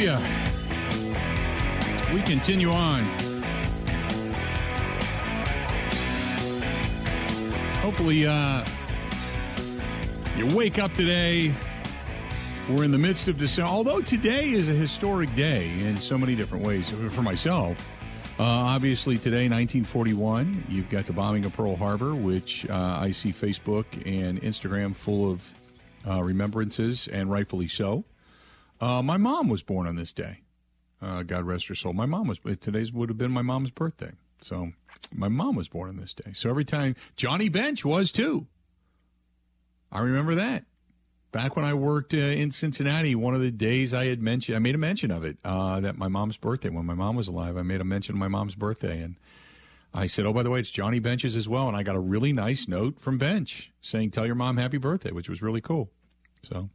you. 0.00 0.16
We 2.14 2.22
continue 2.22 2.70
on. 2.70 3.02
Hopefully, 7.80 8.26
uh, 8.26 8.64
you 10.36 10.46
wake 10.56 10.78
up 10.78 10.92
today. 10.94 11.52
We're 12.68 12.84
in 12.84 12.90
the 12.90 12.98
midst 12.98 13.28
of 13.28 13.38
December. 13.38 13.70
Although 13.70 14.02
today 14.02 14.50
is 14.50 14.68
a 14.68 14.72
historic 14.72 15.34
day 15.34 15.70
in 15.80 15.96
so 15.96 16.18
many 16.18 16.34
different 16.34 16.64
ways. 16.64 16.90
For 16.90 17.22
myself, 17.22 17.78
uh, 18.38 18.42
obviously 18.42 19.16
today, 19.16 19.48
1941, 19.48 20.64
you've 20.68 20.90
got 20.90 21.06
the 21.06 21.12
bombing 21.12 21.44
of 21.44 21.54
Pearl 21.54 21.76
Harbor, 21.76 22.14
which 22.14 22.66
uh, 22.68 22.98
I 23.00 23.12
see 23.12 23.32
Facebook 23.32 23.86
and 24.04 24.42
Instagram 24.42 24.94
full 24.94 25.30
of 25.30 25.42
uh, 26.06 26.22
remembrances, 26.22 27.08
and 27.08 27.30
rightfully 27.30 27.68
so. 27.68 28.04
Uh, 28.80 29.02
my 29.02 29.16
mom 29.16 29.48
was 29.48 29.62
born 29.62 29.86
on 29.86 29.96
this 29.96 30.12
day. 30.12 30.40
Uh, 31.00 31.22
God 31.22 31.44
rest 31.44 31.68
her 31.68 31.74
soul. 31.74 31.92
My 31.92 32.06
mom 32.06 32.28
was 32.28 32.38
today's 32.60 32.92
would 32.92 33.08
have 33.08 33.18
been 33.18 33.30
my 33.30 33.42
mom's 33.42 33.70
birthday. 33.70 34.12
So 34.40 34.72
my 35.12 35.28
mom 35.28 35.56
was 35.56 35.68
born 35.68 35.88
on 35.88 35.96
this 35.96 36.14
day. 36.14 36.32
So 36.34 36.48
every 36.50 36.64
time 36.64 36.96
Johnny 37.16 37.48
Bench 37.48 37.84
was 37.84 38.12
too. 38.12 38.46
I 39.92 40.00
remember 40.00 40.34
that. 40.34 40.64
Back 41.32 41.54
when 41.54 41.64
I 41.64 41.74
worked 41.74 42.14
uh, 42.14 42.18
in 42.18 42.50
Cincinnati, 42.50 43.14
one 43.14 43.34
of 43.34 43.40
the 43.40 43.50
days 43.50 43.92
I 43.92 44.06
had 44.06 44.22
mentioned, 44.22 44.56
I 44.56 44.58
made 44.58 44.74
a 44.74 44.78
mention 44.78 45.10
of 45.10 45.24
it, 45.24 45.38
uh, 45.44 45.80
that 45.80 45.98
my 45.98 46.08
mom's 46.08 46.38
birthday, 46.38 46.70
when 46.70 46.86
my 46.86 46.94
mom 46.94 47.14
was 47.14 47.28
alive, 47.28 47.56
I 47.56 47.62
made 47.62 47.80
a 47.80 47.84
mention 47.84 48.14
of 48.14 48.18
my 48.18 48.28
mom's 48.28 48.54
birthday. 48.54 49.02
And 49.02 49.16
I 49.92 50.06
said, 50.06 50.24
oh, 50.24 50.32
by 50.32 50.42
the 50.42 50.50
way, 50.50 50.60
it's 50.60 50.70
Johnny 50.70 50.98
Bench's 50.98 51.36
as 51.36 51.48
well. 51.48 51.68
And 51.68 51.76
I 51.76 51.82
got 51.82 51.94
a 51.94 52.00
really 52.00 52.32
nice 52.32 52.68
note 52.68 53.00
from 53.00 53.18
Bench 53.18 53.70
saying, 53.82 54.12
tell 54.12 54.24
your 54.24 54.34
mom 54.34 54.56
happy 54.56 54.78
birthday, 54.78 55.10
which 55.10 55.28
was 55.28 55.42
really 55.42 55.60
cool. 55.60 55.90
So 56.42 56.70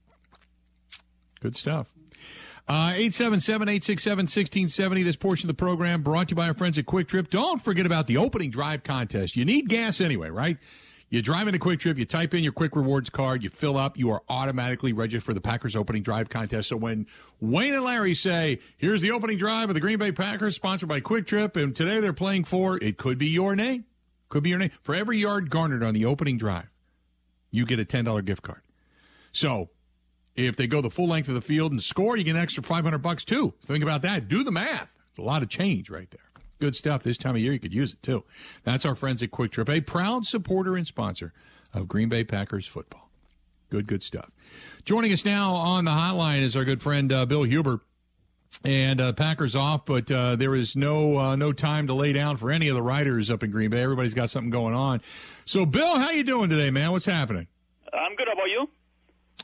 good 1.41 1.55
stuff. 1.55 1.93
Uh, 2.67 2.93
877 2.95 3.67
867 3.67 4.17
1670. 4.23 5.03
This 5.03 5.15
portion 5.15 5.49
of 5.49 5.55
the 5.55 5.59
program 5.59 6.03
brought 6.03 6.29
to 6.29 6.33
you 6.33 6.35
by 6.37 6.47
our 6.47 6.53
friends 6.53 6.77
at 6.77 6.85
Kwik 6.85 7.07
Trip. 7.07 7.29
Don't 7.29 7.61
forget 7.61 7.85
about 7.85 8.07
the 8.07 8.17
opening 8.17 8.51
drive 8.51 8.83
contest. 8.83 9.35
You 9.35 9.43
need 9.43 9.67
gas 9.67 9.99
anyway, 9.99 10.29
right? 10.29 10.57
You 11.09 11.21
drive 11.21 11.47
into 11.47 11.59
Kwik 11.59 11.81
Trip, 11.81 11.97
you 11.97 12.05
type 12.05 12.33
in 12.33 12.41
your 12.41 12.53
Kwik 12.53 12.73
Rewards 12.73 13.09
card, 13.09 13.43
you 13.43 13.49
fill 13.49 13.75
up, 13.75 13.97
you 13.97 14.11
are 14.11 14.21
automatically 14.29 14.93
registered 14.93 15.25
for 15.25 15.33
the 15.33 15.41
Packers 15.41 15.75
opening 15.75 16.03
drive 16.03 16.29
contest. 16.29 16.69
So 16.69 16.77
when 16.77 17.05
Wayne 17.41 17.73
and 17.73 17.83
Larry 17.83 18.15
say, 18.15 18.59
here's 18.77 19.01
the 19.01 19.11
opening 19.11 19.37
drive 19.37 19.67
of 19.67 19.75
the 19.75 19.81
Green 19.81 19.99
Bay 19.99 20.13
Packers, 20.13 20.55
sponsored 20.55 20.87
by 20.87 21.01
Kwik 21.01 21.27
Trip, 21.27 21.57
and 21.57 21.75
today 21.75 21.99
they're 21.99 22.13
playing 22.13 22.45
for, 22.45 22.77
it 22.81 22.97
could 22.97 23.17
be 23.17 23.27
your 23.27 23.57
name. 23.57 23.83
Could 24.29 24.43
be 24.43 24.51
your 24.51 24.59
name. 24.59 24.71
For 24.81 24.95
every 24.95 25.17
yard 25.17 25.49
garnered 25.49 25.83
on 25.83 25.93
the 25.93 26.05
opening 26.05 26.37
drive, 26.37 26.69
you 27.49 27.65
get 27.65 27.81
a 27.81 27.85
$10 27.85 28.23
gift 28.23 28.43
card. 28.43 28.61
So 29.33 29.69
if 30.35 30.55
they 30.55 30.67
go 30.67 30.81
the 30.81 30.89
full 30.89 31.07
length 31.07 31.27
of 31.29 31.35
the 31.35 31.41
field 31.41 31.71
and 31.71 31.81
score, 31.81 32.15
you 32.17 32.23
get 32.23 32.35
an 32.35 32.41
extra 32.41 32.63
500 32.63 32.97
bucks 32.99 33.25
too. 33.25 33.53
Think 33.65 33.83
about 33.83 34.01
that. 34.03 34.27
Do 34.27 34.43
the 34.43 34.51
math. 34.51 34.93
a 35.17 35.21
lot 35.21 35.43
of 35.43 35.49
change 35.49 35.89
right 35.89 36.09
there. 36.09 36.21
Good 36.59 36.75
stuff. 36.75 37.03
This 37.03 37.17
time 37.17 37.35
of 37.35 37.41
year, 37.41 37.53
you 37.53 37.59
could 37.59 37.73
use 37.73 37.91
it 37.93 38.01
too. 38.03 38.23
That's 38.63 38.85
our 38.85 38.95
friends 38.95 39.23
at 39.23 39.31
Kwik 39.31 39.51
Trip, 39.51 39.67
a 39.69 39.81
proud 39.81 40.25
supporter 40.25 40.75
and 40.77 40.85
sponsor 40.85 41.33
of 41.73 41.87
Green 41.87 42.07
Bay 42.09 42.23
Packers 42.23 42.67
football. 42.67 43.09
Good, 43.69 43.87
good 43.87 44.03
stuff. 44.03 44.29
Joining 44.85 45.11
us 45.13 45.25
now 45.25 45.51
on 45.53 45.85
the 45.85 45.91
hotline 45.91 46.41
is 46.41 46.55
our 46.55 46.65
good 46.65 46.81
friend 46.83 47.11
uh, 47.11 47.25
Bill 47.25 47.43
Huber. 47.43 47.81
And 48.65 48.99
uh, 48.99 49.13
Packers 49.13 49.55
off, 49.55 49.85
but 49.85 50.11
uh, 50.11 50.35
there 50.35 50.53
is 50.55 50.75
no 50.75 51.17
uh, 51.17 51.35
no 51.37 51.53
time 51.53 51.87
to 51.87 51.93
lay 51.93 52.11
down 52.11 52.35
for 52.35 52.51
any 52.51 52.67
of 52.67 52.75
the 52.75 52.81
riders 52.81 53.31
up 53.31 53.43
in 53.43 53.49
Green 53.49 53.69
Bay. 53.69 53.81
Everybody's 53.81 54.13
got 54.13 54.29
something 54.29 54.49
going 54.51 54.73
on. 54.73 55.01
So, 55.45 55.65
Bill, 55.65 55.97
how 55.97 56.11
you 56.11 56.25
doing 56.25 56.49
today, 56.49 56.69
man? 56.69 56.91
What's 56.91 57.05
happening? 57.05 57.47
I'm 57.93 58.13
good. 58.17 58.27
How 58.27 58.33
about 58.33 58.49
you? 58.49 58.67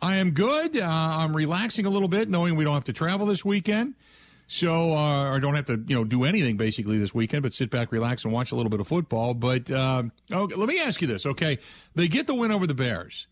I 0.02 0.18
am 0.18 0.31
good. 0.31 0.78
Uh, 0.78 0.85
I'm 0.85 1.35
relaxing 1.35 1.85
a 1.85 1.90
little 1.90 2.08
bit, 2.08 2.30
knowing 2.30 2.56
we 2.56 2.63
don't 2.63 2.74
have 2.74 2.85
to 2.85 2.94
travel 2.94 3.25
this 3.25 3.44
weekend. 3.44 3.96
So, 4.47 4.96
uh, 4.96 5.30
or 5.30 5.40
don't 5.41 5.56
have 5.56 5.66
to, 5.66 5.84
you 5.88 5.96
know, 5.96 6.06
do 6.06 6.24
anything 6.24 6.56
basically 6.56 6.97
this 6.97 7.13
weekend, 7.13 7.44
but 7.44 7.53
sit 7.53 7.69
back, 7.69 7.91
relax, 7.91 8.24
and 8.24 8.31
watch 8.31 8.53
a 8.53 8.56
little 8.56 8.69
bit 8.69 8.80
of 8.80 8.88
football. 8.88 9.34
But 9.34 9.69
uh, 9.69 10.03
okay, 10.31 10.56
let 10.56 10.69
me 10.69 10.80
ask 10.80 11.02
you 11.02 11.07
this, 11.07 11.25
okay? 11.25 11.59
They 11.96 12.07
get 12.07 12.28
the 12.28 12.34
win 12.34 12.52
over 12.52 12.66
the 12.66 12.74
Bears. 12.74 13.28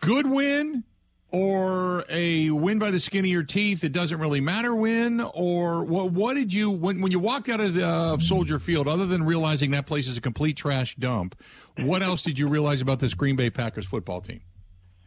Good 0.00 0.26
win, 0.26 0.84
or 1.30 2.04
a 2.10 2.50
win 2.50 2.78
by 2.78 2.90
the 2.90 3.00
skin 3.00 3.20
of 3.20 3.30
your 3.30 3.44
teeth? 3.44 3.82
It 3.82 3.92
doesn't 3.92 4.18
really 4.18 4.42
matter 4.42 4.74
win, 4.74 5.22
or 5.22 5.82
what? 5.84 6.12
What 6.12 6.34
did 6.34 6.52
you 6.52 6.70
when 6.70 7.00
when 7.00 7.12
you 7.12 7.18
walked 7.18 7.48
out 7.48 7.60
of 7.60 7.72
the, 7.72 7.86
uh, 7.86 8.18
Soldier 8.18 8.58
Field? 8.58 8.88
Other 8.88 9.06
than 9.06 9.24
realizing 9.24 9.70
that 9.70 9.86
place 9.86 10.06
is 10.06 10.18
a 10.18 10.20
complete 10.20 10.58
trash 10.58 10.96
dump, 10.96 11.34
what 11.78 12.02
else 12.02 12.20
did 12.20 12.38
you 12.38 12.46
realize 12.46 12.82
about 12.82 13.00
this 13.00 13.14
Green 13.14 13.36
Bay 13.36 13.48
Packers 13.48 13.86
football 13.86 14.20
team? 14.20 14.42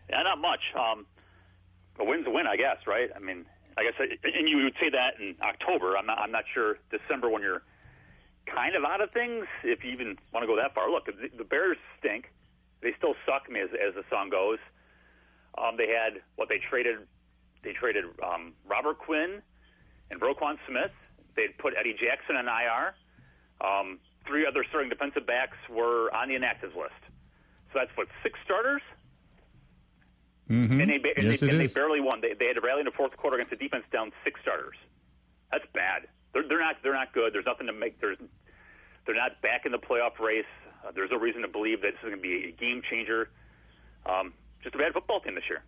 Yeah, 0.10 0.24
not 0.24 0.40
much. 0.42 0.62
Um, 0.76 1.06
a 2.00 2.06
win's 2.06 2.26
a 2.28 2.32
win, 2.32 2.48
I 2.48 2.56
guess, 2.56 2.78
right? 2.88 3.10
I 3.16 3.20
mean, 3.20 3.46
I 3.78 3.84
guess, 3.84 3.94
and 4.00 4.50
you 4.50 4.64
would 4.64 4.74
say 4.80 4.90
that 4.90 5.20
in 5.22 5.36
October. 5.42 5.98
I'm 5.98 6.06
not. 6.06 6.18
I'm 6.20 6.32
not 6.32 6.46
sure 6.54 6.80
December 6.92 7.30
when 7.30 7.42
you're 7.42 7.62
kind 8.46 8.76
of 8.76 8.84
out 8.84 9.02
of 9.02 9.12
things, 9.12 9.46
if 9.64 9.84
you 9.84 9.92
even 9.92 10.18
want 10.34 10.44
to 10.44 10.48
go 10.48 10.56
that 10.56 10.74
far. 10.74 10.90
Look, 10.90 11.06
the, 11.06 11.14
the 11.38 11.44
Bears 11.44 11.78
stink. 12.00 12.26
They 12.82 12.94
still 12.98 13.14
suck 13.26 13.52
me, 13.52 13.60
as, 13.60 13.70
as 13.76 13.94
the 13.94 14.04
song 14.10 14.30
goes. 14.30 14.58
Um, 15.58 15.76
they 15.78 15.88
had 15.88 16.22
what 16.36 16.50
they 16.50 16.60
traded. 16.70 16.98
They 17.64 17.74
traded 17.74 18.06
um, 18.24 18.54
Robert 18.66 19.00
Quinn 19.00 19.42
and 20.10 20.22
Roquan 20.22 20.58
Smith. 20.68 20.92
They'd 21.36 21.58
put 21.58 21.74
Eddie 21.78 21.94
Jackson 21.94 22.36
on 22.38 22.48
IR. 22.48 22.96
Um, 23.60 24.00
three 24.26 24.48
other 24.48 24.64
starting 24.70 24.90
defensive 24.90 25.28
backs 25.28 25.58
were 25.70 26.14
on 26.16 26.30
the 26.30 26.36
inactive 26.36 26.72
list. 26.76 27.00
So 27.72 27.80
that's 27.80 27.92
what 27.96 28.08
six 28.24 28.40
starters. 28.46 28.82
Mm-hmm. 30.50 30.82
And, 30.82 30.90
they, 30.90 31.14
and, 31.16 31.28
yes, 31.28 31.40
they, 31.40 31.50
and 31.50 31.62
is. 31.62 31.74
they 31.74 31.74
barely 31.74 32.02
won. 32.02 32.22
They, 32.22 32.34
they 32.34 32.48
had 32.48 32.56
to 32.56 32.62
rally 32.62 32.82
in 32.82 32.86
the 32.86 32.92
fourth 32.92 33.16
quarter 33.18 33.38
against 33.38 33.54
a 33.54 33.56
defense 33.56 33.84
down 33.92 34.12
six 34.24 34.42
starters. 34.42 34.76
That's 35.52 35.66
bad. 35.74 36.08
They're, 36.34 36.48
they're 36.48 36.60
not. 36.60 36.78
They're 36.82 36.94
not 36.94 37.14
good. 37.14 37.34
There's 37.34 37.46
nothing 37.46 37.68
to 37.68 37.74
make. 37.74 38.00
There's. 38.02 38.18
They're 39.06 39.16
not 39.16 39.42
back 39.42 39.66
in 39.66 39.72
the 39.72 39.78
playoff 39.78 40.20
race. 40.20 40.46
Uh, 40.86 40.92
there's 40.94 41.12
no 41.12 41.18
reason 41.18 41.42
to 41.42 41.48
believe 41.48 41.82
that 41.82 41.94
this 41.94 42.00
is 42.04 42.10
going 42.10 42.16
to 42.16 42.22
be 42.22 42.50
a 42.50 42.52
game 42.52 42.82
changer. 42.90 43.30
Um, 44.06 44.34
just 44.64 44.76
a 44.76 44.78
bad 44.78 44.94
football 44.94 45.20
team 45.20 45.36
this 45.36 45.44
year. 45.50 45.64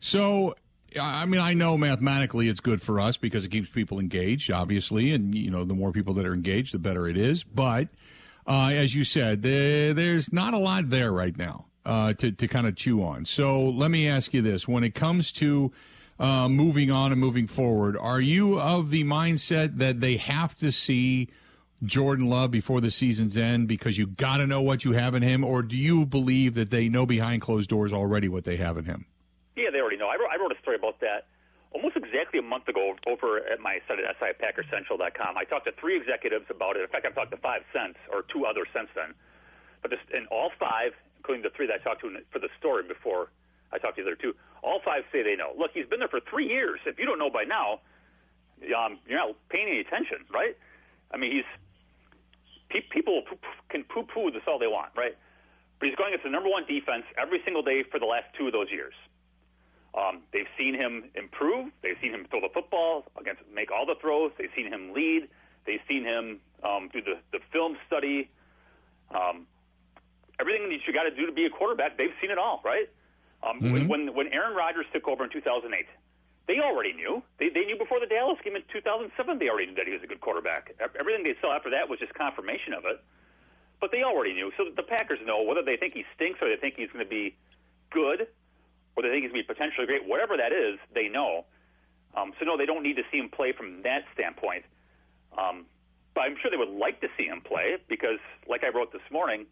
So, 0.00 0.54
I 1.00 1.26
mean, 1.26 1.40
I 1.40 1.54
know 1.54 1.76
mathematically 1.76 2.48
it's 2.48 2.60
good 2.60 2.80
for 2.80 3.00
us 3.00 3.16
because 3.16 3.44
it 3.44 3.48
keeps 3.50 3.68
people 3.68 3.98
engaged, 3.98 4.50
obviously, 4.50 5.12
and 5.12 5.34
you 5.34 5.50
know, 5.50 5.64
the 5.64 5.74
more 5.74 5.92
people 5.92 6.14
that 6.14 6.26
are 6.26 6.34
engaged, 6.34 6.74
the 6.74 6.78
better 6.78 7.08
it 7.08 7.16
is. 7.16 7.42
But 7.42 7.88
uh, 8.46 8.70
as 8.74 8.94
you 8.94 9.04
said, 9.04 9.42
there, 9.42 9.92
there's 9.94 10.32
not 10.32 10.54
a 10.54 10.58
lot 10.58 10.90
there 10.90 11.12
right 11.12 11.36
now 11.36 11.66
uh, 11.86 12.12
to 12.14 12.32
to 12.32 12.48
kind 12.48 12.66
of 12.66 12.76
chew 12.76 13.02
on. 13.02 13.24
So 13.24 13.62
let 13.62 13.90
me 13.90 14.06
ask 14.06 14.34
you 14.34 14.42
this: 14.42 14.68
when 14.68 14.84
it 14.84 14.94
comes 14.94 15.32
to 15.32 15.72
uh, 16.18 16.48
moving 16.48 16.90
on 16.90 17.12
and 17.12 17.20
moving 17.20 17.46
forward, 17.46 17.96
are 17.96 18.20
you 18.20 18.60
of 18.60 18.90
the 18.90 19.04
mindset 19.04 19.78
that 19.78 20.00
they 20.00 20.16
have 20.16 20.54
to 20.56 20.70
see? 20.70 21.30
Jordan 21.84 22.26
Love 22.26 22.50
before 22.50 22.80
the 22.80 22.90
season's 22.90 23.36
end 23.36 23.68
because 23.68 23.98
you 23.98 24.06
got 24.06 24.38
to 24.38 24.46
know 24.46 24.62
what 24.62 24.86
you 24.86 24.92
have 24.92 25.14
in 25.14 25.22
him, 25.22 25.44
or 25.44 25.60
do 25.60 25.76
you 25.76 26.06
believe 26.06 26.54
that 26.54 26.70
they 26.70 26.88
know 26.88 27.04
behind 27.04 27.42
closed 27.42 27.68
doors 27.68 27.92
already 27.92 28.30
what 28.30 28.44
they 28.44 28.56
have 28.56 28.78
in 28.78 28.86
him? 28.86 29.04
Yeah, 29.56 29.68
they 29.70 29.80
already 29.80 29.98
know. 29.98 30.08
I 30.08 30.16
wrote, 30.16 30.30
I 30.32 30.36
wrote 30.40 30.52
a 30.52 30.58
story 30.62 30.76
about 30.76 31.00
that 31.00 31.26
almost 31.76 31.96
exactly 31.96 32.40
a 32.40 32.42
month 32.42 32.66
ago 32.68 32.96
over 33.06 33.44
at 33.52 33.60
my 33.60 33.78
site 33.86 33.98
at 34.00 34.16
SIPackersCentral.com. 34.16 35.36
I 35.36 35.44
talked 35.44 35.66
to 35.66 35.72
three 35.72 35.96
executives 35.96 36.46
about 36.48 36.76
it. 36.76 36.82
In 36.82 36.88
fact, 36.88 37.04
I've 37.04 37.14
talked 37.14 37.32
to 37.32 37.36
five 37.36 37.62
since, 37.72 37.96
or 38.10 38.24
two 38.32 38.46
others 38.46 38.68
since 38.74 38.88
then. 38.96 39.12
But 39.82 39.90
just, 39.90 40.08
in 40.14 40.24
all 40.32 40.50
five, 40.58 40.92
including 41.26 41.42
the 41.42 41.50
three 41.50 41.66
that 41.66 41.80
I 41.80 41.82
talked 41.82 42.02
to 42.02 42.14
for 42.30 42.38
the 42.38 42.48
story 42.58 42.84
before 42.86 43.30
I 43.72 43.78
talked 43.78 43.96
to 43.96 44.04
the 44.04 44.10
other 44.10 44.16
two, 44.16 44.34
all 44.62 44.80
five 44.84 45.02
say 45.10 45.24
they 45.24 45.34
know. 45.34 45.50
Look, 45.58 45.72
he's 45.74 45.86
been 45.86 45.98
there 45.98 46.08
for 46.08 46.20
three 46.30 46.46
years. 46.46 46.78
If 46.86 47.00
you 47.00 47.04
don't 47.04 47.18
know 47.18 47.30
by 47.30 47.42
now, 47.42 47.80
um, 48.70 48.98
you're 49.08 49.18
not 49.18 49.34
paying 49.48 49.66
any 49.66 49.80
attention, 49.80 50.18
right? 50.32 50.56
I 51.10 51.16
mean, 51.16 51.32
he's 51.32 52.82
people 52.90 53.22
can 53.68 53.84
poo-poo 53.84 54.30
this 54.30 54.42
all 54.46 54.58
they 54.58 54.66
want, 54.66 54.90
right? 54.96 55.16
But 55.80 55.88
he's 55.88 55.96
going 55.96 56.10
against 56.10 56.24
the 56.24 56.30
number 56.30 56.48
one 56.48 56.64
defense 56.66 57.04
every 57.18 57.40
single 57.44 57.62
day 57.62 57.82
for 57.90 57.98
the 57.98 58.06
last 58.06 58.26
two 58.38 58.46
of 58.46 58.52
those 58.52 58.70
years. 58.70 58.94
Um, 59.94 60.22
they've 60.32 60.50
seen 60.58 60.74
him 60.74 61.10
improve. 61.14 61.72
They've 61.82 61.96
seen 62.00 62.12
him 62.12 62.26
throw 62.30 62.40
the 62.40 62.50
football 62.52 63.04
against, 63.18 63.42
make 63.52 63.72
all 63.72 63.86
the 63.86 63.94
throws. 64.00 64.30
They've 64.38 64.50
seen 64.54 64.70
him 64.70 64.92
lead. 64.92 65.28
They've 65.64 65.80
seen 65.88 66.04
him 66.04 66.38
um, 66.62 66.90
do 66.92 67.00
the, 67.02 67.18
the 67.32 67.40
film 67.52 67.76
study. 67.86 68.28
Um, 69.10 69.46
everything 70.40 70.68
that 70.68 70.80
you 70.86 70.92
got 70.92 71.04
to 71.04 71.14
do 71.14 71.26
to 71.26 71.32
be 71.32 71.46
a 71.46 71.50
quarterback, 71.50 71.96
they've 71.96 72.14
seen 72.20 72.30
it 72.30 72.38
all, 72.38 72.60
right? 72.64 72.88
Um, 73.42 73.60
mm-hmm. 73.60 73.88
when, 73.88 74.14
when 74.14 74.32
Aaron 74.32 74.56
Rodgers 74.56 74.86
took 74.92 75.08
over 75.08 75.24
in 75.24 75.30
2008, 75.30 75.86
they 76.46 76.60
already 76.60 76.92
knew. 76.92 77.22
They, 77.38 77.48
they 77.48 77.64
knew 77.66 77.76
before 77.76 78.00
the 78.00 78.06
Dallas 78.06 78.38
game 78.44 78.56
in 78.56 78.62
2007. 78.72 79.38
They 79.38 79.48
already 79.48 79.66
knew 79.66 79.76
that 79.76 79.86
he 79.86 79.92
was 79.92 80.02
a 80.02 80.06
good 80.06 80.20
quarterback. 80.20 80.72
Everything 80.98 81.24
they 81.24 81.34
saw 81.40 81.54
after 81.54 81.70
that 81.70 81.88
was 81.88 81.98
just 81.98 82.14
confirmation 82.14 82.72
of 82.72 82.84
it. 82.86 83.02
But 83.80 83.90
they 83.90 84.02
already 84.02 84.32
knew. 84.32 84.52
So 84.56 84.64
the 84.74 84.82
Packers 84.82 85.18
know 85.24 85.42
whether 85.42 85.62
they 85.62 85.76
think 85.76 85.94
he 85.94 86.04
stinks 86.14 86.38
or 86.40 86.48
they 86.48 86.56
think 86.56 86.76
he's 86.76 86.90
going 86.90 87.04
to 87.04 87.10
be 87.10 87.36
good 87.90 88.28
or 88.94 89.02
they 89.02 89.10
think 89.10 89.24
he's 89.24 89.32
going 89.32 89.42
to 89.42 89.48
be 89.48 89.54
potentially 89.54 89.86
great. 89.86 90.06
Whatever 90.06 90.36
that 90.36 90.52
is, 90.52 90.78
they 90.94 91.08
know. 91.08 91.44
Um, 92.16 92.32
so 92.38 92.46
no, 92.46 92.56
they 92.56 92.64
don't 92.64 92.82
need 92.82 92.96
to 92.96 93.04
see 93.12 93.18
him 93.18 93.28
play 93.28 93.52
from 93.52 93.82
that 93.82 94.04
standpoint. 94.14 94.64
Um, 95.36 95.66
but 96.14 96.22
I'm 96.22 96.36
sure 96.40 96.50
they 96.50 96.56
would 96.56 96.72
like 96.72 97.02
to 97.02 97.08
see 97.18 97.26
him 97.26 97.42
play 97.42 97.76
because, 97.88 98.18
like 98.48 98.64
I 98.64 98.68
wrote 98.68 98.90
this 98.92 99.04
morning, 99.10 99.44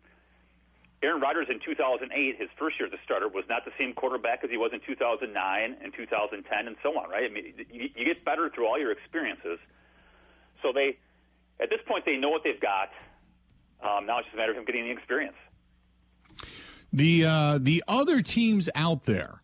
Aaron 1.04 1.20
Rodgers 1.20 1.48
in 1.50 1.60
2008, 1.60 2.36
his 2.38 2.48
first 2.58 2.80
year 2.80 2.86
as 2.86 2.92
a 2.92 3.02
starter, 3.04 3.28
was 3.28 3.44
not 3.48 3.64
the 3.66 3.72
same 3.78 3.92
quarterback 3.92 4.42
as 4.42 4.50
he 4.50 4.56
was 4.56 4.70
in 4.72 4.80
2009 4.80 5.76
and 5.82 5.92
2010 5.94 6.66
and 6.66 6.76
so 6.82 6.98
on, 6.98 7.10
right? 7.10 7.30
I 7.30 7.32
mean, 7.32 7.52
you, 7.70 7.90
you 7.94 8.04
get 8.06 8.24
better 8.24 8.48
through 8.48 8.66
all 8.66 8.78
your 8.78 8.90
experiences. 8.90 9.58
So 10.62 10.72
they, 10.72 10.96
at 11.60 11.68
this 11.68 11.80
point, 11.86 12.06
they 12.06 12.16
know 12.16 12.30
what 12.30 12.42
they've 12.42 12.60
got. 12.60 12.88
Um, 13.82 14.06
now 14.06 14.18
it's 14.18 14.26
just 14.26 14.34
a 14.34 14.38
matter 14.38 14.52
of 14.52 14.58
him 14.58 14.64
getting 14.64 14.84
the 14.84 14.92
experience. 14.92 15.36
The 16.92 17.24
uh, 17.26 17.58
the 17.60 17.84
other 17.86 18.22
teams 18.22 18.70
out 18.74 19.02
there, 19.02 19.42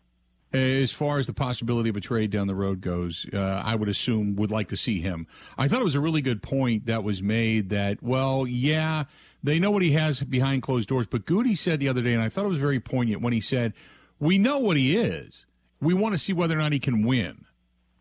as 0.53 0.91
far 0.91 1.17
as 1.17 1.27
the 1.27 1.33
possibility 1.33 1.89
of 1.89 1.95
a 1.95 2.01
trade 2.01 2.29
down 2.29 2.47
the 2.47 2.55
road 2.55 2.81
goes, 2.81 3.25
uh, 3.33 3.61
I 3.63 3.75
would 3.75 3.87
assume 3.87 4.35
would 4.35 4.51
like 4.51 4.69
to 4.69 4.77
see 4.77 4.99
him. 4.99 5.27
I 5.57 5.67
thought 5.67 5.81
it 5.81 5.85
was 5.85 5.95
a 5.95 6.01
really 6.01 6.21
good 6.21 6.41
point 6.41 6.87
that 6.87 7.03
was 7.03 7.21
made 7.21 7.69
that, 7.69 8.03
well, 8.03 8.45
yeah, 8.45 9.05
they 9.43 9.59
know 9.59 9.71
what 9.71 9.81
he 9.81 9.91
has 9.93 10.21
behind 10.21 10.61
closed 10.61 10.89
doors. 10.89 11.07
But 11.07 11.25
Goody 11.25 11.55
said 11.55 11.79
the 11.79 11.87
other 11.87 12.01
day, 12.01 12.13
and 12.13 12.21
I 12.21 12.29
thought 12.29 12.45
it 12.45 12.49
was 12.49 12.57
very 12.57 12.79
poignant 12.79 13.21
when 13.21 13.33
he 13.33 13.41
said, 13.41 13.73
we 14.19 14.37
know 14.37 14.59
what 14.59 14.77
he 14.77 14.97
is. 14.97 15.45
We 15.79 15.93
want 15.93 16.13
to 16.13 16.19
see 16.19 16.33
whether 16.33 16.55
or 16.55 16.59
not 16.59 16.73
he 16.73 16.79
can 16.79 17.03
win. 17.03 17.45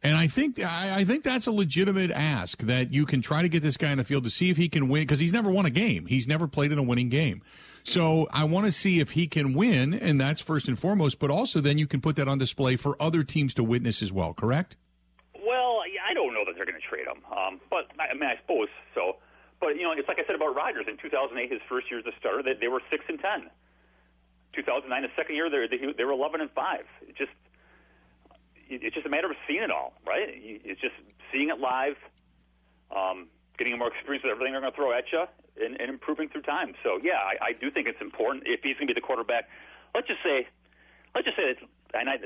And 0.03 0.17
I 0.17 0.29
think 0.29 0.59
I, 0.59 1.01
I, 1.01 1.05
think 1.05 1.25
that's 1.25 1.47
a 1.47 1.53
legitimate 1.53 2.11
ask 2.11 2.61
that 2.63 2.93
you 2.93 3.05
can 3.05 3.21
try 3.21 3.43
to 3.43 3.49
get 3.51 3.63
this 3.63 3.77
guy 3.77 3.93
in 3.93 3.99
the 3.99 4.05
field 4.05 4.25
to 4.25 4.31
see 4.31 4.49
if 4.49 4.57
he 4.57 4.69
can 4.69 4.89
win 4.89 5.03
because 5.03 5.19
he's 5.19 5.33
never 5.33 5.51
won 5.51 5.67
a 5.67 5.71
game. 5.71 6.07
He's 6.07 6.27
never 6.27 6.49
played 6.49 6.73
in 6.73 6.79
a 6.79 6.83
winning 6.83 7.11
game. 7.11 7.43
So 7.91 8.29
I 8.33 8.45
want 8.45 8.67
to 8.67 8.73
see 8.73 9.01
if 9.01 9.11
he 9.11 9.27
can 9.27 9.53
win, 9.53 9.95
and 9.95 10.21
that's 10.21 10.41
first 10.41 10.69
and 10.69 10.79
foremost. 10.79 11.19
But 11.19 11.31
also, 11.31 11.61
then 11.61 11.77
you 11.77 11.89
can 11.89 12.01
put 12.01 12.15
that 12.17 12.29
on 12.29 12.39
display 12.39 12.77
for 12.77 12.97
other 13.01 13.25
teams 13.25 13.53
to 13.55 13.65
witness 13.65 14.01
as 14.01 14.13
well. 14.13 14.33
Correct? 14.33 14.77
Well, 15.35 15.81
I 16.09 16.15
don't 16.15 16.33
know 16.33 16.45
that 16.47 16.55
they're 16.55 16.67
going 16.67 16.81
to 16.81 16.87
trade 16.87 17.07
him, 17.07 17.23
um, 17.37 17.61
but 17.69 17.91
I 17.99 18.15
mean, 18.15 18.25
I 18.25 18.37
suppose 18.41 18.69
so. 18.95 19.17
But 19.61 19.77
you 19.77 19.83
know, 19.83 19.93
it's 19.93 20.07
like 20.09 20.19
I 20.19 20.25
said 20.25 20.37
about 20.37 20.55
Rodgers 20.55 20.87
in 20.89 20.97
2008, 20.99 21.51
his 21.51 21.61
first 21.69 21.91
year 21.91 21.99
as 21.99 22.07
a 22.07 22.13
starter, 22.19 22.43
they, 22.43 22.55
they 22.55 22.69
were 22.69 22.81
six 22.91 23.05
and 23.09 23.19
ten. 23.19 23.51
2009, 24.55 25.03
the 25.03 25.09
second 25.17 25.35
year, 25.35 25.51
they 25.51 25.67
they 25.67 26.05
were 26.05 26.13
11 26.13 26.41
and 26.41 26.51
five. 26.53 26.87
It 27.03 27.17
just 27.17 27.33
it's 28.69 28.95
just 28.95 29.07
a 29.07 29.11
matter 29.11 29.29
of 29.29 29.37
seeing 29.49 29.63
it 29.63 29.71
all, 29.71 29.95
right? 30.07 30.29
It's 30.31 30.81
just 30.81 30.95
seeing 31.33 31.49
it 31.51 31.59
live, 31.59 31.97
um, 32.95 33.27
getting 33.61 33.77
more 33.77 33.93
experience 33.93 34.25
with 34.25 34.33
everything 34.33 34.57
they're 34.57 34.65
going 34.65 34.73
to 34.73 34.77
throw 34.77 34.97
at 34.97 35.05
you, 35.13 35.29
and, 35.61 35.77
and 35.77 35.93
improving 35.93 36.33
through 36.33 36.49
time. 36.49 36.73
So 36.81 36.97
yeah, 37.05 37.21
I, 37.21 37.53
I 37.53 37.53
do 37.53 37.69
think 37.69 37.85
it's 37.85 38.01
important 38.01 38.49
if 38.49 38.65
he's 38.65 38.81
going 38.81 38.89
to 38.89 38.95
be 38.97 38.99
the 38.99 39.05
quarterback. 39.05 39.53
Let's 39.93 40.09
just 40.09 40.25
say, 40.25 40.49
let's 41.13 41.29
just 41.29 41.37
say 41.37 41.53
that, 41.53 41.61
and 41.93 42.09
I 42.09 42.17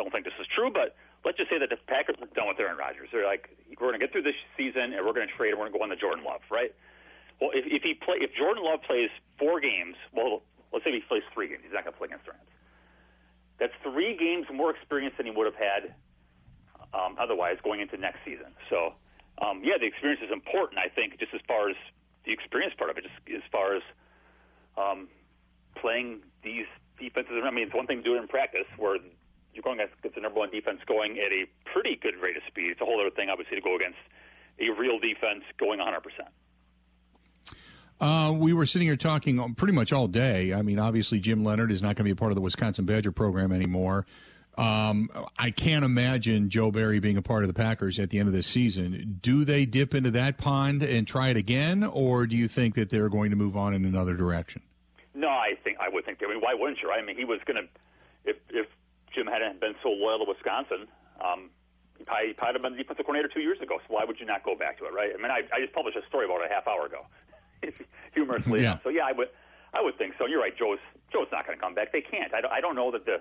don't 0.00 0.08
think 0.08 0.24
this 0.24 0.32
is 0.40 0.48
true, 0.48 0.72
but 0.72 0.96
let's 1.24 1.36
just 1.36 1.52
say 1.52 1.60
that 1.60 1.68
the 1.68 1.76
Packers 1.84 2.16
are 2.16 2.32
done 2.32 2.48
with 2.48 2.56
Aaron 2.56 2.80
Rodgers. 2.80 3.12
They're 3.12 3.28
like, 3.28 3.52
we're 3.68 3.92
going 3.92 4.00
to 4.00 4.02
get 4.02 4.08
through 4.08 4.24
this 4.24 4.38
season 4.56 4.96
and 4.96 5.04
we're 5.04 5.12
going 5.12 5.28
to 5.28 5.34
trade 5.36 5.52
and 5.52 5.60
we're 5.60 5.68
going 5.68 5.76
to 5.76 5.78
go 5.78 5.84
on 5.84 5.92
the 5.92 6.00
Jordan 6.00 6.24
Love, 6.24 6.40
right? 6.48 6.72
Well, 7.40 7.52
if, 7.52 7.68
if 7.68 7.84
he 7.84 7.92
play, 7.92 8.16
if 8.24 8.32
Jordan 8.32 8.64
Love 8.64 8.80
plays 8.80 9.12
four 9.36 9.60
games, 9.60 10.00
well, 10.16 10.40
let's 10.72 10.84
say 10.84 10.92
he 10.92 11.04
plays 11.04 11.24
three 11.36 11.48
games. 11.52 11.60
He's 11.64 11.76
not 11.76 11.84
going 11.84 11.92
to 11.92 12.00
play 12.00 12.08
against 12.08 12.24
the 12.24 12.32
Rams. 12.32 12.48
That's 13.60 13.76
three 13.84 14.16
games 14.16 14.48
more 14.48 14.72
experience 14.72 15.12
than 15.20 15.28
he 15.28 15.32
would 15.32 15.44
have 15.44 15.60
had 15.60 15.92
um, 16.96 17.16
otherwise 17.20 17.60
going 17.62 17.80
into 17.80 17.96
next 17.96 18.24
season. 18.24 18.56
So, 18.68 18.96
um, 19.40 19.62
yeah, 19.64 19.78
the 19.78 19.86
experience 19.86 20.20
is 20.24 20.30
important. 20.32 20.78
I 20.78 20.88
think 20.88 21.18
just 21.18 21.34
as 21.34 21.40
far 21.48 21.70
as 21.70 21.76
the 22.24 22.32
experience 22.32 22.74
part 22.76 22.90
of 22.90 22.98
it, 22.98 23.04
just 23.04 23.44
as 23.44 23.50
far 23.50 23.74
as 23.74 23.82
um, 24.76 25.08
playing 25.76 26.20
these 26.42 26.66
defenses. 26.98 27.32
I 27.44 27.50
mean, 27.50 27.66
it's 27.66 27.74
one 27.74 27.86
thing 27.86 27.98
to 27.98 28.02
do 28.02 28.14
it 28.16 28.20
in 28.20 28.28
practice 28.28 28.66
where 28.76 28.96
you're 29.54 29.62
going 29.62 29.80
against 29.80 30.14
the 30.14 30.20
number 30.20 30.38
one 30.38 30.50
defense 30.50 30.80
going 30.86 31.18
at 31.18 31.32
a 31.32 31.46
pretty 31.72 31.96
good 31.96 32.14
rate 32.22 32.36
of 32.36 32.42
speed. 32.46 32.70
It's 32.70 32.80
a 32.80 32.84
whole 32.84 33.00
other 33.00 33.10
thing, 33.10 33.28
obviously, 33.30 33.56
to 33.56 33.62
go 33.62 33.76
against 33.76 33.98
a 34.60 34.70
real 34.78 34.98
defense 34.98 35.42
going 35.58 35.80
100%. 35.80 36.00
Uh, 38.00 38.32
we 38.32 38.52
were 38.52 38.64
sitting 38.64 38.88
here 38.88 38.96
talking 38.96 39.54
pretty 39.54 39.74
much 39.74 39.92
all 39.92 40.08
day. 40.08 40.54
I 40.54 40.62
mean, 40.62 40.78
obviously, 40.78 41.20
Jim 41.20 41.44
Leonhard 41.44 41.70
is 41.70 41.82
not 41.82 41.96
going 41.96 41.96
to 41.96 42.04
be 42.04 42.10
a 42.10 42.16
part 42.16 42.30
of 42.30 42.34
the 42.34 42.40
Wisconsin 42.40 42.86
Badger 42.86 43.12
program 43.12 43.52
anymore. 43.52 44.06
Um, 44.58 45.10
I 45.38 45.50
can't 45.50 45.84
imagine 45.84 46.50
Joe 46.50 46.70
Barry 46.70 47.00
being 47.00 47.16
a 47.16 47.22
part 47.22 47.44
of 47.44 47.48
the 47.48 47.54
Packers 47.54 47.98
at 47.98 48.10
the 48.10 48.18
end 48.18 48.28
of 48.28 48.34
this 48.34 48.46
season. 48.46 49.18
Do 49.22 49.44
they 49.44 49.64
dip 49.64 49.94
into 49.94 50.10
that 50.10 50.38
pond 50.38 50.82
and 50.82 51.06
try 51.06 51.28
it 51.28 51.36
again, 51.36 51.84
or 51.84 52.26
do 52.26 52.36
you 52.36 52.48
think 52.48 52.74
that 52.74 52.90
they're 52.90 53.08
going 53.08 53.30
to 53.30 53.36
move 53.36 53.56
on 53.56 53.74
in 53.74 53.84
another 53.84 54.14
direction? 54.14 54.62
No, 55.14 55.28
I 55.28 55.54
think 55.64 55.78
I 55.80 55.88
would 55.88 56.04
think. 56.04 56.18
I 56.24 56.28
mean, 56.28 56.40
why 56.40 56.54
wouldn't 56.54 56.78
you? 56.82 56.88
Right? 56.88 57.02
I 57.02 57.06
mean, 57.06 57.16
he 57.16 57.24
was 57.24 57.40
going 57.46 57.62
to 57.62 57.68
if 58.24 58.36
if 58.50 58.66
Jim 59.14 59.26
hadn't 59.26 59.60
been 59.60 59.74
so 59.82 59.90
loyal 59.90 60.18
to 60.18 60.24
Wisconsin. 60.28 60.86
Um, 61.20 61.50
he 61.98 62.04
probably, 62.04 62.28
he 62.28 62.32
probably 62.32 62.54
have 62.54 62.62
been 62.62 62.72
the 62.72 62.78
defensive 62.78 63.04
coordinator 63.04 63.32
two 63.32 63.40
years 63.40 63.60
ago. 63.60 63.78
So 63.86 63.94
why 63.94 64.04
would 64.04 64.18
you 64.18 64.26
not 64.26 64.42
go 64.42 64.56
back 64.56 64.78
to 64.78 64.86
it, 64.86 64.92
right? 64.94 65.10
I 65.12 65.20
mean, 65.20 65.30
I, 65.30 65.42
I 65.52 65.60
just 65.60 65.74
published 65.74 65.98
a 65.98 66.06
story 66.08 66.24
about 66.24 66.40
it 66.40 66.50
a 66.50 66.54
half 66.54 66.66
hour 66.66 66.86
ago, 66.86 67.04
humorously. 68.14 68.62
Yeah. 68.62 68.78
So 68.82 68.88
yeah, 68.88 69.04
I 69.04 69.12
would, 69.12 69.28
I 69.74 69.82
would 69.82 69.98
think 69.98 70.14
so. 70.18 70.26
You're 70.26 70.40
right, 70.40 70.56
Joe's 70.56 70.80
Joe's 71.12 71.28
not 71.30 71.46
going 71.46 71.58
to 71.58 71.62
come 71.62 71.74
back. 71.74 71.92
They 71.92 72.00
can't. 72.00 72.32
I 72.32 72.40
don't, 72.40 72.52
I 72.52 72.60
don't 72.60 72.74
know 72.74 72.90
that 72.92 73.04
the 73.04 73.20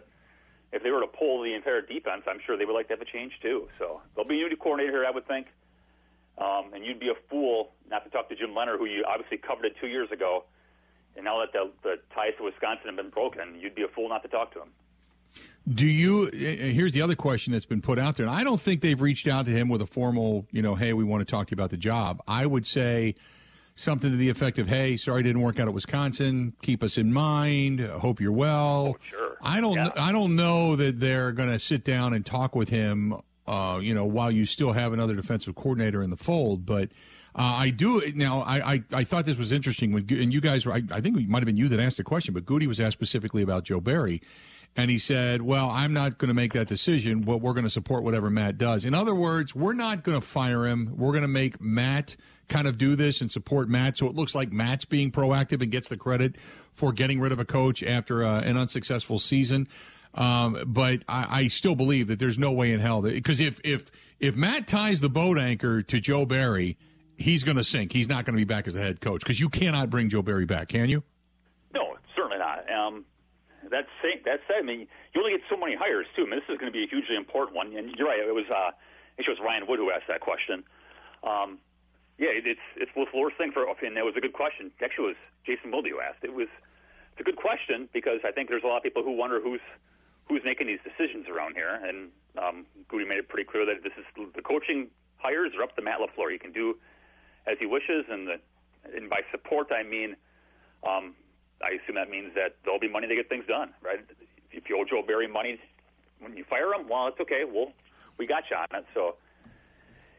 if 0.72 0.84
they 0.84 0.92
were 0.92 1.02
to 1.02 1.08
pull 1.08 1.42
the 1.42 1.54
entire 1.54 1.82
defense, 1.82 2.24
I'm 2.28 2.40
sure 2.46 2.58
they 2.58 2.66
would 2.66 2.74
like 2.74 2.88
to 2.88 2.94
have 2.94 3.02
a 3.02 3.06
change 3.06 3.34
too. 3.42 3.68
So 3.80 4.02
there'll 4.16 4.28
be 4.28 4.42
a 4.42 4.48
new 4.48 4.56
coordinator 4.56 4.92
here, 4.92 5.06
I 5.06 5.12
would 5.12 5.28
think. 5.28 5.48
Um, 6.38 6.74
and 6.74 6.86
you'd 6.86 7.00
be 7.00 7.10
a 7.10 7.20
fool 7.30 7.72
not 7.90 8.04
to 8.06 8.10
talk 8.10 8.30
to 8.30 8.36
Jim 8.36 8.56
Leonhard, 8.56 8.80
who 8.80 8.86
you 8.86 9.04
obviously 9.08 9.38
covered 9.38 9.66
it 9.66 9.76
two 9.82 9.88
years 9.88 10.10
ago. 10.12 10.46
And 11.16 11.26
now 11.26 11.40
that 11.40 11.52
the, 11.52 11.72
the 11.84 11.96
ties 12.14 12.34
to 12.38 12.44
Wisconsin 12.44 12.86
have 12.88 12.96
been 12.96 13.10
broken, 13.10 13.60
you'd 13.60 13.76
be 13.76 13.84
a 13.84 13.88
fool 13.88 14.08
not 14.08 14.22
to 14.22 14.30
talk 14.30 14.54
to 14.54 14.62
him. 14.62 14.70
Do 15.68 15.86
you? 15.86 16.30
Uh, 16.34 16.38
here's 16.38 16.94
the 16.94 17.02
other 17.02 17.16
question 17.16 17.54
that's 17.54 17.66
been 17.66 17.82
put 17.82 18.00
out 18.00 18.16
there, 18.16 18.26
and 18.26 18.34
I 18.34 18.44
don't 18.44 18.60
think 18.60 18.82
they've 18.82 19.00
reached 19.00 19.28
out 19.28 19.46
to 19.46 19.52
him 19.52 19.70
with 19.70 19.82
a 19.82 19.86
formal, 19.86 20.48
you 20.52 20.62
know, 20.62 20.76
hey, 20.76 20.94
we 20.94 21.04
want 21.04 21.22
to 21.22 21.30
talk 21.30 21.48
to 21.48 21.52
you 21.52 21.56
about 21.56 21.70
the 21.70 21.78
job. 21.78 22.24
I 22.28 22.46
would 22.46 22.66
say 22.66 23.16
something 23.80 24.12
to 24.12 24.18
the 24.18 24.30
effect 24.30 24.60
of, 24.60 24.68
"Hey, 24.68 24.98
sorry, 24.98 25.22
it 25.22 25.24
didn't 25.24 25.42
work 25.42 25.60
out 25.60 25.68
at 25.68 25.74
Wisconsin. 25.74 26.54
Keep 26.62 26.84
us 26.84 26.98
in 26.98 27.14
mind. 27.14 27.80
Hope 27.80 28.20
you're 28.20 28.32
well." 28.32 28.96
Oh, 28.96 28.98
sure. 29.10 29.38
I 29.42 29.62
don't. 29.62 29.76
Yeah. 29.76 29.92
I 29.96 30.12
don't 30.12 30.36
know 30.36 30.76
that 30.76 31.00
they're 31.00 31.32
going 31.32 31.50
to 31.50 31.60
sit 31.60 31.84
down 31.84 32.14
and 32.14 32.26
talk 32.26 32.56
with 32.56 32.70
him. 32.70 33.16
Uh, 33.50 33.80
you 33.80 33.96
know, 33.96 34.06
while 34.06 34.32
you 34.32 34.46
still 34.46 34.74
have 34.74 34.94
another 34.94 35.16
defensive 35.16 35.56
coordinator 35.56 36.04
in 36.04 36.10
the 36.10 36.18
fold, 36.18 36.66
but. 36.66 36.90
Uh, 37.36 37.58
I 37.60 37.70
do 37.70 38.02
now. 38.16 38.42
I, 38.42 38.74
I, 38.74 38.84
I 38.92 39.04
thought 39.04 39.28
this 39.28 39.38
was 39.38 39.52
interesting 39.52 39.94
when 39.94 40.04
and 40.10 40.34
you 40.34 40.42
guys 40.42 40.66
were. 40.66 40.74
I, 40.74 40.82
I 40.92 41.00
think 41.00 41.16
it 41.16 41.30
might 41.30 41.38
have 41.38 41.46
been 41.46 41.58
you 41.58 41.70
that 41.70 41.80
asked 41.80 41.98
the 41.98 42.04
question, 42.04 42.34
but 42.34 42.44
Goody 42.44 42.66
was 42.66 42.80
asked 42.80 42.94
specifically 42.94 43.44
about 43.44 43.66
Joe 43.66 43.80
Barry, 43.80 44.20
and 44.76 44.90
he 44.90 44.98
said, 44.98 45.42
Well, 45.42 45.70
I'm 45.70 45.94
not 45.94 46.18
going 46.18 46.30
to 46.30 46.34
make 46.34 46.54
that 46.54 46.68
decision, 46.68 47.22
but 47.22 47.38
we're 47.38 47.54
going 47.54 47.66
to 47.66 47.70
support 47.70 48.04
whatever 48.04 48.30
Matt 48.30 48.58
does. 48.58 48.86
In 48.86 48.94
other 48.94 49.16
words, 49.16 49.54
we're 49.54 49.74
not 49.74 50.04
going 50.04 50.20
to 50.20 50.26
fire 50.26 50.66
him. 50.66 50.94
We're 50.98 51.12
going 51.12 51.24
to 51.24 51.28
make 51.28 51.62
Matt 51.62 52.16
kind 52.48 52.68
of 52.68 52.78
do 52.78 52.96
this 52.96 53.22
and 53.22 53.32
support 53.32 53.70
Matt. 53.70 53.98
So 53.98 54.08
it 54.08 54.16
looks 54.16 54.34
like 54.34 54.52
Matt's 54.52 54.86
being 54.86 55.12
proactive 55.12 55.62
and 55.62 55.72
gets 55.72 55.88
the 55.88 55.98
credit 55.98 56.36
for 56.74 56.92
getting 56.92 57.20
rid 57.20 57.32
of 57.32 57.40
a 57.40 57.46
coach 57.46 57.84
after 57.84 58.24
uh, 58.24 58.42
an 58.42 58.58
unsuccessful 58.58 59.20
season. 59.20 59.68
Um, 60.16 60.64
but 60.66 61.04
I, 61.08 61.42
I 61.42 61.48
still 61.50 61.76
believe 61.76 62.08
that 62.08 62.20
there's 62.20 62.38
no 62.38 62.52
way 62.52 62.72
in 62.72 62.80
hell 62.80 63.02
that 63.02 63.14
because 63.14 63.40
if 63.40 63.60
if 63.64 63.92
if 64.20 64.36
Matt 64.36 64.68
ties 64.68 65.02
the 65.02 65.10
boat 65.10 65.38
anchor 65.38 65.82
to 65.84 66.00
Joe 66.00 66.26
Barry, 66.26 66.78
he's 67.18 67.44
going 67.44 67.58
to 67.58 67.64
sink. 67.64 67.94
He's 67.94 68.10
not 68.10 68.26
going 68.26 68.36
to 68.36 68.42
be 68.42 68.46
back 68.46 68.68
as 68.68 68.74
the 68.74 68.82
head 68.82 69.02
coach 69.02 69.22
because 69.22 69.40
you 69.40 69.50
cannot 69.50 69.90
bring 69.90 70.10
Joe 70.10 70.22
Barry 70.22 70.46
back, 70.46 70.70
can 70.70 70.90
you? 70.90 71.04
No, 71.74 71.96
certainly 72.16 72.38
not. 72.38 72.70
Um, 72.72 73.06
that's 73.70 73.88
that's 74.26 74.44
I 74.50 74.62
mean, 74.62 74.88
you 75.14 75.22
only 75.22 75.32
get 75.32 75.42
so 75.50 75.58
many 75.58 75.76
hires 75.76 76.08
too. 76.16 76.24
I 76.24 76.30
mean, 76.30 76.40
this 76.40 76.50
is 76.50 76.60
going 76.60 76.72
to 76.72 76.76
be 76.76 76.84
a 76.84 76.88
hugely 76.88 77.16
important 77.16 77.56
one. 77.56 77.76
And 77.76 77.96
you're 77.96 78.08
right. 78.08 78.20
It 78.20 78.34
was 78.34 78.50
uh, 78.50 78.72
it 79.18 79.26
was 79.28 79.38
Ryan 79.44 79.68
Wood 79.68 79.80
who 79.80 79.92
asked 79.92 80.08
that 80.08 80.22
question. 80.22 80.64
Um, 81.24 81.60
yeah, 82.18 82.30
it, 82.30 82.48
it's 82.48 82.68
it's 82.76 82.92
worst 83.14 83.38
thing 83.38 83.52
for, 83.52 83.64
and 83.64 83.96
that 83.96 84.06
was 84.06 84.16
a 84.18 84.22
good 84.22 84.34
question. 84.34 84.72
Actually, 84.84 85.06
it 85.06 85.08
was 85.08 85.22
Jason 85.46 85.72
Wilde 85.72 85.88
who 85.88 86.00
asked. 86.02 86.24
It 86.24 86.34
was 86.34 86.48
it's 87.14 87.22
a 87.22 87.24
good 87.24 87.38
question 87.38 87.88
because 87.94 88.20
I 88.26 88.32
think 88.32 88.50
there's 88.50 88.64
a 88.64 88.68
lot 88.68 88.78
of 88.78 88.84
people 88.84 89.04
who 89.04 89.12
wonder 89.12 89.40
who's 89.40 89.62
who's 90.30 90.42
making 90.46 90.68
these 90.68 90.80
decisions 90.84 91.28
around 91.28 91.56
here. 91.56 91.80
And 91.84 92.10
um, 92.38 92.66
Goody 92.88 93.06
made 93.06 93.18
it 93.18 93.28
pretty 93.28 93.50
clear 93.50 93.66
that 93.66 93.84
this 93.84 93.94
is 93.98 94.06
the 94.36 94.42
coaching 94.42 94.88
hires 95.18 95.52
are 95.58 95.64
up 95.64 95.76
to 95.76 95.82
Matt 95.82 96.00
LaFleur. 96.00 96.32
He 96.32 96.38
can 96.38 96.54
do 96.54 96.78
as 97.48 97.58
he 97.60 97.66
wishes, 97.66 98.06
and 98.10 98.28
the, 98.28 98.36
and 98.96 99.10
by 99.10 99.22
support 99.32 99.72
I 99.72 99.84
mean. 99.84 100.16
Um, 100.88 101.16
I 101.62 101.76
assume 101.76 101.96
that 101.96 102.10
means 102.10 102.32
that 102.36 102.56
there'll 102.64 102.80
be 102.80 102.88
money 102.88 103.08
to 103.08 103.16
get 103.16 103.28
things 103.28 103.44
done, 103.46 103.74
right? 103.84 104.00
If 104.52 104.70
you 104.70 104.80
owe 104.80 104.86
Joe 104.86 105.04
Barry 105.06 105.28
money 105.28 105.60
when 106.20 106.38
you 106.38 106.46
fire 106.46 106.74
him, 106.74 106.88
well, 106.88 107.08
it's 107.08 107.20
okay. 107.20 107.44
Well, 107.44 107.74
we 108.18 108.28
got 108.28 108.44
you 108.50 108.56
on 108.56 108.68
it. 108.72 108.86
So, 108.94 109.16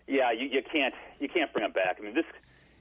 yeah, 0.07 0.33
you, 0.33 0.47
you 0.47 0.63
can't 0.71 0.95
you 1.19 1.29
can't 1.29 1.53
bring 1.53 1.65
him 1.65 1.73
back. 1.73 1.97
I 1.99 2.05
mean, 2.05 2.15
this. 2.15 2.27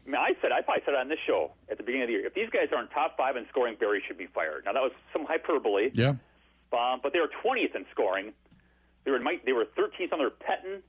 I 0.06 0.12
mean, 0.12 0.20
I 0.20 0.34
said 0.42 0.52
I 0.52 0.62
probably 0.62 0.84
said 0.86 0.96
on 0.96 1.08
this 1.08 1.20
show 1.26 1.52
at 1.70 1.78
the 1.78 1.84
beginning 1.84 2.04
of 2.04 2.08
the 2.08 2.14
year. 2.14 2.26
If 2.26 2.34
these 2.34 2.50
guys 2.50 2.68
aren't 2.76 2.92
top 2.92 3.16
five 3.16 3.38
in 3.38 3.46
scoring, 3.50 3.76
Barry 3.80 4.04
should 4.06 4.18
be 4.18 4.28
fired. 4.28 4.66
Now 4.66 4.74
that 4.74 4.82
was 4.82 4.92
some 5.14 5.26
hyperbole. 5.26 5.92
Yeah. 5.94 6.14
Um, 6.72 7.00
but 7.02 7.14
they 7.14 7.20
were 7.20 7.30
20th 7.44 7.76
in 7.76 7.86
scoring. 7.92 8.34
They 9.06 9.12
were 9.12 9.20
they 9.46 9.54
were 9.54 9.66
13th 9.66 10.14
under 10.14 10.30
Pettine, 10.30 10.82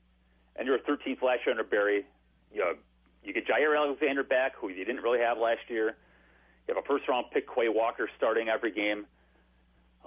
and 0.56 0.66
they 0.66 0.70
were 0.70 0.78
13th 0.78 1.22
last 1.22 1.40
year 1.46 1.52
under 1.52 1.64
Barry. 1.64 2.04
You 2.52 2.60
know, 2.60 2.72
you 3.22 3.32
get 3.32 3.46
Jaire 3.46 3.76
Alexander 3.76 4.22
back, 4.22 4.54
who 4.56 4.68
you 4.68 4.84
didn't 4.84 5.02
really 5.02 5.20
have 5.20 5.38
last 5.38 5.68
year. 5.68 5.96
You 6.68 6.74
have 6.74 6.84
a 6.84 6.86
first 6.86 7.08
round 7.08 7.26
pick, 7.32 7.46
Quay 7.48 7.68
Walker, 7.68 8.08
starting 8.16 8.48
every 8.48 8.72
game. 8.72 9.06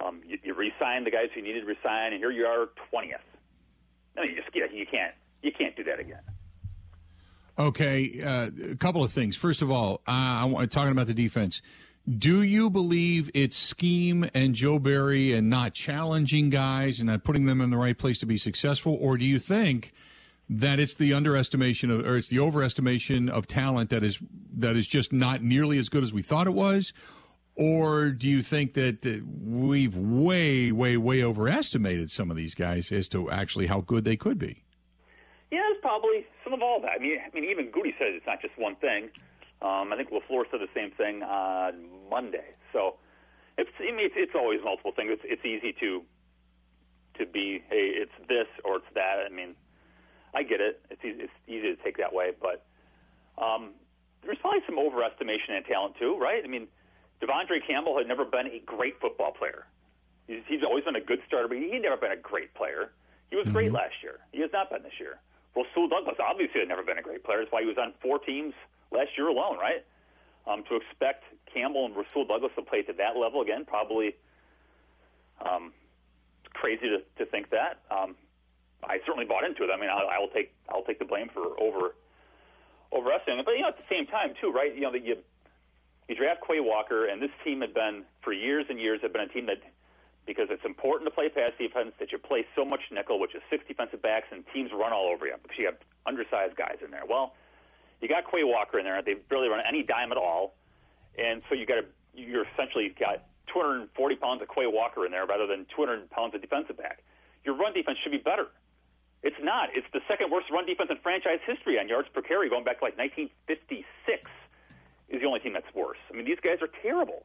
Um, 0.04 0.22
you, 0.26 0.38
you 0.42 0.54
re-sign 0.54 1.04
the 1.04 1.10
guys 1.10 1.28
who 1.34 1.42
needed 1.42 1.60
to 1.60 1.66
resign, 1.66 2.12
and 2.12 2.18
here 2.18 2.30
you 2.30 2.44
are, 2.44 2.68
twentieth. 2.90 3.20
No, 4.16 4.22
you 4.22 4.36
just 4.36 4.54
you, 4.54 4.66
you 4.72 4.86
can't 4.86 5.14
you 5.42 5.52
can't 5.52 5.74
do 5.76 5.84
that 5.84 5.98
again. 5.98 6.20
Okay, 7.56 8.20
uh, 8.20 8.50
a 8.72 8.76
couple 8.76 9.04
of 9.04 9.12
things. 9.12 9.36
First 9.36 9.62
of 9.62 9.70
all, 9.70 10.00
uh, 10.08 10.50
I'm 10.56 10.68
talking 10.68 10.90
about 10.90 11.06
the 11.06 11.14
defense. 11.14 11.62
Do 12.06 12.42
you 12.42 12.68
believe 12.68 13.30
it's 13.32 13.56
scheme 13.56 14.28
and 14.34 14.54
Joe 14.54 14.78
Barry 14.78 15.32
and 15.32 15.48
not 15.48 15.72
challenging 15.72 16.50
guys 16.50 16.98
and 16.98 17.08
not 17.08 17.24
putting 17.24 17.46
them 17.46 17.62
in 17.62 17.70
the 17.70 17.78
right 17.78 17.96
place 17.96 18.18
to 18.18 18.26
be 18.26 18.36
successful, 18.36 18.98
or 19.00 19.16
do 19.16 19.24
you 19.24 19.38
think 19.38 19.94
that 20.50 20.78
it's 20.78 20.94
the 20.94 21.14
underestimation 21.14 21.90
of, 21.90 22.04
or 22.04 22.18
it's 22.18 22.28
the 22.28 22.36
overestimation 22.36 23.30
of 23.30 23.46
talent 23.46 23.88
that 23.88 24.02
is 24.02 24.18
that 24.56 24.76
is 24.76 24.86
just 24.86 25.14
not 25.14 25.42
nearly 25.42 25.78
as 25.78 25.88
good 25.88 26.04
as 26.04 26.12
we 26.12 26.20
thought 26.20 26.46
it 26.46 26.52
was, 26.52 26.92
or 27.56 28.10
do 28.10 28.28
you 28.28 28.42
think 28.42 28.74
that 28.74 29.22
we've 29.42 29.96
way, 29.96 30.72
way, 30.72 30.98
way 30.98 31.22
overestimated 31.22 32.10
some 32.10 32.30
of 32.30 32.36
these 32.36 32.54
guys 32.54 32.92
as 32.92 33.08
to 33.08 33.30
actually 33.30 33.66
how 33.66 33.80
good 33.80 34.04
they 34.04 34.16
could 34.16 34.38
be? 34.38 34.62
Yeah, 35.50 35.60
it's 35.70 35.80
probably 35.80 36.26
some 36.42 36.52
of 36.52 36.60
all 36.60 36.80
that. 36.82 36.92
I 36.96 36.98
mean, 36.98 37.18
I 37.24 37.34
mean, 37.34 37.48
even 37.48 37.70
Goody 37.70 37.94
says 37.98 38.08
it's 38.10 38.26
not 38.26 38.42
just 38.42 38.58
one 38.58 38.76
thing. 38.76 39.08
Um, 39.62 39.92
I 39.92 39.96
think 39.96 40.10
LaFleur 40.10 40.44
said 40.50 40.60
the 40.60 40.68
same 40.74 40.90
thing 40.90 41.22
on 41.22 41.74
Monday. 42.10 42.54
So 42.72 42.96
it's 43.56 43.70
I 43.78 43.92
mean, 43.92 44.06
it's, 44.06 44.14
it's 44.16 44.34
always 44.34 44.60
multiple 44.62 44.92
things. 44.94 45.10
It's, 45.12 45.22
it's 45.24 45.44
easy 45.44 45.74
to 45.80 46.02
to 47.18 47.26
be 47.26 47.62
hey, 47.70 47.94
it's 47.94 48.12
this 48.28 48.48
or 48.64 48.76
it's 48.76 48.92
that. 48.94 49.24
I 49.24 49.32
mean, 49.32 49.54
I 50.34 50.42
get 50.42 50.60
it. 50.60 50.80
It's 50.90 51.02
easy, 51.04 51.22
it's 51.22 51.38
easy 51.46 51.74
to 51.74 51.76
take 51.82 51.96
that 51.98 52.12
way, 52.12 52.32
but 52.40 52.66
um, 53.38 53.70
there's 54.24 54.38
probably 54.38 54.60
some 54.66 54.76
overestimation 54.76 55.56
and 55.56 55.64
talent 55.64 55.94
too, 55.98 56.18
right? 56.18 56.42
I 56.44 56.48
mean, 56.48 56.66
De'Vondre 57.22 57.64
Campbell 57.66 57.96
had 57.98 58.08
never 58.08 58.24
been 58.24 58.46
a 58.46 58.60
great 58.64 59.00
football 59.00 59.32
player. 59.32 59.66
He's, 60.26 60.42
he's 60.48 60.62
always 60.64 60.84
been 60.84 60.96
a 60.96 61.00
good 61.00 61.20
starter, 61.26 61.48
but 61.48 61.58
he'd 61.58 61.82
never 61.82 61.96
been 61.96 62.12
a 62.12 62.20
great 62.20 62.54
player. 62.54 62.90
He 63.30 63.36
was 63.36 63.44
mm-hmm. 63.44 63.54
great 63.54 63.72
last 63.72 63.94
year. 64.02 64.20
He 64.32 64.40
has 64.40 64.50
not 64.52 64.70
been 64.70 64.82
this 64.82 64.98
year. 64.98 65.18
Rasul 65.54 65.88
Douglas 65.88 66.16
obviously 66.18 66.60
had 66.60 66.68
never 66.68 66.82
been 66.82 66.98
a 66.98 67.02
great 67.02 67.22
player. 67.22 67.40
That's 67.40 67.52
why 67.52 67.62
he 67.62 67.68
was 67.68 67.78
on 67.78 67.94
four 68.02 68.18
teams 68.18 68.54
last 68.94 69.10
year 69.16 69.28
alone, 69.28 69.58
right? 69.58 69.84
Um, 70.46 70.62
to 70.68 70.76
expect 70.76 71.24
Campbell 71.52 71.86
and 71.86 71.96
Rasul 71.96 72.26
Douglas 72.26 72.52
to 72.56 72.62
play 72.62 72.82
to 72.82 72.92
that 72.94 73.16
level 73.16 73.40
again, 73.40 73.64
probably 73.64 74.14
um, 75.44 75.72
crazy 76.52 76.88
to, 76.88 76.98
to 77.18 77.30
think 77.30 77.50
that. 77.50 77.80
Um, 77.90 78.16
I 78.88 78.98
certainly 79.06 79.24
bought 79.24 79.44
into 79.44 79.64
it. 79.64 79.70
I 79.72 79.80
mean, 79.80 79.90
I, 79.90 80.16
I 80.16 80.18
will 80.18 80.28
take 80.28 80.52
I'll 80.68 80.84
take 80.84 80.98
the 80.98 81.04
blame 81.04 81.28
for 81.32 81.58
over 81.60 81.94
overestimating. 82.92 83.44
But 83.44 83.56
you 83.56 83.62
know, 83.62 83.68
at 83.68 83.78
the 83.78 83.88
same 83.90 84.06
time, 84.06 84.34
too, 84.40 84.52
right? 84.52 84.74
You 84.74 84.82
know, 84.82 84.92
that 84.92 85.04
you 85.04 85.16
you 86.08 86.14
draft 86.14 86.40
Quay 86.46 86.60
Walker, 86.60 87.06
and 87.06 87.20
this 87.20 87.30
team 87.42 87.60
had 87.60 87.72
been 87.72 88.04
for 88.22 88.32
years 88.32 88.66
and 88.68 88.78
years 88.78 89.00
had 89.02 89.12
been 89.12 89.22
a 89.22 89.28
team 89.28 89.46
that 89.46 89.62
because 90.26 90.48
it's 90.50 90.64
important 90.64 91.08
to 91.08 91.14
play 91.14 91.28
pass 91.28 91.52
defense 91.58 91.92
that 91.98 92.12
you 92.12 92.18
play 92.18 92.44
so 92.56 92.64
much 92.64 92.80
nickel, 92.90 93.20
which 93.20 93.34
is 93.34 93.42
six 93.50 93.64
defensive 93.68 94.00
backs, 94.00 94.26
and 94.32 94.44
teams 94.52 94.70
run 94.72 94.92
all 94.92 95.08
over 95.12 95.26
you 95.26 95.34
because 95.42 95.58
you 95.58 95.66
have 95.66 95.76
undersized 96.06 96.56
guys 96.56 96.76
in 96.84 96.90
there. 96.90 97.04
Well, 97.08 97.34
you 98.00 98.08
got 98.08 98.30
Quay 98.30 98.44
Walker 98.44 98.78
in 98.78 98.84
there; 98.84 99.02
they 99.02 99.14
barely 99.14 99.48
run 99.48 99.60
any 99.66 99.82
dime 99.82 100.12
at 100.12 100.18
all, 100.18 100.54
and 101.18 101.42
so 101.48 101.54
you 101.54 101.66
got 101.66 101.78
a 101.78 101.84
you're 102.14 102.46
essentially 102.54 102.94
got 102.98 103.24
240 103.52 104.16
pounds 104.16 104.42
of 104.42 104.48
Quay 104.48 104.66
Walker 104.66 105.04
in 105.04 105.12
there 105.12 105.26
rather 105.26 105.46
than 105.46 105.66
200 105.74 106.10
pounds 106.10 106.34
of 106.34 106.40
defensive 106.40 106.76
back. 106.76 107.02
Your 107.44 107.56
run 107.56 107.74
defense 107.74 107.98
should 108.02 108.12
be 108.12 108.18
better. 108.18 108.48
It's 109.22 109.36
not. 109.42 109.70
It's 109.74 109.86
the 109.92 110.00
second 110.06 110.30
worst 110.30 110.50
run 110.50 110.66
defense 110.66 110.90
in 110.90 110.98
franchise 111.02 111.40
history 111.46 111.78
on 111.78 111.88
yards 111.88 112.08
per 112.12 112.20
carry, 112.20 112.48
going 112.48 112.64
back 112.64 112.78
to 112.78 112.84
like 112.84 112.98
1956. 112.98 114.30
Is 115.08 115.20
the 115.20 115.26
only 115.26 115.40
team 115.40 115.52
that's 115.52 115.68
worse. 115.74 115.98
I 116.10 116.16
mean, 116.16 116.24
these 116.24 116.40
guys 116.42 116.58
are 116.62 116.70
terrible. 116.82 117.24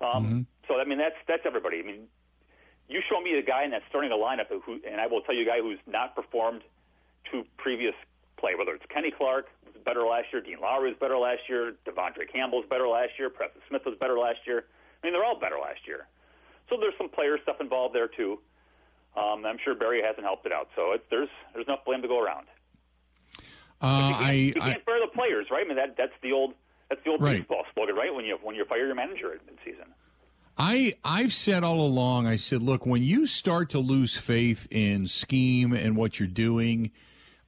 Um, 0.00 0.08
mm-hmm. 0.08 0.40
So 0.68 0.80
I 0.80 0.84
mean, 0.84 0.98
that's 0.98 1.16
that's 1.26 1.42
everybody. 1.44 1.80
I 1.80 1.82
mean, 1.82 2.08
you 2.88 3.00
show 3.08 3.20
me 3.20 3.38
a 3.38 3.42
guy 3.42 3.64
in 3.64 3.70
that 3.70 3.82
starting 3.88 4.12
a 4.12 4.16
lineup 4.16 4.48
who, 4.48 4.80
and 4.86 5.00
I 5.00 5.06
will 5.06 5.20
tell 5.22 5.34
you 5.34 5.42
a 5.42 5.46
guy 5.46 5.60
who's 5.60 5.78
not 5.86 6.14
performed 6.14 6.62
to 7.32 7.44
previous 7.56 7.94
play, 8.38 8.54
whether 8.54 8.74
it's 8.74 8.84
Kenny 8.92 9.10
Clark 9.10 9.46
was 9.64 9.76
better 9.84 10.02
last 10.02 10.32
year, 10.32 10.42
Dean 10.42 10.60
Lowry 10.60 10.90
was 10.90 10.98
better 10.98 11.18
last 11.18 11.48
year, 11.48 11.74
De'Vondre 11.86 12.30
Campbell 12.30 12.58
was 12.58 12.68
better 12.68 12.88
last 12.88 13.12
year, 13.18 13.30
Preston 13.30 13.62
Smith 13.68 13.82
was 13.84 13.96
better 13.98 14.18
last 14.18 14.40
year. 14.46 14.64
I 15.02 15.06
mean, 15.06 15.12
they're 15.12 15.24
all 15.24 15.38
better 15.38 15.56
last 15.60 15.86
year. 15.86 16.06
So 16.68 16.76
there's 16.80 16.94
some 16.98 17.08
player 17.08 17.38
stuff 17.42 17.56
involved 17.60 17.94
there 17.94 18.08
too. 18.08 18.38
Um, 19.16 19.46
I'm 19.46 19.56
sure 19.64 19.74
Barry 19.74 20.02
hasn't 20.02 20.24
helped 20.24 20.44
it 20.46 20.52
out. 20.52 20.68
So 20.76 20.92
it's, 20.92 21.04
there's 21.10 21.28
there's 21.54 21.66
enough 21.66 21.84
blame 21.84 22.02
to 22.02 22.08
go 22.08 22.20
around. 22.20 22.46
Uh, 23.80 24.08
you 24.08 24.14
can't, 24.14 24.26
I, 24.26 24.32
you 24.32 24.52
can't 24.54 24.82
I, 24.82 24.84
fire 24.84 25.00
the 25.00 25.12
players, 25.12 25.46
right? 25.50 25.64
I 25.64 25.68
mean 25.68 25.76
that 25.76 25.96
that's 25.96 26.12
the 26.22 26.32
old 26.32 26.54
that's 26.88 27.02
the 27.04 27.10
old 27.10 27.22
right. 27.22 27.38
baseball 27.38 27.64
slogan, 27.74 27.96
right? 27.96 28.14
When 28.14 28.24
you 28.24 28.38
when 28.42 28.56
you 28.56 28.64
fire 28.64 28.86
your 28.86 28.94
manager 28.94 29.32
at 29.32 29.40
midseason. 29.46 29.88
I 30.58 30.94
I've 31.04 31.32
said 31.32 31.64
all 31.64 31.80
along. 31.80 32.26
I 32.26 32.36
said, 32.36 32.62
look, 32.62 32.86
when 32.86 33.02
you 33.02 33.26
start 33.26 33.70
to 33.70 33.78
lose 33.78 34.16
faith 34.16 34.66
in 34.70 35.06
scheme 35.06 35.72
and 35.72 35.96
what 35.96 36.18
you're 36.18 36.28
doing, 36.28 36.90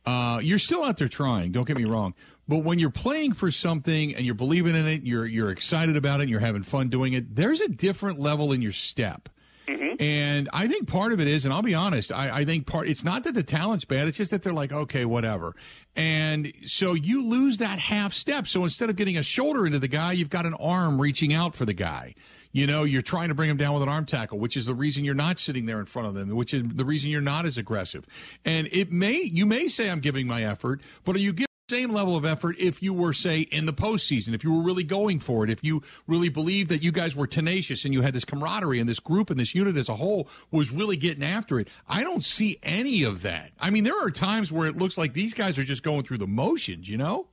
uh, 0.08 0.38
you're 0.38 0.58
still 0.58 0.82
out 0.84 0.96
there 0.96 1.06
trying. 1.06 1.52
Don't 1.52 1.66
get 1.66 1.76
me 1.76 1.84
wrong, 1.84 2.14
but 2.48 2.64
when 2.64 2.78
you're 2.78 2.88
playing 2.88 3.34
for 3.34 3.50
something 3.50 4.14
and 4.14 4.24
you're 4.24 4.34
believing 4.34 4.74
in 4.74 4.86
it, 4.88 5.02
you're 5.02 5.26
you're 5.26 5.50
excited 5.50 5.98
about 5.98 6.20
it, 6.20 6.22
and 6.22 6.30
you're 6.30 6.40
having 6.40 6.62
fun 6.62 6.88
doing 6.88 7.12
it. 7.12 7.36
There's 7.36 7.60
a 7.60 7.68
different 7.68 8.18
level 8.18 8.52
in 8.52 8.62
your 8.62 8.72
step. 8.72 9.28
Mm-hmm. 9.66 10.02
And 10.02 10.48
I 10.50 10.66
think 10.66 10.88
part 10.88 11.12
of 11.12 11.20
it 11.20 11.28
is, 11.28 11.44
and 11.44 11.52
I'll 11.52 11.60
be 11.60 11.74
honest, 11.74 12.10
I, 12.10 12.38
I, 12.38 12.44
think 12.46 12.66
part, 12.66 12.88
it's 12.88 13.04
not 13.04 13.24
that 13.24 13.34
the 13.34 13.42
talent's 13.42 13.84
bad. 13.84 14.08
It's 14.08 14.16
just 14.16 14.30
that 14.30 14.42
they're 14.42 14.50
like, 14.50 14.72
okay, 14.72 15.04
whatever. 15.04 15.54
And 15.94 16.50
so 16.64 16.94
you 16.94 17.22
lose 17.22 17.58
that 17.58 17.78
half 17.78 18.14
step. 18.14 18.46
So 18.46 18.64
instead 18.64 18.88
of 18.88 18.96
getting 18.96 19.18
a 19.18 19.22
shoulder 19.22 19.66
into 19.66 19.78
the 19.78 19.88
guy, 19.88 20.12
you've 20.12 20.30
got 20.30 20.46
an 20.46 20.54
arm 20.54 20.98
reaching 20.98 21.34
out 21.34 21.54
for 21.54 21.66
the 21.66 21.74
guy. 21.74 22.14
You 22.58 22.66
know, 22.66 22.82
you're 22.82 23.02
trying 23.02 23.28
to 23.28 23.36
bring 23.36 23.48
him 23.48 23.56
down 23.56 23.74
with 23.74 23.84
an 23.84 23.88
arm 23.88 24.04
tackle, 24.04 24.40
which 24.40 24.56
is 24.56 24.66
the 24.66 24.74
reason 24.74 25.04
you're 25.04 25.14
not 25.14 25.38
sitting 25.38 25.66
there 25.66 25.78
in 25.78 25.84
front 25.84 26.08
of 26.08 26.14
them, 26.14 26.34
which 26.34 26.52
is 26.52 26.64
the 26.74 26.84
reason 26.84 27.08
you're 27.08 27.20
not 27.20 27.46
as 27.46 27.56
aggressive. 27.56 28.04
And 28.44 28.68
it 28.72 28.90
may, 28.90 29.22
you 29.22 29.46
may 29.46 29.68
say 29.68 29.88
I'm 29.88 30.00
giving 30.00 30.26
my 30.26 30.42
effort, 30.42 30.80
but 31.04 31.14
are 31.14 31.20
you 31.20 31.32
giving 31.32 31.46
the 31.68 31.76
same 31.76 31.92
level 31.92 32.16
of 32.16 32.24
effort 32.24 32.56
if 32.58 32.82
you 32.82 32.92
were, 32.92 33.12
say, 33.12 33.42
in 33.42 33.66
the 33.66 33.72
postseason, 33.72 34.34
if 34.34 34.42
you 34.42 34.52
were 34.52 34.60
really 34.60 34.82
going 34.82 35.20
for 35.20 35.44
it, 35.44 35.50
if 35.50 35.62
you 35.62 35.82
really 36.08 36.30
believed 36.30 36.70
that 36.70 36.82
you 36.82 36.90
guys 36.90 37.14
were 37.14 37.28
tenacious 37.28 37.84
and 37.84 37.94
you 37.94 38.02
had 38.02 38.12
this 38.12 38.24
camaraderie 38.24 38.80
and 38.80 38.88
this 38.88 38.98
group 38.98 39.30
and 39.30 39.38
this 39.38 39.54
unit 39.54 39.76
as 39.76 39.88
a 39.88 39.94
whole 39.94 40.28
was 40.50 40.72
really 40.72 40.96
getting 40.96 41.22
after 41.22 41.60
it. 41.60 41.68
I 41.88 42.02
don't 42.02 42.24
see 42.24 42.58
any 42.64 43.04
of 43.04 43.22
that. 43.22 43.52
I 43.60 43.70
mean, 43.70 43.84
there 43.84 44.02
are 44.02 44.10
times 44.10 44.50
where 44.50 44.66
it 44.66 44.76
looks 44.76 44.98
like 44.98 45.12
these 45.12 45.32
guys 45.32 45.60
are 45.60 45.64
just 45.64 45.84
going 45.84 46.02
through 46.02 46.18
the 46.18 46.26
motions, 46.26 46.88
you 46.88 46.96
know? 46.96 47.28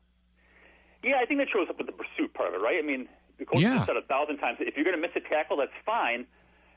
Yeah, 1.03 1.15
I 1.19 1.25
think 1.25 1.39
that 1.39 1.47
shows 1.51 1.65
up 1.67 1.79
with 1.79 1.87
the 1.87 1.93
pursuit 1.93 2.31
part 2.35 2.49
of 2.49 2.61
it, 2.61 2.63
right? 2.63 2.77
I 2.77 2.85
mean, 2.85 3.07
the 3.45 3.51
coach 3.51 3.61
yeah. 3.61 3.85
said 3.85 3.95
a 3.95 4.01
thousand 4.01 4.37
times, 4.37 4.57
if 4.59 4.75
you're 4.75 4.85
going 4.85 4.97
to 4.97 5.01
miss 5.01 5.15
a 5.15 5.21
tackle, 5.21 5.57
that's 5.57 5.77
fine, 5.85 6.25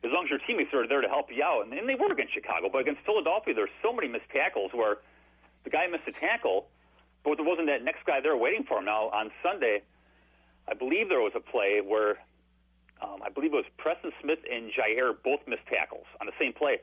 as 0.05 0.13
long 0.13 0.25
as 0.25 0.31
your 0.31 0.39
teammates 0.45 0.73
are 0.75 0.87
there 0.87 1.01
to 1.01 1.09
help 1.09 1.33
you 1.33 1.43
out. 1.43 1.65
And, 1.65 1.73
and 1.73 1.89
they 1.89 1.97
were 1.97 2.13
against 2.13 2.35
Chicago, 2.35 2.69
but 2.71 2.85
against 2.85 3.01
Philadelphia, 3.09 3.55
there's 3.55 3.73
so 3.83 3.93
many 3.93 4.09
missed 4.09 4.29
tackles 4.29 4.71
where 4.73 4.99
the 5.65 5.71
guy 5.71 5.87
missed 5.89 6.07
a 6.07 6.13
tackle– 6.13 6.69
but 7.25 7.37
there 7.37 7.47
wasn't 7.47 7.67
that 7.67 7.85
next 7.85 8.05
guy 8.07 8.21
there 8.21 8.37
waiting 8.37 8.65
for 8.65 8.79
him. 8.79 8.85
Now 8.85 9.11
on 9.11 9.31
Sunday, 9.43 9.83
I 10.69 10.75
believe 10.75 11.09
there 11.09 11.21
was 11.21 11.33
a 11.35 11.41
play 11.41 11.81
where 11.85 12.19
um, 13.03 13.23
I 13.25 13.29
believe 13.29 13.53
it 13.53 13.57
was 13.57 13.69
Preston 13.77 14.13
Smith 14.23 14.41
and 14.51 14.71
Jaire 14.73 15.13
both 15.23 15.41
missed 15.47 15.67
tackles 15.69 16.07
on 16.21 16.27
the 16.27 16.33
same 16.39 16.53
play. 16.53 16.81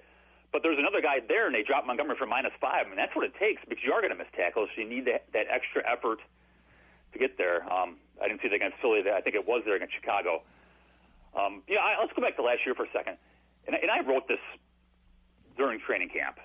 But 0.52 0.64
there's 0.64 0.80
another 0.80 1.02
guy 1.02 1.20
there, 1.28 1.48
and 1.48 1.56
they 1.56 1.64
dropped 1.64 1.86
Montgomery 1.86 2.16
for 2.16 2.26
minus 2.26 2.54
five. 2.62 2.86
I 2.86 2.88
mean, 2.88 2.96
that's 2.96 3.16
what 3.16 3.26
it 3.26 3.34
takes 3.36 3.62
because 3.68 3.84
you 3.84 3.92
are 3.92 4.00
going 4.00 4.14
to 4.14 4.18
miss 4.18 4.32
tackles. 4.36 4.70
So 4.76 4.82
you 4.82 4.88
need 4.88 5.06
that, 5.06 5.26
that 5.34 5.48
extra 5.52 5.84
effort 5.84 6.20
to 7.12 7.20
get 7.20 7.38
there. 7.38 7.66
Um, 7.72 7.98
I 8.22 8.28
didn't 8.28 8.42
see 8.42 8.48
that 8.48 8.56
against 8.56 8.78
Philly. 8.82 9.02
I 9.12 9.22
think 9.22 9.36
it 9.36 9.48
was 9.48 9.64
there 9.66 9.76
against 9.76 9.96
Chicago. 9.96 10.42
Um, 11.36 11.64
yeah, 11.68 11.80
I, 11.80 12.00
let's 12.00 12.14
go 12.14 12.22
back 12.22 12.36
to 12.38 12.44
last 12.44 12.66
year 12.66 12.76
for 12.76 12.86
a 12.86 12.92
second. 12.94 13.18
And, 13.68 13.76
and 13.76 13.92
I 13.92 14.02
wrote 14.02 14.28
this 14.28 14.40
during 15.58 15.80
training 15.80 16.10
camp. 16.10 16.40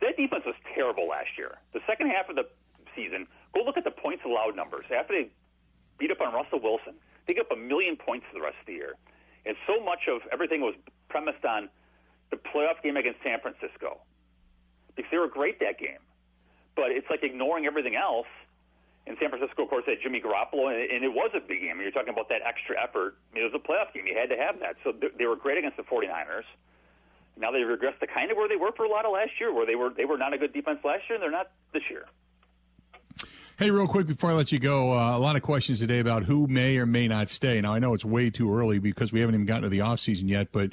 That 0.00 0.16
defense 0.16 0.44
was 0.46 0.54
terrible 0.74 1.08
last 1.08 1.38
year. 1.38 1.58
The 1.72 1.80
second 1.86 2.10
half 2.10 2.28
of 2.28 2.36
the 2.36 2.46
season, 2.94 3.26
go 3.54 3.62
look 3.64 3.76
at 3.76 3.84
the 3.84 3.90
points 3.90 4.22
allowed 4.24 4.54
numbers. 4.54 4.86
After 4.94 5.14
they 5.14 5.30
beat 5.98 6.10
up 6.10 6.20
on 6.20 6.32
Russell 6.34 6.60
Wilson, 6.60 6.94
they 7.26 7.34
get 7.34 7.46
up 7.46 7.52
a 7.52 7.56
million 7.56 7.96
points 7.96 8.26
for 8.30 8.38
the 8.38 8.44
rest 8.44 8.56
of 8.60 8.66
the 8.66 8.74
year. 8.74 8.94
And 9.46 9.56
so 9.66 9.82
much 9.82 10.08
of 10.08 10.22
everything 10.32 10.60
was 10.60 10.74
premised 11.08 11.44
on 11.44 11.68
the 12.30 12.36
playoff 12.36 12.82
game 12.82 12.96
against 12.96 13.22
San 13.22 13.40
Francisco 13.40 14.00
because 14.94 15.10
they 15.10 15.18
were 15.18 15.28
great 15.28 15.60
that 15.60 15.78
game. 15.78 16.02
But 16.76 16.90
it's 16.90 17.06
like 17.10 17.22
ignoring 17.22 17.66
everything 17.66 17.94
else. 17.94 18.26
And 19.06 19.16
San 19.20 19.28
Francisco, 19.28 19.64
of 19.64 19.68
course, 19.68 19.84
they 19.84 19.92
had 19.92 20.02
Jimmy 20.02 20.20
Garoppolo, 20.20 20.72
and 20.72 21.04
it 21.04 21.12
was 21.12 21.30
a 21.34 21.40
big 21.40 21.60
game. 21.60 21.78
You're 21.80 21.90
talking 21.90 22.12
about 22.12 22.30
that 22.30 22.40
extra 22.40 22.80
effort. 22.82 23.16
It 23.34 23.42
was 23.42 23.52
a 23.54 23.60
playoff 23.60 23.92
game. 23.92 24.06
You 24.06 24.16
had 24.16 24.30
to 24.30 24.36
have 24.40 24.60
that. 24.60 24.76
So 24.82 24.92
they 24.92 25.26
were 25.26 25.36
great 25.36 25.58
against 25.58 25.76
the 25.76 25.82
49ers. 25.82 26.48
Now 27.36 27.50
they've 27.50 27.66
regressed 27.66 27.98
to 28.00 28.06
kind 28.06 28.30
of 28.30 28.36
where 28.36 28.48
they 28.48 28.56
were 28.56 28.72
for 28.72 28.84
a 28.84 28.88
lot 28.88 29.04
of 29.04 29.12
last 29.12 29.32
year, 29.40 29.52
where 29.52 29.66
they 29.66 29.74
were 29.74 29.90
they 29.90 30.04
were 30.04 30.16
not 30.16 30.32
a 30.32 30.38
good 30.38 30.52
defense 30.52 30.78
last 30.84 31.02
year, 31.08 31.16
and 31.16 31.22
they're 31.22 31.30
not 31.30 31.50
this 31.72 31.82
year. 31.90 32.06
Hey, 33.58 33.70
real 33.70 33.86
quick 33.86 34.06
before 34.06 34.30
I 34.30 34.34
let 34.34 34.50
you 34.50 34.58
go, 34.58 34.92
uh, 34.92 35.16
a 35.16 35.18
lot 35.18 35.36
of 35.36 35.42
questions 35.42 35.78
today 35.78 36.00
about 36.00 36.24
who 36.24 36.46
may 36.48 36.76
or 36.76 36.86
may 36.86 37.06
not 37.06 37.28
stay. 37.28 37.60
Now, 37.60 37.72
I 37.72 37.78
know 37.78 37.94
it's 37.94 38.04
way 38.04 38.30
too 38.30 38.52
early 38.52 38.80
because 38.80 39.12
we 39.12 39.20
haven't 39.20 39.36
even 39.36 39.46
gotten 39.46 39.62
to 39.62 39.68
the 39.68 39.78
offseason 39.78 40.28
yet, 40.28 40.48
but 40.50 40.70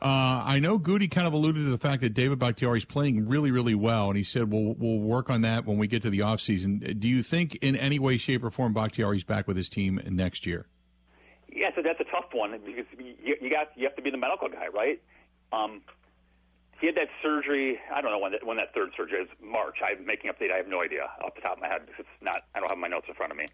uh, 0.00 0.42
I 0.44 0.58
know 0.58 0.78
Goody 0.78 1.08
kind 1.08 1.26
of 1.26 1.32
alluded 1.32 1.64
to 1.64 1.70
the 1.70 1.78
fact 1.78 2.02
that 2.02 2.14
David 2.14 2.38
Bakhtiari 2.38 2.78
is 2.78 2.84
playing 2.84 3.28
really, 3.28 3.50
really 3.50 3.74
well, 3.74 4.08
and 4.08 4.16
he 4.16 4.22
said 4.22 4.50
we'll 4.50 4.74
we'll 4.74 4.98
work 4.98 5.30
on 5.30 5.42
that 5.42 5.66
when 5.66 5.78
we 5.78 5.86
get 5.86 6.02
to 6.02 6.10
the 6.10 6.20
offseason. 6.20 6.98
Do 6.98 7.08
you 7.08 7.22
think 7.22 7.56
in 7.56 7.76
any 7.76 7.98
way, 7.98 8.16
shape, 8.16 8.44
or 8.44 8.50
form 8.50 8.72
Bakhtiari's 8.72 9.24
back 9.24 9.46
with 9.48 9.56
his 9.56 9.68
team 9.68 10.00
next 10.06 10.46
year? 10.46 10.66
Yeah, 11.50 11.70
so 11.74 11.82
that's 11.82 12.00
a 12.00 12.04
tough 12.04 12.26
one 12.32 12.52
because 12.64 12.84
you, 12.98 13.36
you 13.40 13.50
got 13.50 13.68
you 13.76 13.84
have 13.84 13.96
to 13.96 14.02
be 14.02 14.10
the 14.10 14.18
medical 14.18 14.48
guy, 14.48 14.68
right? 14.68 15.00
Um, 15.52 15.80
he 16.80 16.86
had 16.86 16.96
that 16.96 17.08
surgery. 17.22 17.78
I 17.94 18.02
don't 18.02 18.10
know 18.10 18.18
when 18.18 18.32
that, 18.32 18.46
when 18.46 18.58
that 18.58 18.74
third 18.74 18.90
surgery 18.96 19.22
is. 19.22 19.28
March. 19.42 19.78
I'm 19.82 20.04
making 20.04 20.28
up 20.28 20.38
date. 20.38 20.50
I 20.52 20.58
have 20.58 20.68
no 20.68 20.82
idea 20.82 21.04
off 21.24 21.34
the 21.34 21.40
top 21.40 21.54
of 21.54 21.60
my 21.60 21.68
head 21.68 21.82
because 21.86 22.00
it's 22.00 22.22
not. 22.22 22.42
I 22.54 22.60
don't 22.60 22.68
have 22.68 22.78
my 22.78 22.88
notes 22.88 23.06
in 23.08 23.14
front 23.14 23.32
of 23.32 23.38
me. 23.38 23.46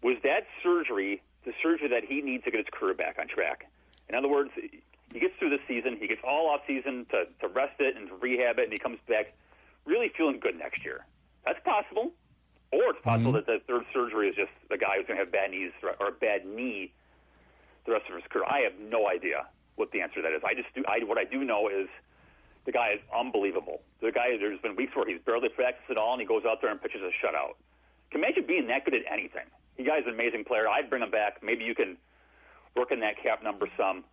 Was 0.00 0.16
that 0.22 0.46
surgery 0.62 1.22
the 1.48 1.52
surgery 1.62 1.88
that 1.88 2.04
he 2.04 2.20
needs 2.20 2.44
to 2.44 2.50
get 2.50 2.58
his 2.58 2.66
career 2.70 2.94
back 2.94 3.16
on 3.18 3.26
track. 3.26 3.66
In 4.08 4.14
other 4.14 4.28
words, 4.28 4.50
he 5.12 5.20
gets 5.20 5.34
through 5.38 5.50
the 5.50 5.60
season, 5.66 5.96
he 6.00 6.06
gets 6.06 6.20
all 6.24 6.48
off 6.50 6.60
season 6.66 7.06
to, 7.10 7.24
to 7.40 7.48
rest 7.48 7.80
it 7.80 7.96
and 7.96 8.08
to 8.08 8.14
rehab 8.14 8.58
it, 8.58 8.64
and 8.64 8.72
he 8.72 8.78
comes 8.78 8.98
back 9.08 9.34
really 9.84 10.10
feeling 10.16 10.38
good 10.38 10.58
next 10.58 10.84
year. 10.84 11.06
That's 11.46 11.60
possible. 11.64 12.12
Or 12.70 12.90
it's 12.90 13.00
possible 13.02 13.32
mm-hmm. 13.32 13.50
that 13.50 13.64
the 13.66 13.72
third 13.72 13.84
surgery 13.94 14.28
is 14.28 14.36
just 14.36 14.52
the 14.68 14.76
guy 14.76 14.96
who's 14.96 15.06
going 15.06 15.18
to 15.18 15.24
have 15.24 15.32
bad 15.32 15.50
knees 15.50 15.72
or 15.82 16.08
a 16.08 16.12
bad 16.12 16.44
knee 16.44 16.92
the 17.86 17.92
rest 17.92 18.04
of 18.10 18.14
his 18.16 18.24
career. 18.28 18.44
I 18.46 18.60
have 18.60 18.74
no 18.78 19.08
idea 19.08 19.46
what 19.76 19.90
the 19.92 20.02
answer 20.02 20.16
to 20.16 20.22
that 20.22 20.32
is. 20.32 20.42
I 20.44 20.52
just 20.52 20.68
do. 20.74 20.84
I, 20.86 21.02
what 21.04 21.16
I 21.16 21.24
do 21.24 21.42
know 21.44 21.68
is 21.68 21.88
the 22.66 22.72
guy 22.72 22.92
is 22.92 23.00
unbelievable. 23.16 23.80
The 24.02 24.12
guy, 24.12 24.36
there's 24.38 24.60
been 24.60 24.76
weeks 24.76 24.94
where 24.94 25.06
he's 25.08 25.20
barely 25.24 25.48
practiced 25.48 25.90
at 25.90 25.96
all, 25.96 26.12
and 26.12 26.20
he 26.20 26.26
goes 26.26 26.44
out 26.44 26.60
there 26.60 26.70
and 26.70 26.80
pitches 26.80 27.00
a 27.00 27.08
shutout. 27.24 27.56
Can 28.10 28.20
imagine 28.20 28.44
being 28.46 28.66
that 28.68 28.84
good 28.84 28.94
at 28.94 29.02
anything. 29.10 29.48
The 29.78 29.84
guy's 29.84 30.04
an 30.06 30.12
amazing 30.12 30.44
player. 30.44 30.68
I'd 30.68 30.90
bring 30.90 31.02
him 31.02 31.10
back. 31.10 31.42
Maybe 31.42 31.64
you 31.64 31.74
can 31.74 31.96
work 32.76 32.92
in 32.92 33.00
that 33.00 33.22
cap 33.22 33.42
number 33.42 33.68
some, 33.76 34.04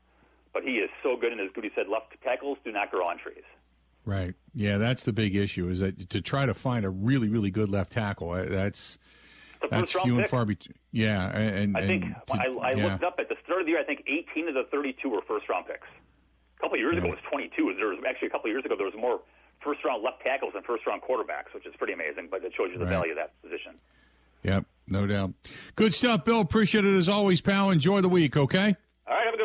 but 0.56 0.64
he 0.64 0.78
is 0.78 0.90
so 1.04 1.18
good. 1.18 1.34
And 1.34 1.42
as 1.42 1.52
Goody 1.54 1.70
said, 1.76 1.88
left 1.90 2.16
tackles 2.24 2.58
do 2.64 2.72
not 2.72 2.90
grow 2.90 3.06
on 3.06 3.20
trees. 3.20 3.44
Right. 4.06 4.34
Yeah, 4.54 4.78
that's 4.78 5.04
the 5.04 5.12
big 5.12 5.36
issue. 5.36 5.70
Is 5.70 5.82
that 5.82 6.10
to 6.12 6.22
try 6.22 6.46
to 6.46 6.54
find 6.54 6.86
a 6.86 6.90
really, 6.90 7.28
really 7.28 7.52
good 7.52 7.70
left 7.70 7.92
tackle? 7.92 8.32
Uh, 8.32 8.46
that's 8.46 8.98
that's 9.70 9.92
few 9.92 10.18
and 10.18 10.28
far 10.30 10.46
between. 10.46 10.76
Yeah, 10.92 11.28
and, 11.36 11.76
I 11.76 11.86
think 11.86 12.06
to, 12.28 12.38
I, 12.38 12.70
I 12.70 12.72
yeah. 12.74 12.86
looked 12.86 13.04
up 13.04 13.16
at 13.20 13.28
the 13.28 13.36
start 13.44 13.62
of 13.62 13.66
the 13.66 13.72
year. 13.72 13.82
I 13.82 13.84
think 13.84 14.06
18 14.08 14.48
of 14.48 14.54
the 14.54 14.64
32 14.72 15.10
were 15.10 15.22
first 15.28 15.50
round 15.50 15.68
picks. 15.68 15.88
A 16.58 16.62
couple 16.62 16.76
of 16.76 16.80
years 16.80 16.98
ago, 16.98 17.08
it 17.08 17.10
was 17.10 17.20
22. 17.30 17.76
There 17.78 17.88
was 17.88 17.98
actually 18.08 18.30
a 18.30 18.32
couple 18.32 18.50
of 18.50 18.54
years 18.54 18.64
ago 18.64 18.76
there 18.78 18.86
was 18.86 18.96
more 18.98 19.20
first 19.62 19.84
round 19.84 20.04
left 20.04 20.22
tackles 20.22 20.54
than 20.54 20.64
first 20.64 20.88
round 20.88 21.02
quarterbacks, 21.02 21.54
which 21.54 21.66
is 21.66 21.74
pretty 21.76 21.94
amazing. 21.94 22.30
But 22.32 22.46
it 22.46 22.54
shows 22.56 22.70
you 22.72 22.80
the 22.80 22.86
right. 22.86 22.92
value 22.92 23.12
of 23.12 23.18
that 23.18 23.42
position. 23.42 23.74
Yep, 24.44 24.66
no 24.88 25.08
doubt. 25.08 25.34
Good 25.76 25.94
stuff, 25.94 26.24
Bill. 26.24 26.40
Appreciate 26.40 26.86
it 26.86 26.96
as 26.96 27.10
always, 27.10 27.42
pal. 27.42 27.72
Enjoy 27.72 28.00
the 28.00 28.10
week. 28.10 28.38
Okay. 28.38 28.78
All 29.08 29.14
right. 29.14 29.26
Have 29.26 29.34
a 29.34 29.38
good 29.38 29.45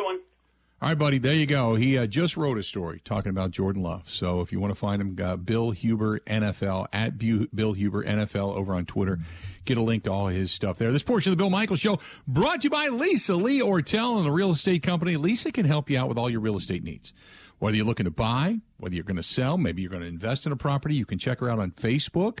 All 0.81 0.87
right, 0.87 0.97
buddy. 0.97 1.19
There 1.19 1.35
you 1.35 1.45
go. 1.45 1.75
He 1.75 1.95
uh, 1.95 2.07
just 2.07 2.35
wrote 2.35 2.57
a 2.57 2.63
story 2.63 3.01
talking 3.05 3.29
about 3.29 3.51
Jordan 3.51 3.83
Love. 3.83 4.09
So 4.09 4.41
if 4.41 4.51
you 4.51 4.59
want 4.59 4.73
to 4.73 4.79
find 4.79 4.99
him, 4.99 5.15
uh, 5.23 5.35
Bill 5.35 5.69
Huber 5.69 6.21
NFL 6.21 6.87
at 6.91 7.19
Bill 7.19 7.73
Huber 7.73 8.03
NFL 8.03 8.55
over 8.55 8.73
on 8.73 8.87
Twitter. 8.87 9.19
Get 9.65 9.77
a 9.77 9.81
link 9.81 10.05
to 10.05 10.11
all 10.11 10.29
his 10.29 10.51
stuff 10.51 10.79
there. 10.79 10.91
This 10.91 11.03
portion 11.03 11.31
of 11.31 11.37
the 11.37 11.41
Bill 11.43 11.51
Michaels 11.51 11.81
Show 11.81 11.99
brought 12.27 12.61
to 12.61 12.65
you 12.65 12.69
by 12.71 12.87
Lisa 12.87 13.35
Lee 13.35 13.59
Ortel 13.59 14.17
and 14.17 14.25
the 14.25 14.31
real 14.31 14.49
estate 14.49 14.81
company. 14.81 15.17
Lisa 15.17 15.51
can 15.51 15.67
help 15.67 15.87
you 15.87 15.99
out 15.99 16.09
with 16.09 16.17
all 16.17 16.31
your 16.31 16.39
real 16.39 16.57
estate 16.57 16.83
needs. 16.83 17.13
Whether 17.59 17.77
you're 17.77 17.85
looking 17.85 18.05
to 18.05 18.09
buy, 18.09 18.57
whether 18.77 18.95
you're 18.95 19.03
going 19.03 19.17
to 19.17 19.23
sell, 19.23 19.59
maybe 19.59 19.83
you're 19.83 19.91
going 19.91 20.01
to 20.01 20.09
invest 20.09 20.47
in 20.47 20.51
a 20.51 20.55
property, 20.55 20.95
you 20.95 21.05
can 21.05 21.19
check 21.19 21.41
her 21.41 21.49
out 21.49 21.59
on 21.59 21.73
Facebook 21.73 22.39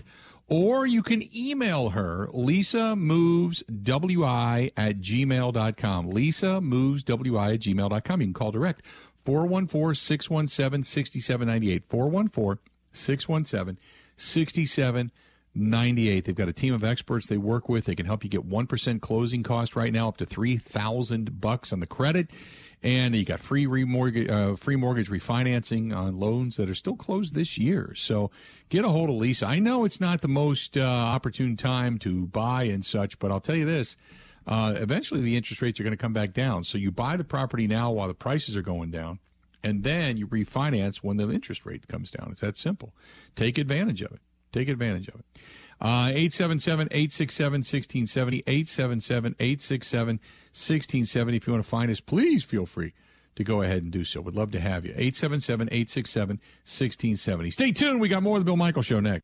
or 0.51 0.85
you 0.85 1.01
can 1.01 1.23
email 1.33 1.91
her, 1.91 2.27
Lisa 2.33 2.93
Moves 2.93 3.63
WI 3.63 4.69
at 4.75 4.99
gmail.com. 4.99 6.09
Lisa 6.09 6.59
Moves 6.59 7.03
WI 7.03 7.53
at 7.53 7.61
gmail.com. 7.61 8.21
You 8.21 8.27
can 8.27 8.33
call 8.33 8.51
direct 8.51 8.85
414 9.25 9.95
617 9.95 10.83
6798. 10.83 11.83
414 11.87 12.61
617 12.91 13.77
6798. 14.17 16.25
They've 16.25 16.35
got 16.35 16.49
a 16.49 16.53
team 16.53 16.73
of 16.73 16.83
experts 16.83 17.27
they 17.27 17.37
work 17.37 17.69
with. 17.69 17.85
They 17.85 17.95
can 17.95 18.05
help 18.05 18.25
you 18.25 18.29
get 18.29 18.49
1% 18.49 18.99
closing 18.99 19.43
cost 19.43 19.77
right 19.77 19.93
now 19.93 20.09
up 20.09 20.17
to 20.17 20.25
3000 20.25 21.39
bucks 21.39 21.71
on 21.71 21.79
the 21.79 21.87
credit 21.87 22.29
and 22.83 23.15
you 23.15 23.23
got 23.23 23.39
free 23.39 23.65
remortgage, 23.65 24.29
uh, 24.29 24.55
free 24.55 24.75
mortgage 24.75 25.09
refinancing 25.09 25.95
on 25.95 26.19
loans 26.19 26.57
that 26.57 26.69
are 26.69 26.75
still 26.75 26.95
closed 26.95 27.35
this 27.35 27.57
year. 27.57 27.93
So 27.95 28.31
get 28.69 28.83
a 28.83 28.89
hold 28.89 29.09
of 29.09 29.15
Lisa. 29.15 29.45
I 29.45 29.59
know 29.59 29.85
it's 29.85 30.01
not 30.01 30.21
the 30.21 30.27
most 30.27 30.77
uh, 30.77 30.81
opportune 30.81 31.57
time 31.57 31.99
to 31.99 32.25
buy 32.27 32.63
and 32.63 32.83
such, 32.83 33.19
but 33.19 33.31
I'll 33.31 33.39
tell 33.39 33.55
you 33.55 33.65
this. 33.65 33.97
Uh, 34.47 34.73
eventually, 34.77 35.21
the 35.21 35.37
interest 35.37 35.61
rates 35.61 35.79
are 35.79 35.83
going 35.83 35.91
to 35.91 35.97
come 35.97 36.13
back 36.13 36.33
down. 36.33 36.63
So 36.63 36.77
you 36.79 36.91
buy 36.91 37.15
the 37.17 37.23
property 37.23 37.67
now 37.67 37.91
while 37.91 38.07
the 38.07 38.15
prices 38.15 38.55
are 38.55 38.63
going 38.63 38.89
down, 38.89 39.19
and 39.63 39.83
then 39.83 40.17
you 40.17 40.27
refinance 40.27 40.97
when 40.97 41.17
the 41.17 41.29
interest 41.29 41.65
rate 41.65 41.87
comes 41.87 42.09
down. 42.09 42.29
It's 42.31 42.41
that 42.41 42.57
simple. 42.57 42.95
Take 43.35 43.59
advantage 43.59 44.01
of 44.01 44.11
it. 44.11 44.21
Take 44.51 44.67
advantage 44.67 45.07
of 45.07 45.19
it. 45.19 45.25
Uh, 45.79 46.09
877 46.09 46.87
867 46.91 47.51
1670. 47.59 48.43
877 48.47 49.35
867 49.39 50.19
1670. 50.53 51.37
If 51.37 51.47
you 51.47 51.53
want 51.53 51.63
to 51.63 51.69
find 51.69 51.89
us, 51.91 51.99
please 51.99 52.43
feel 52.43 52.65
free 52.65 52.93
to 53.35 53.43
go 53.43 53.61
ahead 53.61 53.83
and 53.83 53.91
do 53.91 54.03
so. 54.03 54.21
We'd 54.21 54.35
love 54.35 54.51
to 54.51 54.59
have 54.59 54.85
you. 54.85 54.91
877 54.91 55.69
867 55.71 56.35
1670. 56.37 57.51
Stay 57.51 57.71
tuned. 57.71 58.01
We 58.01 58.09
got 58.09 58.23
more 58.23 58.37
of 58.37 58.41
the 58.41 58.45
Bill 58.45 58.57
Michaels 58.57 58.85
Show 58.85 58.99
next. 58.99 59.23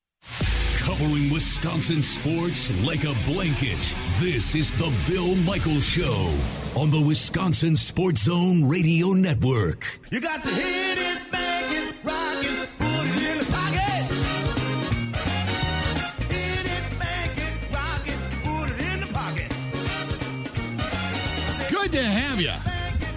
Covering 0.79 1.29
Wisconsin 1.29 2.01
sports 2.01 2.71
like 2.85 3.03
a 3.03 3.13
blanket. 3.25 3.93
This 4.19 4.55
is 4.55 4.71
the 4.71 4.93
Bill 5.05 5.35
Michaels 5.35 5.85
Show 5.85 6.33
on 6.77 6.89
the 6.91 7.01
Wisconsin 7.01 7.75
Sports 7.75 8.23
Zone 8.23 8.67
Radio 8.69 9.09
Network. 9.09 9.99
You 10.11 10.21
got 10.21 10.43
to 10.45 10.49
hit 10.49 10.97
it, 10.97 11.16
to 22.01 22.09
have 22.09 22.39
you. 22.39 22.51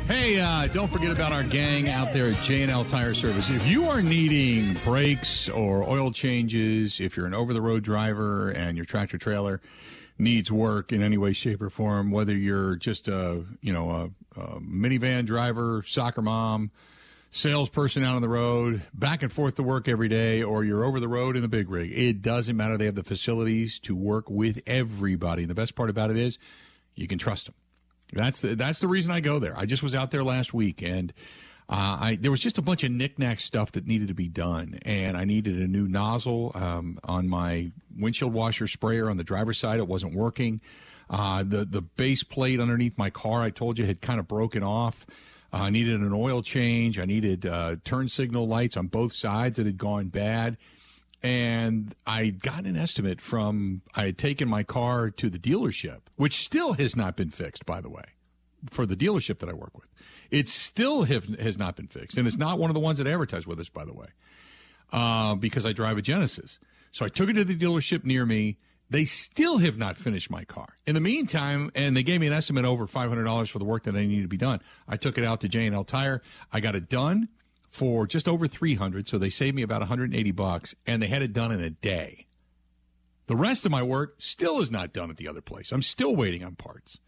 Hey, 0.06 0.40
uh, 0.40 0.66
don't 0.68 0.90
forget 0.90 1.12
about 1.12 1.32
our 1.32 1.42
gang 1.42 1.88
out 1.88 2.12
there 2.14 2.30
at 2.30 2.42
J&L 2.42 2.84
Tire 2.86 3.12
Service. 3.12 3.50
If 3.50 3.66
you 3.66 3.84
are 3.84 4.00
needing 4.00 4.74
brakes 4.84 5.48
or 5.48 5.82
oil 5.82 6.10
changes, 6.10 6.98
if 6.98 7.16
you're 7.16 7.26
an 7.26 7.34
over-the-road 7.34 7.82
driver 7.82 8.50
and 8.50 8.76
your 8.76 8.86
tractor 8.86 9.18
trailer 9.18 9.60
needs 10.18 10.50
work 10.50 10.92
in 10.92 11.02
any 11.02 11.18
way, 11.18 11.32
shape, 11.34 11.60
or 11.60 11.68
form, 11.68 12.10
whether 12.10 12.34
you're 12.34 12.76
just 12.76 13.06
a 13.08 13.44
you 13.60 13.72
know 13.72 13.90
a, 14.36 14.40
a 14.40 14.60
minivan 14.60 15.26
driver, 15.26 15.84
soccer 15.86 16.22
mom, 16.22 16.70
salesperson 17.30 18.02
out 18.02 18.16
on 18.16 18.22
the 18.22 18.28
road, 18.28 18.82
back 18.94 19.22
and 19.22 19.30
forth 19.30 19.56
to 19.56 19.62
work 19.62 19.88
every 19.88 20.08
day, 20.08 20.42
or 20.42 20.64
you're 20.64 20.84
over 20.84 21.00
the 21.00 21.08
road 21.08 21.36
in 21.36 21.42
the 21.42 21.48
big 21.48 21.68
rig, 21.68 21.92
it 21.92 22.22
doesn't 22.22 22.56
matter. 22.56 22.78
They 22.78 22.86
have 22.86 22.94
the 22.94 23.02
facilities 23.02 23.78
to 23.80 23.94
work 23.94 24.30
with 24.30 24.62
everybody. 24.66 25.42
And 25.42 25.50
the 25.50 25.54
best 25.54 25.74
part 25.74 25.90
about 25.90 26.10
it 26.10 26.16
is 26.16 26.38
you 26.94 27.06
can 27.06 27.18
trust 27.18 27.46
them. 27.46 27.54
That's 28.12 28.40
the 28.40 28.56
that's 28.56 28.80
the 28.80 28.88
reason 28.88 29.12
I 29.12 29.20
go 29.20 29.38
there. 29.38 29.54
I 29.56 29.66
just 29.66 29.82
was 29.82 29.94
out 29.94 30.10
there 30.10 30.24
last 30.24 30.54
week 30.54 30.82
and. 30.82 31.12
Uh, 31.72 31.96
I 32.00 32.18
there 32.20 32.32
was 32.32 32.40
just 32.40 32.58
a 32.58 32.62
bunch 32.62 32.82
of 32.82 32.90
knickknack 32.90 33.38
stuff 33.38 33.70
that 33.72 33.86
needed 33.86 34.08
to 34.08 34.14
be 34.14 34.26
done, 34.26 34.80
and 34.82 35.16
I 35.16 35.24
needed 35.24 35.60
a 35.60 35.68
new 35.68 35.86
nozzle 35.86 36.50
um, 36.56 36.98
on 37.04 37.28
my 37.28 37.70
windshield 37.96 38.32
washer 38.32 38.66
sprayer 38.66 39.08
on 39.08 39.18
the 39.18 39.22
driver's 39.22 39.58
side. 39.58 39.78
It 39.78 39.86
wasn't 39.86 40.16
working. 40.16 40.60
Uh, 41.08 41.44
the 41.44 41.64
the 41.64 41.80
base 41.80 42.24
plate 42.24 42.58
underneath 42.58 42.98
my 42.98 43.08
car, 43.08 43.44
I 43.44 43.50
told 43.50 43.78
you, 43.78 43.86
had 43.86 44.00
kind 44.00 44.18
of 44.18 44.26
broken 44.26 44.64
off. 44.64 45.06
Uh, 45.52 45.58
I 45.58 45.70
needed 45.70 46.00
an 46.00 46.12
oil 46.12 46.42
change. 46.42 46.98
I 46.98 47.04
needed 47.04 47.46
uh, 47.46 47.76
turn 47.84 48.08
signal 48.08 48.48
lights 48.48 48.76
on 48.76 48.88
both 48.88 49.12
sides 49.12 49.56
that 49.58 49.66
had 49.66 49.78
gone 49.78 50.08
bad. 50.08 50.56
And 51.22 51.94
I 52.06 52.28
got 52.28 52.64
an 52.64 52.76
estimate 52.76 53.20
from, 53.20 53.82
I 53.94 54.06
had 54.06 54.18
taken 54.18 54.48
my 54.48 54.62
car 54.62 55.10
to 55.10 55.28
the 55.28 55.38
dealership, 55.38 56.00
which 56.16 56.36
still 56.36 56.74
has 56.74 56.96
not 56.96 57.16
been 57.16 57.30
fixed, 57.30 57.66
by 57.66 57.80
the 57.80 57.90
way, 57.90 58.04
for 58.70 58.86
the 58.86 58.96
dealership 58.96 59.38
that 59.40 59.48
I 59.48 59.52
work 59.52 59.76
with. 59.76 59.88
It 60.30 60.48
still 60.48 61.04
have, 61.04 61.26
has 61.38 61.58
not 61.58 61.76
been 61.76 61.88
fixed. 61.88 62.16
And 62.16 62.26
it's 62.26 62.38
not 62.38 62.58
one 62.58 62.70
of 62.70 62.74
the 62.74 62.80
ones 62.80 62.98
that 62.98 63.06
advertise 63.06 63.46
with 63.46 63.60
us, 63.60 63.68
by 63.68 63.84
the 63.84 63.92
way, 63.92 64.06
uh, 64.92 65.34
because 65.34 65.66
I 65.66 65.72
drive 65.72 65.98
a 65.98 66.02
Genesis. 66.02 66.58
So 66.90 67.04
I 67.04 67.08
took 67.08 67.28
it 67.28 67.34
to 67.34 67.44
the 67.44 67.56
dealership 67.56 68.04
near 68.04 68.24
me. 68.24 68.56
They 68.88 69.04
still 69.04 69.58
have 69.58 69.76
not 69.76 69.98
finished 69.98 70.30
my 70.30 70.44
car. 70.44 70.78
In 70.86 70.94
the 70.94 71.00
meantime, 71.00 71.70
and 71.74 71.96
they 71.96 72.02
gave 72.02 72.20
me 72.20 72.26
an 72.26 72.32
estimate 72.32 72.64
over 72.64 72.86
$500 72.86 73.48
for 73.48 73.58
the 73.58 73.64
work 73.64 73.84
that 73.84 73.94
I 73.94 74.06
needed 74.06 74.22
to 74.22 74.28
be 74.28 74.36
done. 74.36 74.60
I 74.88 74.96
took 74.96 75.16
it 75.16 75.24
out 75.24 75.42
to 75.42 75.48
J&L 75.48 75.84
Tire. 75.84 76.22
I 76.50 76.60
got 76.60 76.74
it 76.74 76.88
done 76.88 77.28
for 77.70 78.06
just 78.06 78.28
over 78.28 78.46
300 78.46 79.08
so 79.08 79.16
they 79.16 79.30
saved 79.30 79.54
me 79.54 79.62
about 79.62 79.80
180 79.80 80.32
bucks 80.32 80.74
and 80.86 81.02
they 81.02 81.06
had 81.06 81.22
it 81.22 81.32
done 81.32 81.52
in 81.52 81.60
a 81.60 81.70
day 81.70 82.26
the 83.26 83.36
rest 83.36 83.64
of 83.64 83.70
my 83.70 83.82
work 83.82 84.16
still 84.18 84.60
is 84.60 84.70
not 84.70 84.92
done 84.92 85.08
at 85.08 85.16
the 85.16 85.28
other 85.28 85.40
place 85.40 85.72
i'm 85.72 85.82
still 85.82 86.14
waiting 86.14 86.44
on 86.44 86.54
parts 86.56 86.98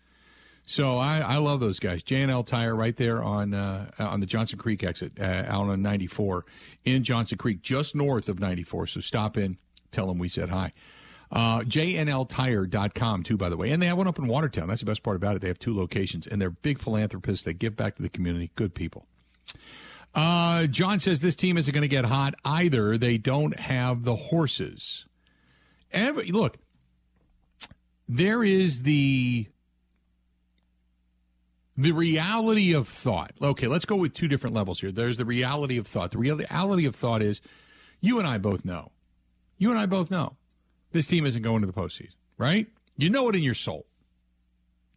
so 0.64 0.98
i, 0.98 1.18
I 1.18 1.36
love 1.38 1.60
those 1.60 1.80
guys 1.80 2.02
j&l 2.02 2.44
tire 2.44 2.76
right 2.76 2.94
there 2.94 3.22
on 3.22 3.52
uh, 3.54 3.90
on 3.98 4.20
the 4.20 4.26
johnson 4.26 4.58
creek 4.58 4.84
exit 4.84 5.12
uh, 5.20 5.44
out 5.46 5.68
on 5.68 5.82
94 5.82 6.44
in 6.84 7.02
johnson 7.02 7.38
creek 7.38 7.60
just 7.60 7.94
north 7.94 8.28
of 8.28 8.38
94 8.38 8.86
so 8.86 9.00
stop 9.00 9.36
in 9.36 9.58
tell 9.90 10.06
them 10.06 10.18
we 10.18 10.28
said 10.28 10.48
hi 10.48 10.72
uh, 11.32 11.60
JNLtire.com, 11.60 13.22
too, 13.22 13.38
by 13.38 13.48
the 13.48 13.56
way. 13.56 13.70
And 13.70 13.80
they 13.80 13.86
have 13.86 13.96
one 13.96 14.06
up 14.06 14.18
in 14.18 14.26
Watertown. 14.26 14.68
That's 14.68 14.80
the 14.80 14.86
best 14.86 15.02
part 15.02 15.16
about 15.16 15.34
it. 15.34 15.40
They 15.40 15.48
have 15.48 15.58
two 15.58 15.74
locations, 15.74 16.26
and 16.26 16.40
they're 16.40 16.50
big 16.50 16.78
philanthropists. 16.78 17.44
They 17.44 17.54
give 17.54 17.74
back 17.74 17.96
to 17.96 18.02
the 18.02 18.10
community. 18.10 18.50
Good 18.54 18.74
people. 18.74 19.06
Uh, 20.14 20.66
John 20.66 21.00
says 21.00 21.20
this 21.20 21.36
team 21.36 21.56
isn't 21.56 21.72
going 21.72 21.82
to 21.82 21.88
get 21.88 22.04
hot 22.04 22.34
either. 22.44 22.98
They 22.98 23.18
don't 23.18 23.58
have 23.58 24.04
the 24.04 24.14
horses. 24.14 25.06
Every, 25.90 26.30
look, 26.30 26.58
there 28.08 28.44
is 28.44 28.82
the 28.82 29.48
the 31.76 31.92
reality 31.92 32.74
of 32.74 32.86
thought. 32.86 33.32
Okay, 33.40 33.66
let's 33.66 33.86
go 33.86 33.96
with 33.96 34.12
two 34.12 34.28
different 34.28 34.54
levels 34.54 34.80
here. 34.80 34.92
There's 34.92 35.16
the 35.16 35.24
reality 35.24 35.78
of 35.78 35.86
thought. 35.86 36.10
The 36.10 36.18
reality 36.18 36.84
of 36.84 36.94
thought 36.94 37.22
is 37.22 37.40
you 38.00 38.18
and 38.18 38.28
I 38.28 38.38
both 38.38 38.64
know. 38.64 38.92
You 39.56 39.70
and 39.70 39.78
I 39.78 39.86
both 39.86 40.10
know 40.10 40.36
this 40.92 41.06
team 41.06 41.24
isn't 41.24 41.42
going 41.42 41.62
to 41.62 41.66
the 41.66 41.72
postseason, 41.72 42.14
right? 42.36 42.66
You 42.96 43.08
know 43.10 43.28
it 43.28 43.36
in 43.36 43.42
your 43.42 43.54
soul. 43.54 43.86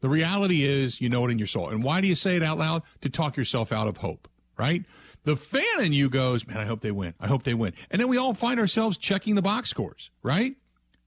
The 0.02 0.10
reality 0.10 0.64
is, 0.64 1.00
you 1.00 1.10
know 1.10 1.26
it 1.26 1.32
in 1.32 1.40
your 1.40 1.48
soul. 1.48 1.70
And 1.70 1.84
why 1.84 2.02
do 2.02 2.08
you 2.08 2.16
say 2.16 2.36
it 2.36 2.44
out 2.44 2.58
loud? 2.58 2.84
To 3.02 3.10
talk 3.10 3.38
yourself 3.38 3.72
out 3.72 3.88
of 3.88 3.98
hope, 3.98 4.28
right? 4.58 4.84
The 5.24 5.36
fan 5.36 5.80
in 5.80 5.94
you 5.94 6.10
goes, 6.10 6.46
man, 6.46 6.58
I 6.58 6.66
hope 6.66 6.82
they 6.82 6.92
win. 6.92 7.14
I 7.20 7.28
hope 7.28 7.44
they 7.44 7.54
win. 7.54 7.74
And 7.90 8.00
then 8.00 8.08
we 8.08 8.18
all 8.18 8.34
find 8.34 8.60
ourselves 8.60 8.98
checking 8.98 9.36
the 9.36 9.42
box 9.42 9.70
scores, 9.70 10.12
right? 10.22 10.56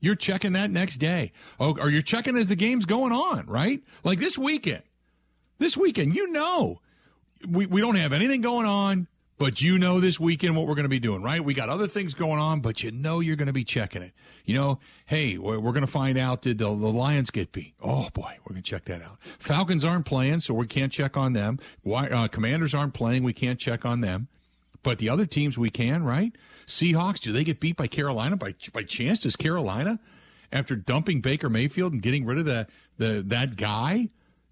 You're 0.00 0.14
checking 0.14 0.52
that 0.52 0.70
next 0.70 0.96
day. 0.98 1.32
Oh, 1.58 1.76
or 1.78 1.88
you're 1.90 2.02
checking 2.02 2.37
as 2.37 2.48
the 2.48 2.56
game's 2.56 2.84
going 2.84 3.12
on, 3.12 3.46
right? 3.46 3.82
Like 4.04 4.18
this 4.18 4.38
weekend. 4.38 4.82
This 5.58 5.76
weekend, 5.76 6.14
you 6.14 6.30
know, 6.30 6.80
we, 7.48 7.66
we 7.66 7.80
don't 7.80 7.96
have 7.96 8.12
anything 8.12 8.40
going 8.40 8.66
on, 8.66 9.08
but 9.38 9.62
you 9.62 9.79
know 9.79 10.01
this 10.01 10.18
weekend 10.18 10.57
what 10.57 10.66
we're 10.66 10.74
going 10.74 10.85
to 10.85 10.88
be 10.88 10.98
doing, 10.98 11.22
right? 11.22 11.42
We 11.42 11.55
got 11.55 11.68
other 11.68 11.87
things 11.87 12.12
going 12.12 12.40
on, 12.40 12.61
but 12.61 12.83
you 12.83 12.90
know 12.90 13.20
you're 13.20 13.37
going 13.37 13.46
to 13.46 13.53
be 13.53 13.64
checking 13.64 14.03
it. 14.03 14.12
You 14.44 14.55
know, 14.55 14.81
hey, 15.07 15.38
we're, 15.38 15.59
going 15.59 15.81
to 15.83 15.87
find 15.87 16.18
out 16.18 16.42
did 16.42 16.59
the, 16.59 16.64
the 16.64 16.72
Lions 16.72 17.31
get 17.31 17.53
beat? 17.53 17.74
Oh 17.81 18.09
boy, 18.12 18.38
we're 18.44 18.55
going 18.55 18.62
to 18.62 18.70
check 18.70 18.87
that 18.87 19.03
out. 19.03 19.18
Falcons 19.38 19.85
aren't 19.85 20.07
playing, 20.07 20.40
so 20.40 20.55
we 20.55 20.66
can't 20.66 20.92
check 20.92 21.16
on 21.16 21.35
them. 21.35 21.61
Why, 21.83 22.09
uh, 22.09 22.29
Commanders 22.29 22.74
aren't 22.74 22.94
playing, 22.94 23.22
we 23.22 23.33
can't 23.33 23.59
check 23.59 23.85
on 23.85 24.01
them. 24.01 24.29
But 24.83 24.98
the 24.98 25.09
other 25.09 25.27
teams 25.27 25.57
we 25.57 25.70
can, 25.70 26.03
right? 26.03 26.33
Seahawks, 26.66 27.20
do 27.20 27.33
they 27.33 27.44
get 27.44 27.61
beat 27.61 27.77
by 27.77 27.87
Carolina 27.87 28.37
by 28.37 28.55
by 28.72 28.83
chance? 28.83 29.20
Does 29.20 29.37
Carolina, 29.37 29.98
after 30.53 30.77
dumping 30.77 31.20
Baker 31.20 31.48
Mayfield 31.48 31.92
and 31.92 32.03
getting 32.03 32.24
rid 32.24 32.38
of 32.38 32.44
the 32.44 32.66
the 32.96 33.22
that 33.27 33.57
guy, 33.57 34.09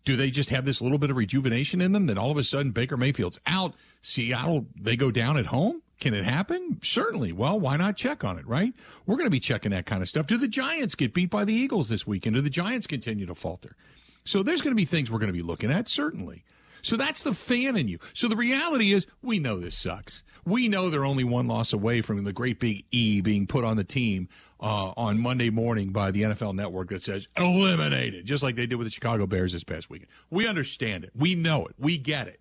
do 0.06 0.16
they 0.16 0.30
just 0.30 0.50
have 0.50 0.64
this 0.64 0.80
little 0.80 0.98
bit 0.98 1.10
of 1.10 1.16
rejuvenation 1.16 1.82
in 1.82 1.92
them 1.92 2.06
that 2.06 2.16
all 2.16 2.30
of 2.30 2.38
a 2.38 2.44
sudden 2.44 2.70
Baker 2.70 2.96
Mayfield's 2.96 3.40
out? 3.44 3.74
Seattle, 4.00 4.66
they 4.80 4.96
go 4.96 5.10
down 5.10 5.36
at 5.36 5.46
home? 5.46 5.82
Can 5.98 6.14
it 6.14 6.24
happen? 6.24 6.78
Certainly. 6.80 7.32
Well, 7.32 7.58
why 7.58 7.76
not 7.76 7.96
check 7.96 8.22
on 8.22 8.38
it, 8.38 8.46
right? 8.46 8.72
We're 9.04 9.16
going 9.16 9.26
to 9.26 9.30
be 9.30 9.40
checking 9.40 9.72
that 9.72 9.84
kind 9.84 10.02
of 10.02 10.08
stuff. 10.08 10.28
Do 10.28 10.38
the 10.38 10.46
Giants 10.46 10.94
get 10.94 11.12
beat 11.12 11.28
by 11.28 11.44
the 11.44 11.54
Eagles 11.54 11.88
this 11.88 12.06
weekend? 12.06 12.36
Do 12.36 12.40
the 12.40 12.48
Giants 12.48 12.86
continue 12.86 13.26
to 13.26 13.34
falter? 13.34 13.76
So 14.24 14.42
there's 14.42 14.62
going 14.62 14.72
to 14.72 14.80
be 14.80 14.84
things 14.84 15.10
we're 15.10 15.18
going 15.18 15.28
to 15.28 15.32
be 15.32 15.42
looking 15.42 15.72
at, 15.72 15.88
certainly. 15.88 16.44
So 16.82 16.96
that's 16.96 17.24
the 17.24 17.34
fan 17.34 17.76
in 17.76 17.88
you. 17.88 17.98
So 18.12 18.28
the 18.28 18.36
reality 18.36 18.92
is, 18.92 19.08
we 19.22 19.40
know 19.40 19.58
this 19.58 19.76
sucks. 19.76 20.22
We 20.46 20.68
know 20.68 20.88
they're 20.88 21.04
only 21.04 21.24
one 21.24 21.48
loss 21.48 21.72
away 21.72 22.02
from 22.02 22.22
the 22.22 22.32
great 22.32 22.60
big 22.60 22.84
E 22.92 23.20
being 23.20 23.48
put 23.48 23.64
on 23.64 23.76
the 23.76 23.84
team 23.84 24.28
uh, 24.60 24.92
on 24.96 25.18
Monday 25.18 25.50
morning 25.50 25.90
by 25.90 26.12
the 26.12 26.22
NFL 26.22 26.54
Network 26.54 26.88
that 26.90 27.02
says 27.02 27.26
eliminated, 27.36 28.24
just 28.24 28.44
like 28.44 28.54
they 28.54 28.66
did 28.66 28.76
with 28.76 28.86
the 28.86 28.92
Chicago 28.92 29.26
Bears 29.26 29.52
this 29.52 29.64
past 29.64 29.90
weekend. 29.90 30.08
We 30.30 30.46
understand 30.46 31.02
it. 31.02 31.10
We 31.16 31.34
know 31.34 31.66
it. 31.66 31.74
We 31.78 31.98
get 31.98 32.28
it. 32.28 32.40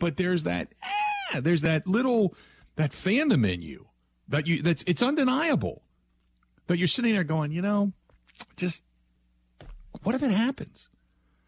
But 0.00 0.16
there's 0.16 0.42
that, 0.42 0.74
eh, 1.32 1.40
there's 1.40 1.62
that 1.62 1.86
little, 1.86 2.34
that 2.74 2.90
fandom 2.90 3.48
in 3.48 3.62
you 3.62 3.86
that 4.28 4.48
you, 4.48 4.60
that's, 4.60 4.82
it's 4.86 5.00
undeniable 5.00 5.82
that 6.66 6.78
you're 6.78 6.88
sitting 6.88 7.14
there 7.14 7.22
going, 7.22 7.52
you 7.52 7.62
know, 7.62 7.92
just 8.56 8.82
what 10.02 10.16
if 10.16 10.22
it 10.22 10.32
happens? 10.32 10.88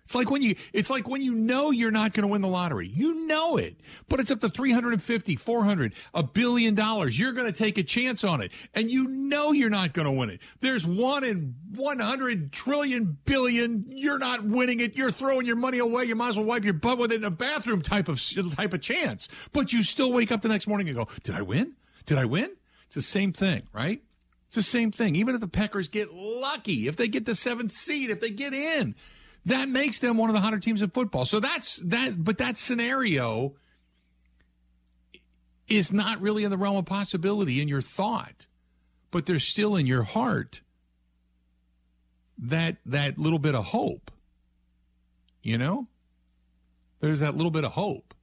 It's 0.07 0.15
like 0.15 0.31
when 0.31 0.41
you 0.41 0.55
it's 0.73 0.89
like 0.89 1.09
when 1.09 1.21
you 1.21 1.35
know 1.35 1.73
you're 1.73 1.91
not 1.91 2.13
going 2.13 2.23
to 2.23 2.29
win 2.29 2.41
the 2.41 2.49
lottery. 2.49 2.87
You 2.87 3.27
know 3.27 3.57
it. 3.57 3.81
But 4.09 4.21
it's 4.21 4.31
up 4.31 4.41
to 4.41 4.49
350, 4.49 5.35
400, 5.35 5.95
a 6.15 6.23
billion 6.23 6.77
dollars. 6.77 7.19
You're 7.19 7.33
going 7.33 7.53
to 7.53 7.59
take 7.59 7.77
a 7.77 7.83
chance 7.83 8.23
on 8.23 8.41
it 8.41 8.53
and 8.73 8.89
you 8.89 9.09
know 9.09 9.51
you're 9.51 9.69
not 9.69 9.95
going 9.95 10.07
to 10.07 10.13
win 10.13 10.31
it. 10.31 10.41
There's 10.61 10.87
1 10.87 11.25
in 11.25 11.57
100 11.75 12.53
trillion 12.53 13.19
billion. 13.25 13.85
You're 13.89 14.19
not 14.19 14.45
winning 14.45 14.79
it. 14.79 14.97
You're 14.97 15.11
throwing 15.11 15.45
your 15.45 15.57
money 15.57 15.79
away. 15.79 16.05
You 16.05 16.15
might 16.15 16.29
as 16.29 16.37
well 16.39 16.47
wipe 16.47 16.65
your 16.65 16.75
butt 16.75 16.99
with 16.99 17.11
it 17.11 17.17
in 17.17 17.25
a 17.25 17.31
bathroom 17.31 17.83
type 17.83 18.09
of 18.09 18.23
type 18.55 18.73
of 18.73 18.81
chance. 18.81 19.29
But 19.53 19.73
you 19.73 19.83
still 19.83 20.13
wake 20.13 20.31
up 20.31 20.41
the 20.41 20.49
next 20.49 20.69
morning 20.69 20.89
and 20.89 20.97
go, 20.97 21.09
"Did 21.25 21.35
I 21.35 21.43
win? 21.43 21.73
Did 22.07 22.19
I 22.19 22.27
win?" 22.27 22.53
It's 22.87 22.95
the 22.95 23.03
same 23.03 23.33
thing, 23.33 23.65
right? 23.73 24.01
It's 24.47 24.57
the 24.57 24.63
same 24.63 24.93
thing. 24.93 25.17
Even 25.17 25.35
if 25.35 25.41
the 25.41 25.49
Packers 25.49 25.89
get 25.89 26.15
lucky, 26.15 26.87
if 26.87 26.97
they 26.97 27.09
get 27.09 27.27
the 27.27 27.35
seventh 27.35 27.73
seed, 27.73 28.11
if 28.11 28.21
they 28.21 28.31
get 28.31 28.55
in, 28.55 28.95
that 29.47 29.69
makes 29.69 30.01
them 30.01 30.17
one 30.17 30.29
of 30.29 30.35
the 30.35 30.41
hotter 30.41 30.59
teams 30.59 30.83
in 30.83 30.91
football. 30.91 31.25
So 31.25 31.39
that's 31.41 31.77
that, 31.77 32.23
but 32.23 32.39
that 32.39 32.59
scenario 32.59 33.55
is 35.69 35.93
not 35.93 36.21
really 36.21 36.43
in 36.45 36.51
the 36.51 36.59
realm 36.59 36.77
of 36.77 36.85
possibility 36.85 37.61
in 37.61 37.69
your 37.69 37.81
thought, 37.81 38.47
but 39.11 39.27
there's 39.27 39.45
still 39.45 39.77
in 39.77 39.87
your 39.87 40.03
heart 40.03 40.61
that 42.39 42.77
that 42.85 43.19
little 43.19 43.39
bit 43.39 43.55
of 43.55 43.67
hope. 43.67 44.11
You 45.43 45.59
know, 45.59 45.87
there's 46.99 47.21
that 47.21 47.37
little 47.37 47.53
bit 47.53 47.65
of 47.65 47.73
hope. 47.73 48.15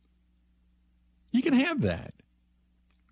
You 1.32 1.42
can 1.42 1.54
have 1.54 1.82
that, 1.82 2.14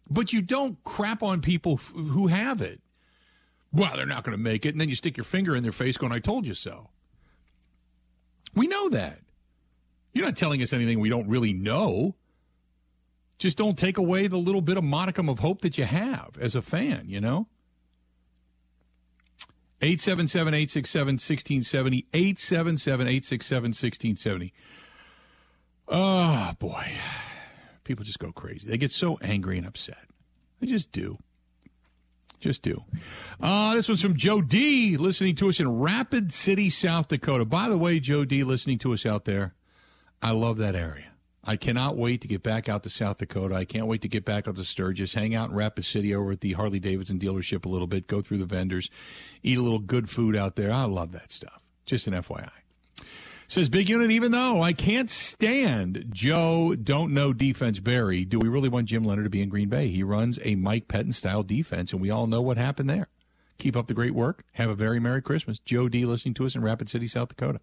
but 0.09 0.33
you 0.33 0.41
don't 0.41 0.83
crap 0.83 1.23
on 1.23 1.39
people 1.39 1.75
f- 1.75 1.93
who 1.95 2.27
have 2.27 2.61
it. 2.61 2.81
Well, 3.71 3.95
they're 3.95 4.05
not 4.05 4.25
going 4.25 4.37
to 4.37 4.43
make 4.43 4.65
it, 4.65 4.73
and 4.73 4.81
then 4.81 4.89
you 4.89 4.95
stick 4.95 5.15
your 5.15 5.23
finger 5.23 5.55
in 5.55 5.63
their 5.63 5.71
face, 5.71 5.95
going, 5.95 6.11
"I 6.11 6.19
told 6.19 6.45
you 6.45 6.53
so." 6.53 6.89
We 8.53 8.67
know 8.67 8.89
that. 8.89 9.19
You're 10.13 10.25
not 10.25 10.35
telling 10.35 10.61
us 10.61 10.73
anything 10.73 10.99
we 10.99 11.09
don't 11.09 11.29
really 11.29 11.53
know. 11.53 12.15
Just 13.39 13.57
don't 13.57 13.77
take 13.77 13.97
away 13.97 14.27
the 14.27 14.37
little 14.37 14.61
bit 14.61 14.77
of 14.77 14.83
modicum 14.83 15.29
of 15.29 15.39
hope 15.39 15.61
that 15.61 15.77
you 15.77 15.85
have 15.85 16.37
as 16.39 16.55
a 16.55 16.61
fan, 16.61 17.05
you 17.07 17.21
know? 17.21 17.47
877 19.81 20.53
867 20.53 21.13
1670. 21.13 22.05
877 22.13 23.07
867 23.07 23.63
1670. 23.69 24.53
Oh, 25.87 25.97
ah, 25.97 26.55
boy. 26.59 26.91
People 27.83 28.05
just 28.05 28.19
go 28.19 28.31
crazy. 28.31 28.69
They 28.69 28.77
get 28.77 28.91
so 28.91 29.17
angry 29.21 29.57
and 29.57 29.65
upset. 29.65 30.05
They 30.59 30.67
just 30.67 30.91
do. 30.91 31.17
Just 32.41 32.63
do. 32.63 32.83
Uh, 33.39 33.75
this 33.75 33.87
one's 33.87 34.01
from 34.01 34.17
Joe 34.17 34.41
D, 34.41 34.97
listening 34.97 35.35
to 35.35 35.47
us 35.47 35.59
in 35.59 35.79
Rapid 35.79 36.33
City, 36.33 36.71
South 36.71 37.07
Dakota. 37.07 37.45
By 37.45 37.69
the 37.69 37.77
way, 37.77 37.99
Joe 37.99 38.25
D, 38.25 38.43
listening 38.43 38.79
to 38.79 38.93
us 38.93 39.05
out 39.05 39.25
there, 39.25 39.53
I 40.23 40.31
love 40.31 40.57
that 40.57 40.75
area. 40.75 41.05
I 41.43 41.55
cannot 41.55 41.97
wait 41.97 42.21
to 42.21 42.27
get 42.27 42.41
back 42.41 42.67
out 42.67 42.81
to 42.83 42.89
South 42.89 43.19
Dakota. 43.19 43.55
I 43.55 43.65
can't 43.65 43.85
wait 43.85 44.01
to 44.01 44.07
get 44.07 44.25
back 44.25 44.47
out 44.47 44.55
to 44.55 44.63
Sturgis, 44.63 45.13
hang 45.13 45.35
out 45.35 45.51
in 45.51 45.55
Rapid 45.55 45.85
City 45.85 46.13
over 46.13 46.31
at 46.31 46.41
the 46.41 46.53
Harley 46.53 46.79
Davidson 46.79 47.19
dealership 47.19 47.63
a 47.63 47.69
little 47.69 47.87
bit, 47.87 48.07
go 48.07 48.21
through 48.23 48.39
the 48.39 48.45
vendors, 48.45 48.89
eat 49.43 49.57
a 49.57 49.61
little 49.61 49.79
good 49.79 50.09
food 50.09 50.35
out 50.35 50.55
there. 50.55 50.71
I 50.71 50.85
love 50.85 51.11
that 51.11 51.31
stuff. 51.31 51.61
Just 51.85 52.07
an 52.07 52.13
FYI. 52.13 52.49
Says 53.51 53.67
Big 53.67 53.89
Unit, 53.89 54.11
even 54.11 54.31
though 54.31 54.61
I 54.61 54.71
can't 54.71 55.09
stand 55.09 56.05
Joe 56.09 56.73
don't 56.73 57.13
know 57.13 57.33
defense 57.33 57.81
Barry, 57.81 58.23
do 58.23 58.39
we 58.39 58.47
really 58.47 58.69
want 58.69 58.87
Jim 58.87 59.03
Leonhard 59.03 59.25
to 59.25 59.29
be 59.29 59.41
in 59.41 59.49
Green 59.49 59.67
Bay? 59.67 59.89
He 59.89 60.03
runs 60.03 60.39
a 60.41 60.55
Mike 60.55 60.87
Pettine 60.87 61.13
style 61.13 61.43
defense, 61.43 61.91
and 61.91 62.01
we 62.01 62.09
all 62.09 62.27
know 62.27 62.41
what 62.41 62.55
happened 62.55 62.89
there. 62.89 63.09
Keep 63.57 63.75
up 63.75 63.87
the 63.87 63.93
great 63.93 64.13
work. 64.13 64.45
Have 64.53 64.69
a 64.69 64.73
very 64.73 65.01
Merry 65.01 65.21
Christmas. 65.21 65.59
Joe 65.59 65.89
D 65.89 66.05
listening 66.05 66.33
to 66.35 66.45
us 66.45 66.55
in 66.55 66.61
Rapid 66.61 66.87
City, 66.87 67.07
South 67.07 67.27
Dakota. 67.27 67.59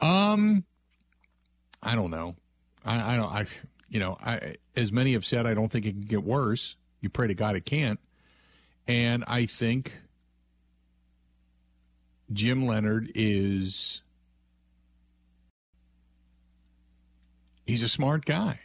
Um, 0.00 0.64
I 1.80 1.94
don't 1.94 2.10
know. 2.10 2.34
I, 2.84 3.14
I 3.14 3.16
don't. 3.16 3.32
I 3.32 3.46
you 3.90 4.00
know, 4.00 4.18
I 4.20 4.56
as 4.74 4.90
many 4.90 5.12
have 5.12 5.24
said, 5.24 5.46
I 5.46 5.54
don't 5.54 5.70
think 5.70 5.86
it 5.86 5.92
can 5.92 6.00
get 6.00 6.24
worse. 6.24 6.74
You 7.00 7.10
pray 7.10 7.28
to 7.28 7.34
God 7.34 7.54
it 7.54 7.64
can't, 7.64 8.00
and 8.88 9.22
I 9.28 9.46
think 9.46 9.92
Jim 12.32 12.66
Leonhard 12.66 13.12
is 13.14 14.02
he's 17.66 17.82
a 17.82 17.88
smart 17.88 18.24
guy. 18.24 18.60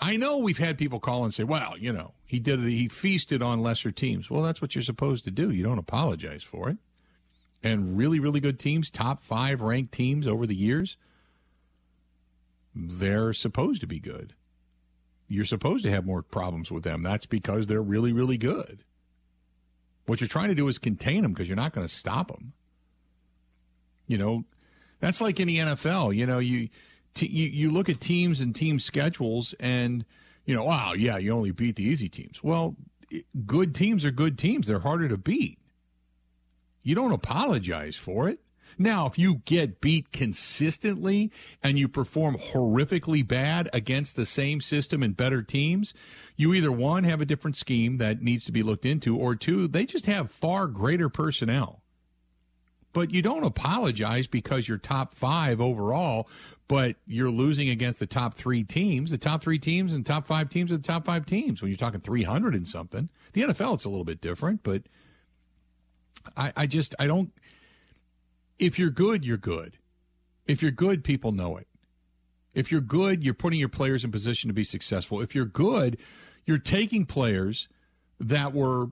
I 0.00 0.16
know 0.16 0.38
we've 0.38 0.58
had 0.58 0.78
people 0.78 0.98
call 0.98 1.24
and 1.24 1.32
say, 1.32 1.44
"Well, 1.44 1.78
you 1.78 1.92
know, 1.92 2.14
he 2.24 2.40
did 2.40 2.58
it. 2.58 2.70
He 2.70 2.88
feasted 2.88 3.40
on 3.40 3.62
lesser 3.62 3.92
teams." 3.92 4.28
Well, 4.28 4.42
that's 4.42 4.60
what 4.60 4.74
you're 4.74 4.82
supposed 4.82 5.24
to 5.24 5.30
do. 5.30 5.50
You 5.50 5.62
don't 5.62 5.78
apologize 5.78 6.42
for 6.42 6.68
it. 6.68 6.78
And 7.62 7.96
really, 7.96 8.18
really 8.18 8.40
good 8.40 8.58
teams, 8.58 8.90
top 8.90 9.22
five 9.22 9.60
ranked 9.60 9.92
teams 9.92 10.26
over 10.26 10.46
the 10.46 10.56
years, 10.56 10.96
they're 12.74 13.32
supposed 13.32 13.80
to 13.82 13.86
be 13.86 14.00
good. 14.00 14.34
You're 15.28 15.44
supposed 15.44 15.84
to 15.84 15.90
have 15.90 16.04
more 16.04 16.22
problems 16.22 16.70
with 16.70 16.82
them. 16.82 17.02
That's 17.02 17.26
because 17.26 17.66
they're 17.66 17.80
really, 17.80 18.12
really 18.12 18.36
good. 18.36 18.82
What 20.06 20.20
you're 20.20 20.28
trying 20.28 20.48
to 20.48 20.54
do 20.54 20.66
is 20.66 20.78
contain 20.78 21.22
them 21.22 21.32
because 21.32 21.48
you're 21.48 21.56
not 21.56 21.72
going 21.72 21.86
to 21.86 21.94
stop 21.94 22.28
them. 22.28 22.52
You 24.08 24.18
know, 24.18 24.44
that's 25.02 25.20
like 25.20 25.40
in 25.40 25.48
the 25.48 25.58
NFL. 25.58 26.14
You 26.14 26.26
know, 26.26 26.38
you, 26.38 26.68
t- 27.12 27.26
you 27.26 27.48
you 27.48 27.70
look 27.70 27.88
at 27.88 28.00
teams 28.00 28.40
and 28.40 28.54
team 28.54 28.78
schedules, 28.78 29.52
and 29.58 30.04
you 30.46 30.54
know, 30.54 30.62
wow, 30.62 30.92
yeah, 30.92 31.18
you 31.18 31.32
only 31.32 31.50
beat 31.50 31.74
the 31.74 31.82
easy 31.82 32.08
teams. 32.08 32.40
Well, 32.40 32.76
good 33.44 33.74
teams 33.74 34.04
are 34.04 34.12
good 34.12 34.38
teams. 34.38 34.68
They're 34.68 34.78
harder 34.78 35.08
to 35.08 35.16
beat. 35.16 35.58
You 36.84 36.94
don't 36.94 37.10
apologize 37.10 37.96
for 37.96 38.28
it. 38.28 38.38
Now, 38.78 39.06
if 39.06 39.18
you 39.18 39.42
get 39.44 39.80
beat 39.80 40.12
consistently 40.12 41.32
and 41.62 41.78
you 41.78 41.88
perform 41.88 42.36
horrifically 42.36 43.26
bad 43.26 43.68
against 43.72 44.14
the 44.14 44.24
same 44.24 44.60
system 44.60 45.02
and 45.02 45.16
better 45.16 45.42
teams, 45.42 45.92
you 46.36 46.54
either 46.54 46.72
one 46.72 47.02
have 47.04 47.20
a 47.20 47.26
different 47.26 47.56
scheme 47.56 47.98
that 47.98 48.22
needs 48.22 48.44
to 48.44 48.52
be 48.52 48.62
looked 48.62 48.86
into, 48.86 49.16
or 49.16 49.34
two, 49.34 49.66
they 49.66 49.84
just 49.84 50.06
have 50.06 50.30
far 50.30 50.68
greater 50.68 51.08
personnel. 51.08 51.81
But 52.92 53.10
you 53.10 53.22
don't 53.22 53.44
apologize 53.44 54.26
because 54.26 54.68
you're 54.68 54.78
top 54.78 55.14
five 55.14 55.60
overall, 55.60 56.28
but 56.68 56.96
you're 57.06 57.30
losing 57.30 57.70
against 57.70 58.00
the 58.00 58.06
top 58.06 58.34
three 58.34 58.64
teams. 58.64 59.10
The 59.10 59.18
top 59.18 59.42
three 59.42 59.58
teams 59.58 59.94
and 59.94 60.04
top 60.04 60.26
five 60.26 60.50
teams 60.50 60.70
are 60.70 60.76
the 60.76 60.82
top 60.82 61.06
five 61.06 61.24
teams 61.24 61.62
when 61.62 61.70
you're 61.70 61.78
talking 61.78 62.00
300 62.00 62.54
and 62.54 62.68
something. 62.68 63.08
The 63.32 63.42
NFL, 63.42 63.74
it's 63.74 63.84
a 63.86 63.88
little 63.88 64.04
bit 64.04 64.20
different, 64.20 64.62
but 64.62 64.82
I, 66.36 66.52
I 66.54 66.66
just, 66.66 66.94
I 66.98 67.06
don't 67.06 67.32
if 68.62 68.78
you're 68.78 68.90
good, 68.90 69.24
you're 69.24 69.36
good. 69.36 69.76
If 70.46 70.62
you're 70.62 70.70
good, 70.70 71.02
people 71.02 71.32
know 71.32 71.56
it. 71.56 71.66
If 72.54 72.70
you're 72.70 72.80
good, 72.80 73.24
you're 73.24 73.34
putting 73.34 73.58
your 73.58 73.68
players 73.68 74.04
in 74.04 74.12
position 74.12 74.48
to 74.48 74.54
be 74.54 74.64
successful. 74.64 75.20
If 75.20 75.34
you're 75.34 75.44
good, 75.46 75.98
you're 76.46 76.58
taking 76.58 77.06
players 77.06 77.68
that 78.20 78.52
were 78.52 78.86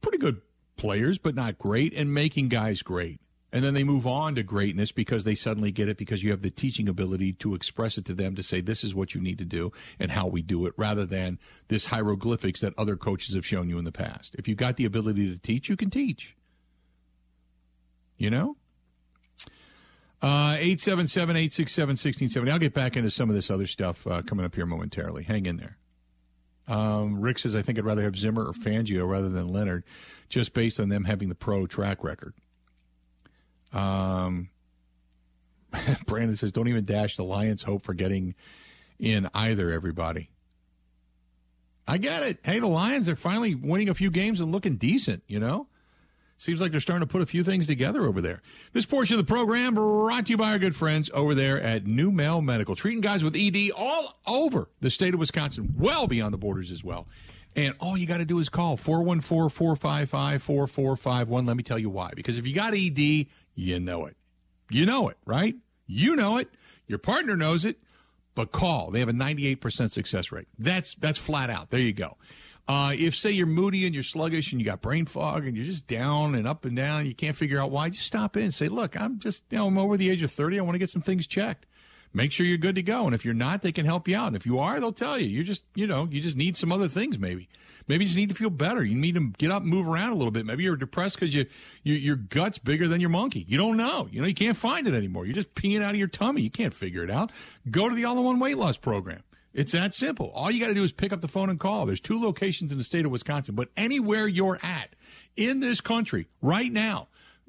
pretty 0.00 0.18
good 0.18 0.42
players, 0.76 1.18
but 1.18 1.34
not 1.34 1.58
great, 1.58 1.92
and 1.94 2.12
making 2.12 2.50
guys 2.50 2.82
great. 2.82 3.20
And 3.52 3.64
then 3.64 3.74
they 3.74 3.84
move 3.84 4.06
on 4.06 4.34
to 4.34 4.42
greatness 4.42 4.92
because 4.92 5.24
they 5.24 5.34
suddenly 5.34 5.70
get 5.70 5.88
it 5.88 5.96
because 5.96 6.22
you 6.22 6.30
have 6.30 6.42
the 6.42 6.50
teaching 6.50 6.88
ability 6.88 7.32
to 7.34 7.54
express 7.54 7.96
it 7.96 8.04
to 8.06 8.14
them 8.14 8.34
to 8.34 8.42
say, 8.42 8.60
this 8.60 8.82
is 8.82 8.94
what 8.94 9.14
you 9.14 9.20
need 9.20 9.38
to 9.38 9.44
do 9.44 9.72
and 10.00 10.10
how 10.10 10.26
we 10.26 10.42
do 10.42 10.66
it, 10.66 10.74
rather 10.76 11.06
than 11.06 11.38
this 11.68 11.86
hieroglyphics 11.86 12.60
that 12.60 12.74
other 12.76 12.96
coaches 12.96 13.34
have 13.34 13.46
shown 13.46 13.68
you 13.68 13.78
in 13.78 13.84
the 13.84 13.92
past. 13.92 14.34
If 14.34 14.48
you've 14.48 14.58
got 14.58 14.76
the 14.76 14.84
ability 14.84 15.30
to 15.30 15.38
teach, 15.38 15.68
you 15.68 15.76
can 15.76 15.90
teach. 15.90 16.36
You 18.18 18.30
know? 18.30 18.56
Uh, 20.22 20.56
877 20.58 21.36
867 21.36 21.88
1670. 21.90 22.50
I'll 22.50 22.58
get 22.58 22.74
back 22.74 22.96
into 22.96 23.10
some 23.10 23.28
of 23.28 23.36
this 23.36 23.50
other 23.50 23.66
stuff 23.66 24.06
uh, 24.06 24.22
coming 24.22 24.44
up 24.44 24.54
here 24.54 24.66
momentarily. 24.66 25.22
Hang 25.22 25.46
in 25.46 25.56
there. 25.56 25.76
Um, 26.68 27.20
Rick 27.20 27.38
says, 27.38 27.54
I 27.54 27.62
think 27.62 27.78
I'd 27.78 27.84
rather 27.84 28.02
have 28.02 28.18
Zimmer 28.18 28.44
or 28.44 28.52
Fangio 28.52 29.08
rather 29.08 29.28
than 29.28 29.48
Leonhard, 29.48 29.84
just 30.28 30.52
based 30.52 30.80
on 30.80 30.88
them 30.88 31.04
having 31.04 31.28
the 31.28 31.34
pro 31.34 31.66
track 31.66 32.02
record. 32.02 32.34
Um, 33.72 34.50
Brandon 36.06 36.36
says, 36.36 36.52
don't 36.52 36.68
even 36.68 36.84
dash 36.84 37.16
the 37.16 37.24
Lions' 37.24 37.62
hope 37.62 37.84
for 37.84 37.94
getting 37.94 38.34
in 38.98 39.28
either, 39.34 39.70
everybody. 39.70 40.30
I 41.88 41.98
get 41.98 42.22
it. 42.22 42.38
Hey, 42.42 42.58
the 42.58 42.66
Lions 42.66 43.08
are 43.08 43.16
finally 43.16 43.54
winning 43.54 43.88
a 43.88 43.94
few 43.94 44.10
games 44.10 44.40
and 44.40 44.50
looking 44.50 44.76
decent, 44.76 45.22
you 45.28 45.38
know? 45.38 45.68
Seems 46.38 46.60
like 46.60 46.70
they're 46.70 46.80
starting 46.80 47.06
to 47.06 47.10
put 47.10 47.22
a 47.22 47.26
few 47.26 47.42
things 47.42 47.66
together 47.66 48.02
over 48.04 48.20
there. 48.20 48.42
This 48.74 48.84
portion 48.84 49.18
of 49.18 49.26
the 49.26 49.32
program 49.32 49.74
brought 49.74 50.26
to 50.26 50.32
you 50.32 50.36
by 50.36 50.50
our 50.50 50.58
good 50.58 50.76
friends 50.76 51.10
over 51.14 51.34
there 51.34 51.60
at 51.60 51.84
NuMale 51.84 52.44
Medical, 52.44 52.76
treating 52.76 53.00
guys 53.00 53.24
with 53.24 53.34
ED 53.34 53.70
all 53.74 54.18
over 54.26 54.68
the 54.80 54.90
state 54.90 55.14
of 55.14 55.20
Wisconsin, 55.20 55.74
well 55.78 56.06
beyond 56.06 56.34
the 56.34 56.38
borders 56.38 56.70
as 56.70 56.84
well. 56.84 57.06
And 57.54 57.74
all 57.80 57.96
you 57.96 58.06
got 58.06 58.18
to 58.18 58.26
do 58.26 58.38
is 58.38 58.50
call 58.50 58.76
414 58.76 59.48
455 59.48 60.42
4451. 60.42 61.46
Let 61.46 61.56
me 61.56 61.62
tell 61.62 61.78
you 61.78 61.88
why. 61.88 62.10
Because 62.14 62.36
if 62.36 62.46
you 62.46 62.54
got 62.54 62.74
ED, 62.74 63.28
you 63.56 63.80
know 63.80 64.06
it. 64.06 64.16
You 64.70 64.86
know 64.86 65.08
it, 65.08 65.16
right? 65.24 65.56
You 65.86 66.14
know 66.14 66.36
it. 66.36 66.48
Your 66.86 66.98
partner 66.98 67.36
knows 67.36 67.64
it. 67.64 67.78
But 68.36 68.52
call. 68.52 68.90
They 68.90 69.00
have 69.00 69.08
a 69.08 69.14
98% 69.14 69.90
success 69.90 70.30
rate. 70.30 70.46
That's 70.58 70.94
that's 70.96 71.18
flat 71.18 71.48
out. 71.48 71.70
There 71.70 71.80
you 71.80 71.94
go. 71.94 72.18
Uh, 72.68 72.92
if 72.94 73.16
say 73.16 73.30
you're 73.30 73.46
moody 73.46 73.86
and 73.86 73.94
you're 73.94 74.04
sluggish 74.04 74.52
and 74.52 74.60
you 74.60 74.66
got 74.66 74.82
brain 74.82 75.06
fog 75.06 75.46
and 75.46 75.56
you're 75.56 75.64
just 75.64 75.86
down 75.86 76.34
and 76.34 76.46
up 76.46 76.66
and 76.66 76.76
down, 76.76 77.06
you 77.06 77.14
can't 77.14 77.34
figure 77.34 77.58
out 77.58 77.70
why. 77.70 77.88
Just 77.88 78.06
stop 78.06 78.36
in 78.36 78.42
and 78.42 78.54
say, 78.54 78.68
"Look, 78.68 79.00
I'm 79.00 79.20
just 79.20 79.44
you 79.50 79.56
know 79.56 79.68
I'm 79.68 79.78
over 79.78 79.96
the 79.96 80.10
age 80.10 80.22
of 80.22 80.30
30. 80.30 80.58
I 80.58 80.62
want 80.62 80.74
to 80.74 80.78
get 80.78 80.90
some 80.90 81.00
things 81.00 81.26
checked." 81.26 81.64
Make 82.12 82.32
sure 82.32 82.46
you're 82.46 82.58
good 82.58 82.76
to 82.76 82.82
go. 82.82 83.04
And 83.06 83.14
if 83.14 83.24
you're 83.24 83.34
not, 83.34 83.62
they 83.62 83.72
can 83.72 83.84
help 83.84 84.08
you 84.08 84.16
out. 84.16 84.28
And 84.28 84.36
if 84.36 84.46
you 84.46 84.58
are, 84.58 84.80
they'll 84.80 84.92
tell 84.92 85.18
you. 85.18 85.28
You 85.28 85.44
just 85.44 85.62
you 85.74 85.86
know 85.86 86.06
you 86.10 86.20
just 86.20 86.36
need 86.36 86.56
some 86.58 86.72
other 86.72 86.88
things 86.88 87.18
maybe. 87.18 87.48
Maybe 87.88 88.04
you 88.04 88.08
just 88.08 88.16
need 88.16 88.28
to 88.30 88.34
feel 88.34 88.50
better. 88.50 88.84
You 88.84 88.96
need 88.96 89.14
to 89.14 89.30
get 89.38 89.50
up 89.50 89.62
and 89.62 89.70
move 89.70 89.86
around 89.86 90.12
a 90.12 90.16
little 90.16 90.30
bit. 90.30 90.44
Maybe 90.44 90.64
you're 90.64 90.76
depressed 90.76 91.16
because 91.16 91.34
you, 91.34 91.46
you 91.82 91.94
your 91.94 92.16
gut's 92.16 92.58
bigger 92.58 92.88
than 92.88 93.00
your 93.00 93.10
monkey. 93.10 93.44
You 93.48 93.58
don't 93.58 93.76
know. 93.76 94.08
You 94.10 94.20
know 94.20 94.26
you 94.26 94.34
can't 94.34 94.56
find 94.56 94.88
it 94.88 94.94
anymore. 94.94 95.24
You're 95.24 95.34
just 95.34 95.54
peeing 95.54 95.82
out 95.82 95.90
of 95.90 95.98
your 95.98 96.08
tummy. 96.08 96.42
You 96.42 96.50
can't 96.50 96.74
figure 96.74 97.04
it 97.04 97.10
out. 97.10 97.30
Go 97.70 97.88
to 97.88 97.94
the 97.94 98.04
all-in-one 98.04 98.38
weight 98.38 98.58
loss 98.58 98.76
program. 98.76 99.22
It's 99.54 99.72
that 99.72 99.94
simple. 99.94 100.30
All 100.34 100.50
you 100.50 100.60
got 100.60 100.68
to 100.68 100.74
do 100.74 100.84
is 100.84 100.92
pick 100.92 101.12
up 101.12 101.22
the 101.22 101.28
phone 101.28 101.48
and 101.48 101.58
call. 101.58 101.86
There's 101.86 102.00
two 102.00 102.20
locations 102.20 102.72
in 102.72 102.78
the 102.78 102.84
state 102.84 103.06
of 103.06 103.10
Wisconsin, 103.10 103.54
but 103.54 103.70
anywhere 103.74 104.26
you're 104.26 104.58
at 104.62 104.90
in 105.34 105.60
this 105.60 105.80
country 105.80 106.26
right 106.42 106.70
now, 106.70 107.08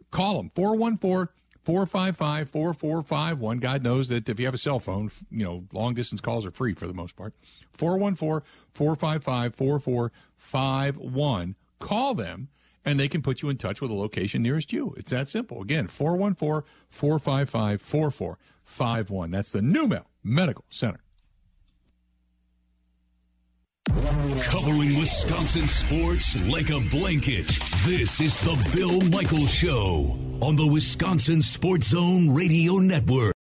call 0.09 0.37
them 0.37 0.49
414 0.55 1.27
455 1.67 2.49
4451. 2.49 3.59
God 3.59 3.83
knows 3.83 4.07
that 4.07 4.29
if 4.29 4.39
you 4.39 4.45
have 4.45 4.53
a 4.53 4.57
cell 4.57 4.79
phone, 4.79 5.11
you 5.29 5.43
know, 5.43 5.65
long 5.73 5.95
distance 5.95 6.21
calls 6.21 6.45
are 6.45 6.51
free 6.51 6.73
for 6.73 6.87
the 6.87 6.93
most 6.93 7.17
part. 7.17 7.33
414 7.73 8.47
455 8.71 9.53
4451. 9.53 11.55
Call 11.79 12.15
them 12.15 12.47
and 12.85 12.97
they 12.97 13.09
can 13.09 13.21
put 13.21 13.41
you 13.41 13.49
in 13.49 13.57
touch 13.57 13.81
with 13.81 13.91
a 13.91 13.93
location 13.93 14.41
nearest 14.41 14.71
you. 14.71 14.93
It's 14.95 15.11
that 15.11 15.27
simple. 15.27 15.61
Again, 15.61 15.89
414 15.89 16.65
455 16.89 17.81
4451. 17.81 19.31
That's 19.31 19.51
the 19.51 19.59
NuMale 19.59 20.05
Medical 20.23 20.63
Center. 20.69 21.01
Covering 23.89 24.97
Wisconsin 24.97 25.67
sports 25.67 26.37
like 26.47 26.69
a 26.69 26.79
blanket. 26.89 27.47
This 27.83 28.21
is 28.21 28.37
the 28.37 28.55
Bill 28.73 29.01
Michaels 29.09 29.53
Show 29.53 30.17
on 30.41 30.55
the 30.55 30.67
Wisconsin 30.67 31.41
Sports 31.41 31.87
Zone 31.87 32.33
Radio 32.33 32.75
Network. 32.75 33.33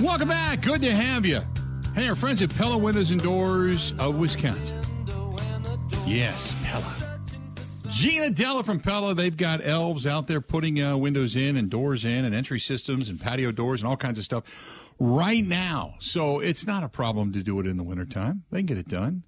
Welcome 0.00 0.28
back. 0.28 0.62
Good 0.62 0.80
to 0.80 0.90
have 0.90 1.26
you. 1.26 1.42
Hey, 1.94 2.08
our 2.08 2.16
friends 2.16 2.40
at 2.42 2.54
Pella 2.56 2.78
Windows 2.78 3.10
and 3.10 3.20
Doors 3.20 3.92
of 3.98 4.16
Wisconsin. 4.16 4.80
Yes, 6.06 6.54
Pella. 6.64 6.97
Gina 7.98 8.30
Della 8.30 8.62
from 8.62 8.78
Pella. 8.78 9.12
They've 9.12 9.36
got 9.36 9.60
elves 9.60 10.06
out 10.06 10.28
there 10.28 10.40
putting 10.40 10.80
uh, 10.80 10.96
windows 10.96 11.34
in 11.34 11.56
and 11.56 11.68
doors 11.68 12.04
in 12.04 12.24
and 12.24 12.32
entry 12.32 12.60
systems 12.60 13.08
and 13.08 13.20
patio 13.20 13.50
doors 13.50 13.80
and 13.80 13.88
all 13.88 13.96
kinds 13.96 14.20
of 14.20 14.24
stuff 14.24 14.44
right 15.00 15.44
now. 15.44 15.96
So 15.98 16.38
it's 16.38 16.64
not 16.64 16.84
a 16.84 16.88
problem 16.88 17.32
to 17.32 17.42
do 17.42 17.58
it 17.58 17.66
in 17.66 17.76
the 17.76 17.82
wintertime. 17.82 18.44
They 18.52 18.60
can 18.60 18.66
get 18.66 18.78
it 18.78 18.86
done. 18.86 19.24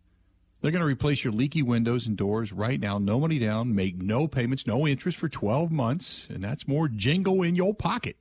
They're 0.60 0.70
going 0.70 0.82
to 0.82 0.86
replace 0.86 1.24
your 1.24 1.32
leaky 1.32 1.62
windows 1.62 2.06
and 2.06 2.16
doors 2.16 2.52
right 2.52 2.78
now. 2.78 2.98
No 2.98 3.18
money 3.18 3.40
down, 3.40 3.74
make 3.74 4.00
no 4.00 4.28
payments, 4.28 4.68
no 4.68 4.86
interest 4.86 5.18
for 5.18 5.28
12 5.28 5.72
months, 5.72 6.28
and 6.30 6.40
that's 6.40 6.68
more 6.68 6.86
jingle 6.86 7.42
in 7.42 7.56
your 7.56 7.74
pocket. 7.74 8.18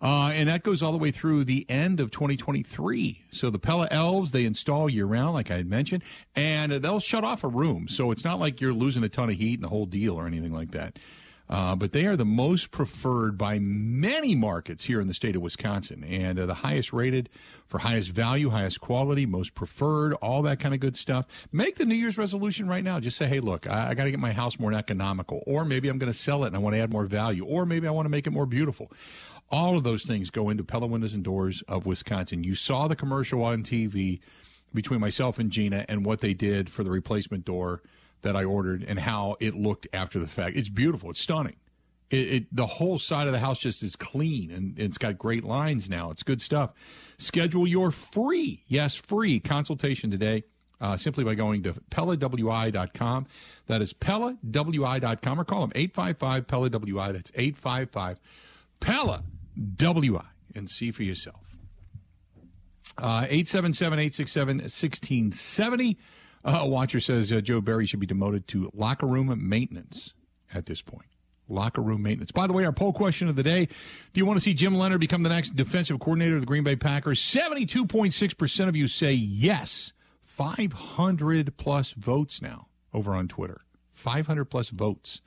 Uh, 0.00 0.30
and 0.32 0.48
that 0.48 0.62
goes 0.62 0.82
all 0.82 0.92
the 0.92 0.98
way 0.98 1.10
through 1.10 1.44
the 1.44 1.66
end 1.68 1.98
of 1.98 2.10
2023. 2.10 3.24
So 3.32 3.50
the 3.50 3.58
Pella 3.58 3.88
Elves, 3.90 4.30
they 4.30 4.44
install 4.44 4.88
year 4.88 5.06
round, 5.06 5.34
like 5.34 5.50
I 5.50 5.56
had 5.56 5.68
mentioned, 5.68 6.04
and 6.36 6.72
they'll 6.72 7.00
shut 7.00 7.24
off 7.24 7.42
a 7.42 7.48
room. 7.48 7.88
So 7.88 8.12
it's 8.12 8.24
not 8.24 8.38
like 8.38 8.60
you're 8.60 8.72
losing 8.72 9.02
a 9.02 9.08
ton 9.08 9.30
of 9.30 9.36
heat 9.36 9.54
and 9.54 9.64
the 9.64 9.68
whole 9.68 9.86
deal 9.86 10.14
or 10.14 10.26
anything 10.26 10.52
like 10.52 10.70
that. 10.70 10.98
Uh, 11.50 11.74
but 11.74 11.92
they 11.92 12.04
are 12.04 12.16
the 12.16 12.26
most 12.26 12.70
preferred 12.70 13.38
by 13.38 13.58
many 13.58 14.34
markets 14.34 14.84
here 14.84 15.00
in 15.00 15.08
the 15.08 15.14
state 15.14 15.34
of 15.34 15.40
Wisconsin 15.40 16.04
and 16.04 16.38
uh, 16.38 16.44
the 16.44 16.54
highest 16.54 16.92
rated 16.92 17.30
for 17.66 17.78
highest 17.78 18.10
value, 18.10 18.50
highest 18.50 18.80
quality, 18.80 19.24
most 19.24 19.54
preferred, 19.54 20.12
all 20.14 20.42
that 20.42 20.60
kind 20.60 20.74
of 20.74 20.80
good 20.80 20.96
stuff. 20.96 21.26
Make 21.50 21.76
the 21.76 21.86
New 21.86 21.94
Year's 21.94 22.18
resolution 22.18 22.68
right 22.68 22.84
now. 22.84 23.00
Just 23.00 23.16
say, 23.16 23.26
hey, 23.26 23.40
look, 23.40 23.66
I, 23.66 23.90
I 23.90 23.94
got 23.94 24.04
to 24.04 24.10
get 24.10 24.20
my 24.20 24.32
house 24.32 24.58
more 24.58 24.74
economical, 24.74 25.42
or 25.46 25.64
maybe 25.64 25.88
I'm 25.88 25.98
going 25.98 26.12
to 26.12 26.18
sell 26.18 26.44
it 26.44 26.48
and 26.48 26.56
I 26.56 26.58
want 26.58 26.76
to 26.76 26.80
add 26.80 26.92
more 26.92 27.06
value, 27.06 27.46
or 27.46 27.64
maybe 27.64 27.88
I 27.88 27.92
want 27.92 28.04
to 28.04 28.10
make 28.10 28.26
it 28.26 28.30
more 28.30 28.46
beautiful. 28.46 28.92
All 29.50 29.76
of 29.76 29.84
those 29.84 30.04
things 30.04 30.30
go 30.30 30.50
into 30.50 30.62
Pella 30.62 30.86
Windows 30.86 31.14
and 31.14 31.24
Doors 31.24 31.62
of 31.68 31.86
Wisconsin. 31.86 32.44
You 32.44 32.54
saw 32.54 32.86
the 32.86 32.96
commercial 32.96 33.42
on 33.42 33.62
TV 33.62 34.20
between 34.74 35.00
myself 35.00 35.38
and 35.38 35.50
Gina 35.50 35.86
and 35.88 36.04
what 36.04 36.20
they 36.20 36.34
did 36.34 36.70
for 36.70 36.84
the 36.84 36.90
replacement 36.90 37.44
door 37.44 37.82
that 38.22 38.36
I 38.36 38.44
ordered 38.44 38.84
and 38.86 38.98
how 38.98 39.36
it 39.40 39.54
looked 39.54 39.86
after 39.92 40.18
the 40.18 40.26
fact. 40.26 40.56
It's 40.56 40.68
beautiful. 40.68 41.10
It's 41.10 41.20
stunning. 41.20 41.56
It, 42.10 42.32
it, 42.32 42.56
the 42.56 42.66
whole 42.66 42.98
side 42.98 43.26
of 43.26 43.32
the 43.32 43.38
house 43.38 43.58
just 43.58 43.82
is 43.82 43.96
clean 43.96 44.50
and 44.50 44.78
it's 44.78 44.98
got 44.98 45.18
great 45.18 45.44
lines 45.44 45.88
now. 45.88 46.10
It's 46.10 46.22
good 46.22 46.42
stuff. 46.42 46.72
Schedule 47.18 47.66
your 47.66 47.90
free, 47.90 48.64
yes, 48.66 48.94
free 48.94 49.40
consultation 49.40 50.10
today. 50.10 50.44
Uh, 50.80 50.96
simply 50.96 51.24
by 51.24 51.34
going 51.34 51.60
to 51.64 51.72
PellaWI.com. 51.90 53.26
That 53.66 53.82
is 53.82 53.92
PellaWI.com 53.92 55.40
or 55.40 55.44
call 55.44 55.62
them 55.62 55.72
855 55.74 56.46
PellaWI. 56.46 57.12
That's 57.12 57.32
855 57.34 58.20
Pella 58.78 59.24
WI 59.76 60.24
and 60.54 60.70
see 60.70 60.90
for 60.90 61.02
yourself. 61.02 61.48
Uh, 62.96 63.26
877 63.28 63.98
867 63.98 64.56
1670. 64.58 65.98
Uh, 66.44 66.64
Watcher 66.66 67.00
says 67.00 67.32
uh, 67.32 67.40
Joe 67.40 67.60
Barry 67.60 67.86
should 67.86 68.00
be 68.00 68.06
demoted 68.06 68.48
to 68.48 68.70
locker 68.74 69.06
room 69.06 69.32
maintenance 69.48 70.14
at 70.52 70.66
this 70.66 70.82
point. 70.82 71.06
Locker 71.48 71.80
room 71.80 72.02
maintenance. 72.02 72.30
By 72.30 72.46
the 72.46 72.52
way, 72.52 72.64
our 72.64 72.72
poll 72.72 72.92
question 72.92 73.28
of 73.28 73.36
the 73.36 73.42
day 73.42 73.66
Do 73.66 73.72
you 74.14 74.26
want 74.26 74.38
to 74.38 74.42
see 74.42 74.54
Jim 74.54 74.74
Leonhard 74.74 75.00
become 75.00 75.22
the 75.22 75.28
next 75.28 75.56
defensive 75.56 75.98
coordinator 76.00 76.34
of 76.34 76.42
the 76.42 76.46
Green 76.46 76.64
Bay 76.64 76.76
Packers? 76.76 77.20
72.6% 77.20 78.68
of 78.68 78.76
you 78.76 78.88
say 78.88 79.12
yes. 79.12 79.92
500 80.24 81.56
plus 81.56 81.92
votes 81.92 82.40
now 82.40 82.68
over 82.92 83.14
on 83.14 83.28
Twitter. 83.28 83.60
500 83.92 84.44
plus 84.44 84.68
votes. 84.68 85.20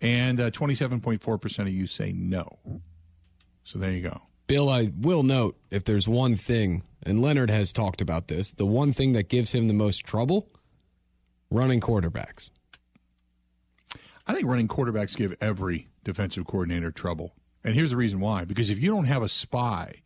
And 0.00 0.40
uh, 0.40 0.50
27.4% 0.50 1.58
of 1.60 1.68
you 1.68 1.86
say 1.86 2.12
no. 2.12 2.58
So 3.64 3.78
there 3.78 3.90
you 3.90 4.02
go. 4.02 4.22
Bill, 4.46 4.68
I 4.68 4.90
will 4.96 5.22
note 5.22 5.56
if 5.70 5.84
there's 5.84 6.08
one 6.08 6.34
thing, 6.34 6.82
and 7.02 7.22
Leonhard 7.22 7.50
has 7.50 7.72
talked 7.72 8.00
about 8.00 8.28
this, 8.28 8.52
the 8.52 8.66
one 8.66 8.92
thing 8.92 9.12
that 9.12 9.28
gives 9.28 9.52
him 9.52 9.68
the 9.68 9.74
most 9.74 10.04
trouble 10.04 10.48
running 11.50 11.80
quarterbacks. 11.80 12.50
I 14.26 14.34
think 14.34 14.46
running 14.46 14.68
quarterbacks 14.68 15.16
give 15.16 15.34
every 15.40 15.88
defensive 16.04 16.46
coordinator 16.46 16.90
trouble. 16.90 17.34
And 17.64 17.74
here's 17.74 17.90
the 17.90 17.96
reason 17.96 18.20
why 18.20 18.44
because 18.44 18.70
if 18.70 18.78
you 18.78 18.90
don't 18.90 19.04
have 19.04 19.22
a 19.22 19.28
spy 19.28 20.02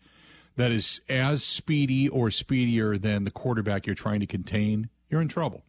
that 0.57 0.71
is 0.71 1.01
as 1.09 1.45
speedy 1.45 2.09
or 2.09 2.31
speedier 2.31 2.99
than 2.99 3.25
the 3.25 3.31
quarterback 3.31 3.87
you're 3.87 3.95
trying 3.95 4.21
to 4.21 4.27
contain, 4.27 4.89
you're 5.09 5.21
in 5.21 5.29
trouble. 5.29 5.63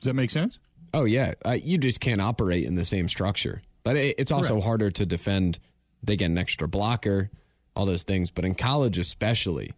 Does 0.00 0.06
that 0.06 0.14
make 0.14 0.30
sense? 0.30 0.58
Oh 0.92 1.04
yeah, 1.04 1.34
uh, 1.44 1.52
you 1.52 1.78
just 1.78 2.00
can't 2.00 2.20
operate 2.20 2.64
in 2.64 2.74
the 2.74 2.84
same 2.84 3.08
structure. 3.08 3.62
But 3.82 3.96
it, 3.96 4.16
it's 4.18 4.32
also 4.32 4.54
Correct. 4.54 4.66
harder 4.66 4.90
to 4.90 5.06
defend. 5.06 5.58
They 6.06 6.16
get 6.16 6.26
an 6.26 6.38
extra 6.38 6.68
blocker, 6.68 7.30
all 7.74 7.86
those 7.86 8.02
things. 8.02 8.30
But 8.30 8.44
in 8.44 8.54
college, 8.54 8.98
especially, 8.98 9.72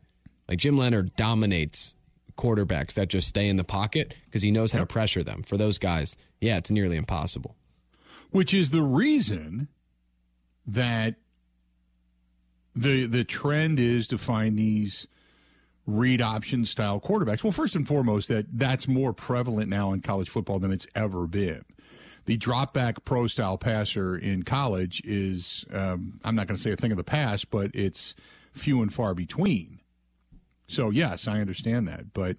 like 0.49 0.59
Jim 0.59 0.77
Leonhard 0.77 1.15
dominates 1.17 1.95
quarterbacks 2.37 2.95
that 2.95 3.09
just 3.09 3.27
stay 3.29 3.49
in 3.49 3.57
the 3.57 3.65
pocket 3.65 4.15
because 4.27 4.43
he 4.43 4.51
knows 4.51 4.73
how 4.73 4.79
to 4.81 4.87
pressure 4.87 5.23
them. 5.25 5.43
For 5.43 5.57
those 5.57 5.79
guys, 5.79 6.17
yeah, 6.41 6.59
it's 6.59 6.71
nearly 6.71 6.97
impossible. 6.97 7.57
which 8.31 8.53
is 8.53 8.71
the 8.71 8.83
reason 8.83 9.69
that 10.67 11.15
the 12.75 13.07
the 13.07 13.25
trend 13.25 13.79
is 13.79 14.07
to 14.09 14.19
find 14.19 14.59
these 14.59 15.07
read 15.87 16.21
option 16.21 16.65
style 16.65 17.01
quarterbacks. 17.01 17.43
Well, 17.43 17.53
first 17.53 17.77
and 17.77 17.87
foremost, 17.87 18.29
that 18.29 18.47
that's 18.53 18.87
more 18.89 19.12
prevalent 19.12 19.71
now 19.71 19.93
in 19.93 20.01
college 20.01 20.29
football 20.29 20.59
than 20.59 20.73
it's 20.73 20.87
ever 20.95 21.27
been. 21.27 21.65
The 22.27 22.37
drop 22.37 22.75
back 22.75 23.05
pro 23.05 23.27
style 23.27 23.57
passer 23.57 24.17
in 24.17 24.43
college 24.43 25.01
is 25.05 25.65
um, 25.73 26.21
I'm 26.25 26.35
not 26.35 26.47
going 26.47 26.57
to 26.57 26.62
say 26.62 26.73
a 26.73 26.77
thing 26.77 26.91
of 26.91 26.97
the 26.97 27.05
past, 27.05 27.51
but 27.51 27.71
it's 27.75 28.15
few 28.53 28.83
and 28.83 28.93
far 28.93 29.15
between. 29.15 29.81
So 30.69 30.91
yes, 30.91 31.29
I 31.29 31.41
understand 31.41 31.87
that, 31.89 32.12
but 32.12 32.37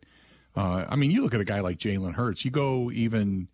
uh, 0.58 0.86
I 0.90 0.96
mean, 0.96 1.12
you 1.12 1.22
look 1.22 1.36
at 1.36 1.40
a 1.40 1.46
guy 1.46 1.60
like 1.60 1.78
Jalen 1.78 2.16
Hurts. 2.16 2.44
You 2.44 2.50
go 2.50 2.90
even, 2.92 3.48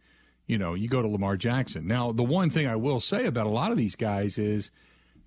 you 0.47 0.57
know, 0.57 0.73
you 0.73 0.87
go 0.87 1.01
to 1.01 1.07
Lamar 1.07 1.35
Jackson. 1.35 1.85
Now, 1.85 2.13
the 2.13 2.23
one 2.23 2.49
thing 2.49 2.65
I 2.65 2.77
will 2.77 3.01
say 3.01 3.25
about 3.25 3.45
a 3.45 3.49
lot 3.49 3.71
of 3.71 3.77
these 3.77 3.95
guys 3.95 4.37
is 4.37 4.71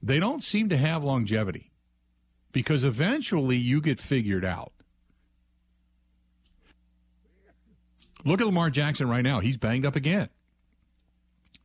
they 0.02 0.18
don't 0.18 0.42
seem 0.42 0.70
to 0.70 0.76
have 0.76 1.04
longevity 1.04 1.70
because 2.50 2.82
eventually 2.82 3.58
you 3.58 3.82
get 3.82 4.00
figured 4.00 4.44
out. 4.44 4.72
Look 8.24 8.40
at 8.40 8.46
Lamar 8.46 8.70
Jackson 8.70 9.08
right 9.08 9.22
now. 9.22 9.40
He's 9.40 9.58
banged 9.58 9.84
up 9.84 9.94
again. 9.94 10.30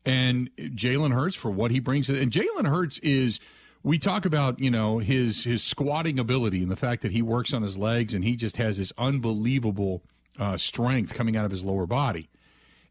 And 0.05 0.49
Jalen 0.57 1.13
Hurts 1.13 1.35
for 1.35 1.51
what 1.51 1.71
he 1.71 1.79
brings. 1.79 2.09
And 2.09 2.31
Jalen 2.31 2.67
Hurts 2.67 2.97
is 2.99 3.39
we 3.83 3.99
talk 3.99 4.25
about, 4.25 4.59
you 4.59 4.71
know, 4.71 4.99
his 4.99 5.43
his 5.43 5.63
squatting 5.63 6.19
ability 6.19 6.61
and 6.61 6.71
the 6.71 6.75
fact 6.75 7.01
that 7.01 7.11
he 7.11 7.21
works 7.21 7.53
on 7.53 7.61
his 7.61 7.77
legs 7.77 8.13
and 8.13 8.23
he 8.23 8.35
just 8.35 8.57
has 8.57 8.77
this 8.77 8.91
unbelievable 8.97 10.03
uh, 10.39 10.57
strength 10.57 11.13
coming 11.13 11.35
out 11.37 11.45
of 11.45 11.51
his 11.51 11.63
lower 11.63 11.85
body. 11.85 12.29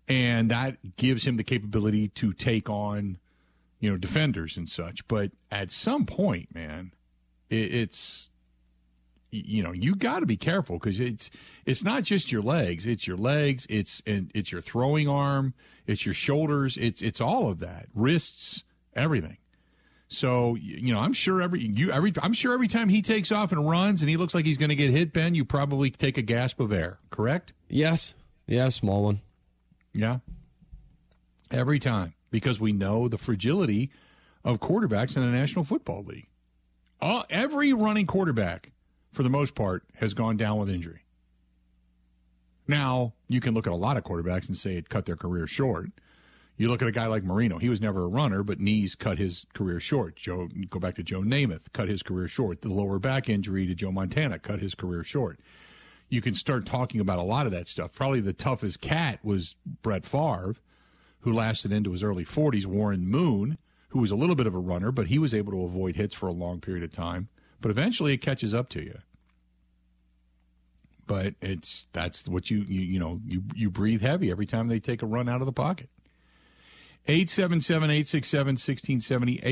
And 0.08 0.50
that 0.50 0.96
gives 0.96 1.26
him 1.26 1.36
the 1.36 1.44
capability 1.44 2.08
to 2.08 2.32
take 2.32 2.68
on, 2.68 3.18
you 3.78 3.90
know, 3.90 3.96
defenders 3.96 4.56
and 4.56 4.68
such. 4.68 5.06
But 5.06 5.30
at 5.50 5.70
some 5.70 6.04
point, 6.04 6.52
man, 6.54 6.92
it, 7.48 7.74
it's 7.74 8.30
you 9.30 9.62
know 9.62 9.72
you 9.72 9.94
got 9.94 10.20
to 10.20 10.26
be 10.26 10.36
careful 10.36 10.78
because 10.78 10.98
it's 10.98 11.30
it's 11.64 11.84
not 11.84 12.02
just 12.02 12.32
your 12.32 12.42
legs 12.42 12.84
it's 12.84 13.06
your 13.06 13.16
legs 13.16 13.66
it's 13.70 14.02
and 14.06 14.30
it's 14.34 14.50
your 14.50 14.60
throwing 14.60 15.08
arm 15.08 15.54
it's 15.90 16.06
your 16.06 16.14
shoulders 16.14 16.76
it's 16.76 17.02
it's 17.02 17.20
all 17.20 17.50
of 17.50 17.58
that 17.60 17.86
wrists 17.94 18.64
everything. 18.94 19.36
So 20.08 20.54
you 20.56 20.92
know 20.92 21.00
i'm 21.00 21.12
sure 21.12 21.40
every 21.40 21.60
you 21.60 21.92
every 21.92 22.12
i'm 22.22 22.32
sure 22.32 22.52
every 22.52 22.68
time 22.68 22.88
he 22.88 23.00
takes 23.02 23.30
off 23.30 23.52
and 23.52 23.68
runs 23.68 24.00
and 24.00 24.10
he 24.10 24.16
looks 24.16 24.34
like 24.34 24.44
he's 24.44 24.58
going 24.58 24.70
to 24.70 24.74
get 24.74 24.90
hit 24.90 25.12
ben 25.12 25.34
you 25.34 25.44
probably 25.44 25.90
take 25.90 26.18
a 26.18 26.22
gasp 26.22 26.58
of 26.60 26.72
air 26.72 26.98
correct? 27.10 27.52
Yes, 27.68 28.14
yeah, 28.46 28.68
small 28.70 29.04
one. 29.04 29.20
yeah. 29.92 30.18
Every 31.50 31.78
time 31.78 32.14
because 32.30 32.58
we 32.60 32.72
know 32.72 33.08
the 33.08 33.18
fragility 33.18 33.90
of 34.44 34.58
quarterbacks 34.60 35.16
in 35.16 35.22
the 35.22 35.36
national 35.36 35.64
football 35.64 36.02
league. 36.04 36.26
All, 37.00 37.24
every 37.28 37.72
running 37.72 38.06
quarterback 38.06 38.72
for 39.12 39.22
the 39.22 39.30
most 39.30 39.54
part, 39.54 39.84
has 39.96 40.14
gone 40.14 40.36
down 40.36 40.58
with 40.58 40.70
injury. 40.70 41.00
Now, 42.70 43.14
you 43.26 43.40
can 43.40 43.52
look 43.52 43.66
at 43.66 43.72
a 43.72 43.76
lot 43.76 43.96
of 43.96 44.04
quarterbacks 44.04 44.46
and 44.46 44.56
say 44.56 44.76
it 44.76 44.88
cut 44.88 45.04
their 45.04 45.16
career 45.16 45.48
short. 45.48 45.90
You 46.56 46.68
look 46.68 46.82
at 46.82 46.86
a 46.86 46.92
guy 46.92 47.08
like 47.08 47.24
Marino. 47.24 47.58
He 47.58 47.68
was 47.68 47.80
never 47.80 48.04
a 48.04 48.06
runner, 48.06 48.44
but 48.44 48.60
knees 48.60 48.94
cut 48.94 49.18
his 49.18 49.44
career 49.54 49.80
short. 49.80 50.14
Joe, 50.14 50.48
go 50.68 50.78
back 50.78 50.94
to 50.94 51.02
Joe 51.02 51.22
Namath, 51.22 51.72
cut 51.72 51.88
his 51.88 52.04
career 52.04 52.28
short. 52.28 52.62
The 52.62 52.68
lower 52.68 53.00
back 53.00 53.28
injury 53.28 53.66
to 53.66 53.74
Joe 53.74 53.90
Montana 53.90 54.38
cut 54.38 54.60
his 54.60 54.76
career 54.76 55.02
short. 55.02 55.40
You 56.10 56.20
can 56.20 56.32
start 56.32 56.64
talking 56.64 57.00
about 57.00 57.18
a 57.18 57.22
lot 57.22 57.44
of 57.44 57.50
that 57.50 57.66
stuff. 57.66 57.92
Probably 57.92 58.20
the 58.20 58.32
toughest 58.32 58.80
cat 58.80 59.18
was 59.24 59.56
Brett 59.82 60.06
Favre, 60.06 60.54
who 61.22 61.32
lasted 61.32 61.72
into 61.72 61.90
his 61.90 62.04
early 62.04 62.24
40s. 62.24 62.66
Warren 62.66 63.04
Moon, 63.04 63.58
who 63.88 63.98
was 63.98 64.12
a 64.12 64.16
little 64.16 64.36
bit 64.36 64.46
of 64.46 64.54
a 64.54 64.58
runner, 64.58 64.92
but 64.92 65.08
he 65.08 65.18
was 65.18 65.34
able 65.34 65.50
to 65.50 65.64
avoid 65.64 65.96
hits 65.96 66.14
for 66.14 66.28
a 66.28 66.32
long 66.32 66.60
period 66.60 66.84
of 66.84 66.92
time. 66.92 67.30
But 67.60 67.72
eventually, 67.72 68.12
it 68.12 68.18
catches 68.18 68.54
up 68.54 68.68
to 68.68 68.80
you 68.80 69.00
but 71.10 71.34
it's 71.42 71.86
that's 71.92 72.26
what 72.28 72.52
you 72.52 72.58
you 72.68 72.82
you 72.82 73.00
know 73.00 73.20
you 73.26 73.42
you 73.52 73.68
breathe 73.68 74.00
heavy 74.00 74.30
every 74.30 74.46
time 74.46 74.68
they 74.68 74.78
take 74.78 75.02
a 75.02 75.06
run 75.06 75.28
out 75.28 75.42
of 75.42 75.46
the 75.46 75.52
pocket. 75.52 75.88
877-867-1670 77.08 79.42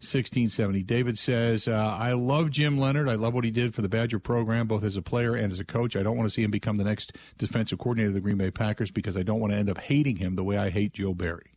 877-867-1670 0.00 0.86
David 0.86 1.18
says, 1.18 1.68
uh, 1.68 1.96
I 2.00 2.12
love 2.12 2.50
Jim 2.50 2.78
Leonhard. 2.78 3.10
I 3.10 3.16
love 3.16 3.34
what 3.34 3.44
he 3.44 3.50
did 3.50 3.74
for 3.74 3.82
the 3.82 3.90
Badger 3.90 4.18
program, 4.18 4.68
both 4.68 4.84
as 4.84 4.96
a 4.96 5.02
player 5.02 5.34
and 5.34 5.52
as 5.52 5.60
a 5.60 5.66
coach. 5.66 5.96
I 5.96 6.02
don't 6.02 6.16
want 6.16 6.30
to 6.30 6.34
see 6.34 6.42
him 6.42 6.50
become 6.50 6.78
the 6.78 6.84
next 6.84 7.14
defensive 7.36 7.78
coordinator 7.78 8.08
of 8.08 8.14
the 8.14 8.20
Green 8.20 8.38
Bay 8.38 8.50
Packers 8.50 8.90
because 8.90 9.18
I 9.18 9.22
don't 9.22 9.40
want 9.40 9.52
to 9.52 9.58
end 9.58 9.68
up 9.68 9.76
hating 9.76 10.16
him 10.16 10.36
the 10.36 10.44
way 10.44 10.56
I 10.56 10.70
hate 10.70 10.94
Joe 10.94 11.12
Barry. 11.12 11.52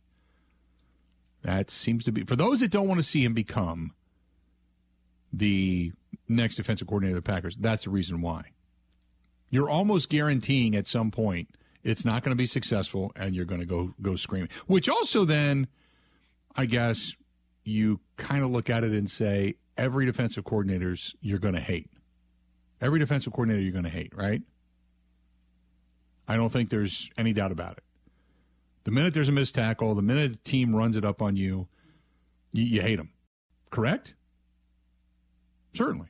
That 1.42 1.70
seems 1.70 2.04
to 2.04 2.12
be, 2.12 2.24
for 2.24 2.36
those 2.36 2.60
that 2.60 2.70
don't 2.70 2.88
want 2.88 2.98
to 2.98 3.06
see 3.06 3.24
him 3.24 3.32
become 3.32 3.94
the 5.32 5.92
next 6.28 6.56
defensive 6.56 6.86
coordinator 6.86 7.16
of 7.16 7.24
the 7.24 7.30
Packers. 7.30 7.56
That's 7.56 7.84
the 7.84 7.90
reason 7.90 8.20
why. 8.20 8.52
You're 9.50 9.70
almost 9.70 10.08
guaranteeing 10.08 10.74
at 10.74 10.86
some 10.86 11.10
point 11.10 11.50
it's 11.86 12.04
not 12.04 12.24
going 12.24 12.32
to 12.32 12.36
be 12.36 12.46
successful 12.46 13.12
and 13.14 13.32
you're 13.34 13.44
going 13.44 13.60
to 13.60 13.66
go 13.66 13.94
go 14.02 14.16
screaming. 14.16 14.48
Which 14.66 14.88
also 14.88 15.24
then 15.24 15.68
I 16.56 16.66
guess 16.66 17.14
you 17.62 18.00
kind 18.16 18.42
of 18.42 18.50
look 18.50 18.68
at 18.70 18.82
it 18.82 18.92
and 18.92 19.08
say 19.08 19.54
every 19.76 20.04
defensive 20.04 20.44
coordinators 20.44 21.14
you're 21.20 21.38
going 21.38 21.54
to 21.54 21.60
hate. 21.60 21.88
Every 22.80 22.98
defensive 22.98 23.32
coordinator 23.32 23.62
you're 23.62 23.72
going 23.72 23.84
to 23.84 23.90
hate, 23.90 24.12
right? 24.16 24.42
I 26.28 26.36
don't 26.36 26.52
think 26.52 26.70
there's 26.70 27.08
any 27.16 27.32
doubt 27.32 27.52
about 27.52 27.78
it. 27.78 27.84
The 28.84 28.90
minute 28.90 29.14
there's 29.14 29.28
a 29.28 29.32
missed 29.32 29.54
tackle, 29.54 29.94
the 29.94 30.02
minute 30.02 30.32
a 30.32 30.36
team 30.38 30.74
runs 30.74 30.96
it 30.96 31.04
up 31.04 31.22
on 31.22 31.36
you, 31.36 31.68
you, 32.52 32.64
you 32.64 32.82
hate 32.82 32.96
them. 32.96 33.10
Correct? 33.70 34.14
Certainly. 35.72 36.08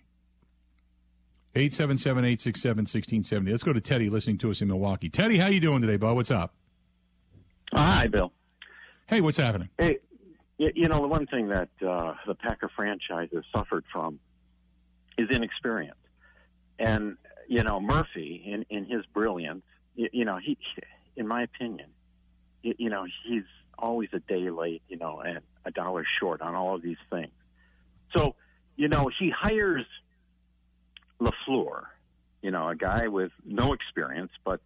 877-867-1670. 1.57 3.51
Let's 3.51 3.63
go 3.63 3.73
to 3.73 3.81
Teddy 3.81 4.11
listening 4.11 4.37
to 4.39 4.51
us 4.51 4.61
in 4.61 4.69
Milwaukee. 4.69 5.09
Teddy, 5.09 5.39
how 5.39 5.49
you 5.49 5.59
doing 5.59 5.81
today, 5.81 5.97
bud? 5.97 6.15
What's 6.15 6.31
up? 6.31 6.55
Hi, 7.73 8.07
Bill. 8.09 8.31
Hey, 9.07 9.23
what's 9.23 9.39
happening? 9.39 9.71
Hey, 9.79 9.99
you 10.59 10.89
know, 10.89 11.01
the 11.01 11.09
one 11.09 11.27
thing 11.27 11.49
that 11.49 11.71
uh, 11.87 12.15
the 12.27 12.35
Packer 12.35 12.71
franchise 12.77 13.31
has 13.35 13.43
suffered 13.55 13.85
from 13.91 14.19
is 15.17 15.31
inexperience. 15.31 15.97
And, 16.79 17.17
you 17.49 17.63
know, 17.63 17.81
Murphy, 17.81 18.43
in, 18.45 18.67
in 18.69 18.85
his 18.85 19.07
brilliance, 19.07 19.63
you, 19.95 20.11
you 20.13 20.25
know, 20.27 20.37
he, 20.37 20.59
in 21.17 21.27
my 21.27 21.43
opinion, 21.43 21.89
you, 22.63 22.75
you 22.77 22.91
know, 22.91 23.07
he's 23.27 23.45
always 23.79 24.11
a 24.13 24.21
day 24.21 24.51
late, 24.51 24.83
you 24.89 24.99
know, 24.99 25.21
and 25.21 25.41
a 25.65 25.71
dollar 25.71 26.05
short 26.21 26.43
on 26.43 26.55
all 26.55 26.75
of 26.75 26.83
these 26.83 26.99
things. 27.11 27.33
So, 28.15 28.35
you 28.77 28.89
know, 28.89 29.11
he 29.19 29.31
hires 29.31 29.87
LaFleur, 31.21 31.85
you 32.43 32.51
know, 32.51 32.69
a 32.69 32.77
guy 32.77 33.09
with 33.09 33.33
no 33.45 33.73
experience, 33.73 34.33
but 34.45 34.61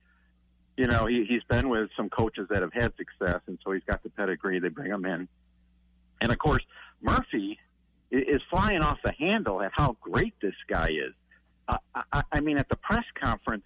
you 0.77 0.87
know, 0.87 1.07
he, 1.07 1.25
he's 1.29 1.43
been 1.45 1.69
with 1.69 1.91
some 1.97 2.09
coaches 2.09 2.47
that 2.51 2.63
have 2.63 2.73
had 2.73 2.93
success, 2.97 3.41
and 3.47 3.59
so 3.65 3.73
he's 3.73 3.85
got 3.85 4.03
the 4.03 4.11
pedigree. 4.11 4.59
They 4.61 4.69
bring 4.69 4.91
him 4.91 5.05
in, 5.05 5.29
and 6.21 6.33
of 6.33 6.39
course, 6.39 6.63
Murphy 7.03 7.59
is 8.11 8.41
flying 8.51 8.81
off 8.81 8.99
the 9.05 9.13
handle 9.13 9.63
at 9.63 9.73
how 9.75 9.97
great 10.01 10.35
this 10.41 10.55
guy 10.69 10.89
is. 10.89 11.15
Uh, 11.69 11.77
I, 12.13 12.23
I 12.33 12.41
mean, 12.41 12.59
at 12.59 12.69
the 12.69 12.77
press 12.77 13.05
conference, 13.15 13.65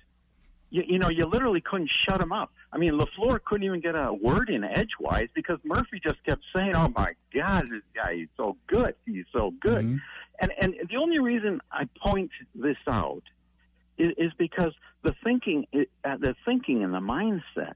you, 0.70 0.82
you 0.87 0.99
know, 0.99 1.09
you 1.09 1.24
literally 1.26 1.61
couldn't 1.61 1.91
shut 1.91 2.20
him 2.20 2.32
up. 2.32 2.53
I 2.72 2.78
mean, 2.78 2.93
Lafleur 2.93 3.43
couldn't 3.43 3.64
even 3.64 3.80
get 3.80 3.95
a 3.95 4.12
word 4.12 4.51
in 4.51 4.64
edgewise 4.64 5.28
because 5.35 5.59
Murphy 5.64 6.01
just 6.03 6.22
kept 6.24 6.43
saying, 6.55 6.74
"Oh 6.74 6.89
my 6.89 7.12
God, 7.32 7.66
this 7.70 7.82
guy 7.95 8.14
is 8.22 8.28
so 8.37 8.57
good. 8.66 8.97
He's 9.07 9.24
so 9.32 9.55
good." 9.61 9.85
Mm-hmm. 9.85 9.97
And 10.41 10.53
and 10.61 10.74
the 10.91 10.97
only 10.97 11.18
reason 11.20 11.61
I 11.70 11.89
point 12.03 12.30
this 12.55 12.76
out 12.89 13.22
is, 13.99 14.12
is 14.18 14.32
because 14.39 14.72
the 15.03 15.14
thinking, 15.22 15.66
uh, 16.05 16.16
the 16.18 16.35
thinking 16.45 16.82
and 16.82 16.93
the 16.93 16.99
mindset 17.01 17.74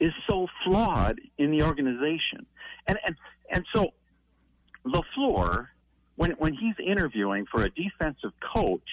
is 0.00 0.12
so 0.28 0.48
flawed 0.64 1.20
in 1.38 1.50
the 1.50 1.62
organization, 1.62 2.46
and 2.86 2.98
and 3.06 3.16
and 3.50 3.64
so 3.74 3.90
Lafleur, 4.84 5.68
when 6.16 6.32
when 6.32 6.54
he's 6.54 6.74
interviewing 6.84 7.46
for 7.50 7.62
a 7.62 7.70
defensive 7.70 8.32
coach, 8.54 8.88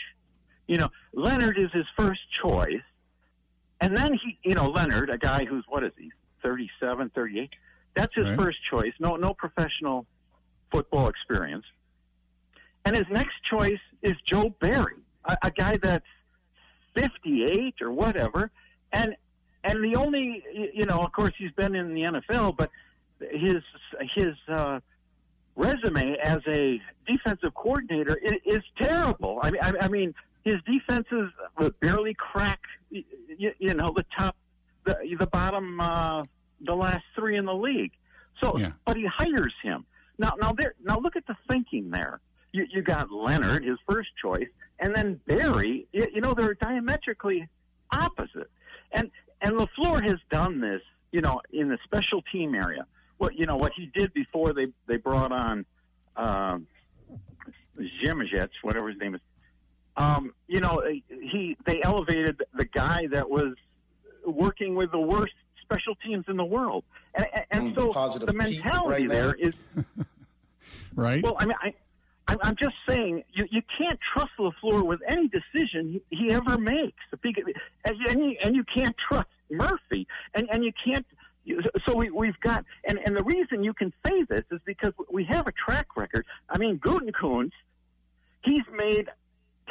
you 0.67 0.77
know, 0.77 0.89
Leonhard 1.13 1.57
is 1.57 1.71
his 1.73 1.85
first 1.97 2.21
choice, 2.41 2.81
And 3.81 3.97
then 3.97 4.13
he, 4.13 4.37
you 4.43 4.53
know, 4.53 4.67
Leonhard, 4.69 5.09
a 5.09 5.17
guy 5.17 5.43
who's 5.45 5.65
what 5.67 5.83
is 5.83 5.91
he, 5.97 6.11
37, 6.43 7.09
38? 7.15 7.49
That's 7.95 8.13
his 8.15 8.25
Right. 8.27 8.39
first 8.39 8.59
choice. 8.69 8.93
No, 8.99 9.15
no 9.15 9.33
professional 9.33 10.05
football 10.71 11.07
experience. 11.07 11.65
And 12.85 12.95
his 12.95 13.05
next 13.11 13.35
choice 13.49 13.79
is 14.01 14.13
Joe 14.25 14.55
Barry, 14.59 14.95
a, 15.25 15.37
a 15.43 15.51
guy 15.51 15.77
that's 15.81 16.05
58 16.95 17.75
or 17.81 17.91
whatever. 17.91 18.51
And 18.91 19.15
and 19.63 19.83
the 19.83 19.95
only, 19.95 20.43
you 20.73 20.85
know, 20.85 20.99
of 20.99 21.11
course, 21.11 21.33
he's 21.37 21.51
been 21.51 21.75
in 21.75 21.93
the 21.93 22.01
NFL, 22.01 22.57
but 22.57 22.71
his 23.31 23.61
his 24.15 24.33
uh, 24.47 24.79
resume 25.55 26.15
as 26.23 26.39
a 26.47 26.81
defensive 27.07 27.53
coordinator 27.53 28.17
is, 28.23 28.33
is 28.45 28.61
terrible. 28.81 29.39
I 29.43 29.51
mean, 29.51 29.61
I, 29.61 29.73
I 29.81 29.87
mean, 29.87 30.13
his 30.43 30.55
defenses 30.65 31.31
barely 31.79 32.15
crack, 32.15 32.59
y- 32.91 33.03
y- 33.39 33.53
you 33.59 33.73
know, 33.75 33.93
the 33.95 34.05
top, 34.17 34.35
the 34.85 34.97
the 35.19 35.27
bottom, 35.27 35.79
uh, 35.79 36.23
the 36.61 36.73
last 36.73 37.03
three 37.15 37.37
in 37.37 37.45
the 37.45 37.53
league. 37.55 37.91
So, 38.41 38.57
Yeah. 38.57 38.71
but 38.85 38.97
he 38.97 39.05
hires 39.05 39.53
him 39.61 39.85
now. 40.17 40.33
Now 40.41 40.53
there. 40.53 40.73
Now 40.83 40.97
look 40.97 41.15
at 41.15 41.27
the 41.27 41.35
thinking 41.47 41.91
there. 41.91 42.19
You, 42.53 42.65
you 42.69 42.81
got 42.81 43.11
Leonhard, 43.11 43.63
his 43.63 43.77
first 43.89 44.09
choice, 44.21 44.47
and 44.79 44.95
then 44.95 45.19
Barry. 45.25 45.87
You, 45.93 46.07
you 46.13 46.21
know, 46.21 46.33
they're 46.33 46.53
diametrically 46.55 47.47
opposite. 47.91 48.49
And 48.91 49.09
and 49.41 49.53
Lafleur 49.57 50.01
has 50.03 50.19
done 50.29 50.59
this, 50.59 50.81
you 51.11 51.21
know, 51.21 51.41
in 51.51 51.69
the 51.69 51.77
special 51.83 52.21
team 52.31 52.53
area. 52.55 52.85
What 53.17 53.35
you 53.35 53.45
know, 53.45 53.55
what 53.55 53.71
he 53.75 53.85
did 53.93 54.13
before 54.13 54.53
they 54.53 54.67
they 54.87 54.97
brought 54.97 55.31
on 55.31 55.65
um, 56.17 56.67
Zimajets, 58.03 58.51
whatever 58.61 58.89
his 58.89 58.99
name 58.99 59.15
is. 59.15 59.21
Um, 59.97 60.33
you 60.47 60.59
know, 60.59 60.81
he 61.09 61.57
they 61.65 61.81
elevated 61.83 62.41
the 62.53 62.65
guy 62.65 63.07
that 63.11 63.29
was 63.29 63.53
working 64.25 64.75
with 64.75 64.91
the 64.91 64.99
worst 64.99 65.33
special 65.61 65.95
teams 65.95 66.25
in 66.27 66.37
the 66.37 66.45
world, 66.45 66.83
and 67.15 67.25
and, 67.51 67.75
Mm, 67.75 67.93
so 67.93 68.19
the 68.19 68.33
mentality 68.33 69.07
right 69.07 69.09
there 69.09 69.33
is 69.35 69.53
right? 70.95 71.23
well, 71.23 71.35
I 71.39 71.45
mean, 71.45 71.55
I, 71.61 71.73
I'm, 72.31 72.37
I'm 72.43 72.55
just 72.55 72.75
saying 72.87 73.23
you, 73.33 73.45
you 73.51 73.61
can't 73.77 73.99
trust 74.13 74.31
Lafleur 74.39 74.85
with 74.85 75.01
any 75.05 75.27
decision 75.27 76.01
he, 76.09 76.17
he 76.17 76.31
ever 76.31 76.57
makes. 76.57 77.03
And 77.11 77.99
you, 77.99 78.37
and 78.41 78.55
you, 78.55 78.63
can't 78.73 78.95
trust 79.09 79.27
Murphy, 79.49 80.07
and 80.33 80.47
and 80.49 80.63
you 80.63 80.71
can't. 80.83 81.05
So 81.85 81.95
we, 81.95 82.09
we've 82.09 82.39
got, 82.39 82.63
and 82.85 82.99
and 83.05 83.17
the 83.17 83.23
reason 83.23 83.65
you 83.65 83.73
can 83.73 83.91
say 84.07 84.23
this 84.29 84.43
is 84.49 84.59
because 84.65 84.93
we 85.11 85.25
have 85.25 85.47
a 85.47 85.51
track 85.51 85.97
record. 85.97 86.25
I 86.49 86.57
mean, 86.57 86.79
Gutekunst, 86.79 87.51
he's 88.45 88.63
made 88.73 89.09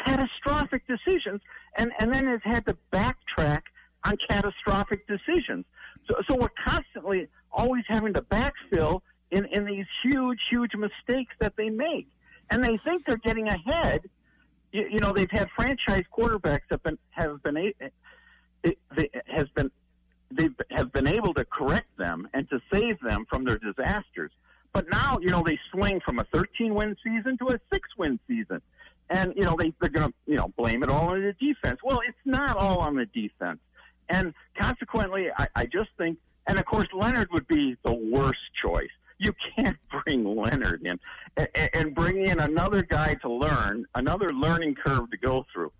catastrophic 0.04 0.82
decisions, 0.86 1.40
and 1.78 1.92
and 1.98 2.12
then 2.12 2.26
has 2.26 2.40
had 2.44 2.66
to 2.66 2.76
backtrack 2.92 3.62
on 4.04 4.18
catastrophic 4.28 5.06
decisions. 5.06 5.64
So, 6.08 6.16
so 6.28 6.36
we're 6.36 6.48
constantly 6.66 7.28
always 7.50 7.84
having 7.88 8.12
to 8.14 8.22
backfill 8.22 9.00
in, 9.30 9.46
in 9.46 9.64
these 9.64 9.86
huge, 10.02 10.38
huge 10.50 10.72
mistakes 10.74 11.34
that 11.40 11.54
they 11.56 11.70
make. 11.70 12.08
And 12.50 12.64
they 12.64 12.78
think 12.84 13.04
they're 13.06 13.16
getting 13.18 13.48
ahead. 13.48 14.02
You, 14.72 14.86
you 14.90 14.98
know, 14.98 15.12
they've 15.12 15.30
had 15.30 15.48
franchise 15.56 16.04
quarterbacks 16.16 16.62
that 16.70 16.82
been, 16.82 16.98
have 17.10 17.42
been, 17.42 17.72
they, 18.62 19.10
has 19.26 19.48
been, 19.54 19.70
they 20.30 20.48
have 20.70 20.92
been 20.92 21.08
able 21.08 21.34
to 21.34 21.44
correct 21.44 21.96
them 21.96 22.28
and 22.34 22.48
to 22.50 22.60
save 22.72 23.00
them 23.00 23.26
from 23.28 23.44
their 23.44 23.58
disasters. 23.58 24.30
But 24.72 24.86
now, 24.90 25.18
you 25.20 25.30
know, 25.30 25.42
they 25.44 25.58
swing 25.72 26.00
from 26.04 26.18
a 26.18 26.24
13 26.32 26.74
win 26.74 26.96
season 27.04 27.36
to 27.38 27.54
a 27.54 27.60
six 27.72 27.88
win 27.98 28.20
season. 28.28 28.62
And, 29.08 29.32
you 29.34 29.42
know, 29.42 29.56
they, 29.58 29.72
they're 29.80 29.90
going 29.90 30.08
to, 30.08 30.14
you 30.26 30.36
know, 30.36 30.52
blame 30.56 30.84
it 30.84 30.88
all 30.88 31.08
on 31.08 31.20
the 31.20 31.32
defense. 31.32 31.80
Well, 31.82 32.00
it's 32.06 32.16
not 32.24 32.56
all 32.56 32.78
on 32.78 32.94
the 32.94 33.06
defense. 33.06 33.58
And 34.08 34.34
consequently, 34.58 35.28
I, 35.36 35.48
I 35.56 35.64
just 35.66 35.90
think, 35.98 36.18
and 36.46 36.58
of 36.58 36.64
course, 36.64 36.88
Leonhard 36.92 37.28
would 37.32 37.48
be 37.48 37.76
the 37.84 37.92
worst 37.92 38.38
choice. 38.62 38.90
You 39.20 39.32
can't 39.54 39.76
bring 40.04 40.24
Leonhard 40.24 40.82
in 40.84 40.98
and, 41.36 41.70
and 41.74 41.94
bring 41.94 42.26
in 42.26 42.40
another 42.40 42.82
guy 42.82 43.14
to 43.22 43.30
learn, 43.30 43.86
another 43.94 44.30
learning 44.30 44.74
curve 44.74 45.10
to 45.10 45.16
go 45.16 45.46
through. 45.52 45.70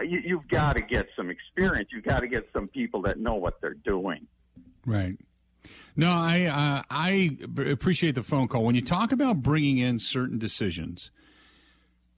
You, 0.00 0.20
you've 0.22 0.48
got 0.48 0.76
to 0.76 0.82
get 0.82 1.08
some 1.16 1.30
experience. 1.30 1.88
You've 1.92 2.04
got 2.04 2.20
to 2.20 2.28
get 2.28 2.46
some 2.52 2.68
people 2.68 3.00
that 3.02 3.18
know 3.18 3.36
what 3.36 3.60
they're 3.62 3.72
doing. 3.74 4.26
Right. 4.84 5.16
No, 5.96 6.10
I 6.10 6.44
uh, 6.44 6.82
I 6.90 7.38
appreciate 7.66 8.14
the 8.14 8.22
phone 8.22 8.48
call. 8.48 8.64
When 8.64 8.74
you 8.74 8.82
talk 8.82 9.12
about 9.12 9.42
bringing 9.42 9.78
in 9.78 9.98
certain 9.98 10.38
decisions, 10.38 11.10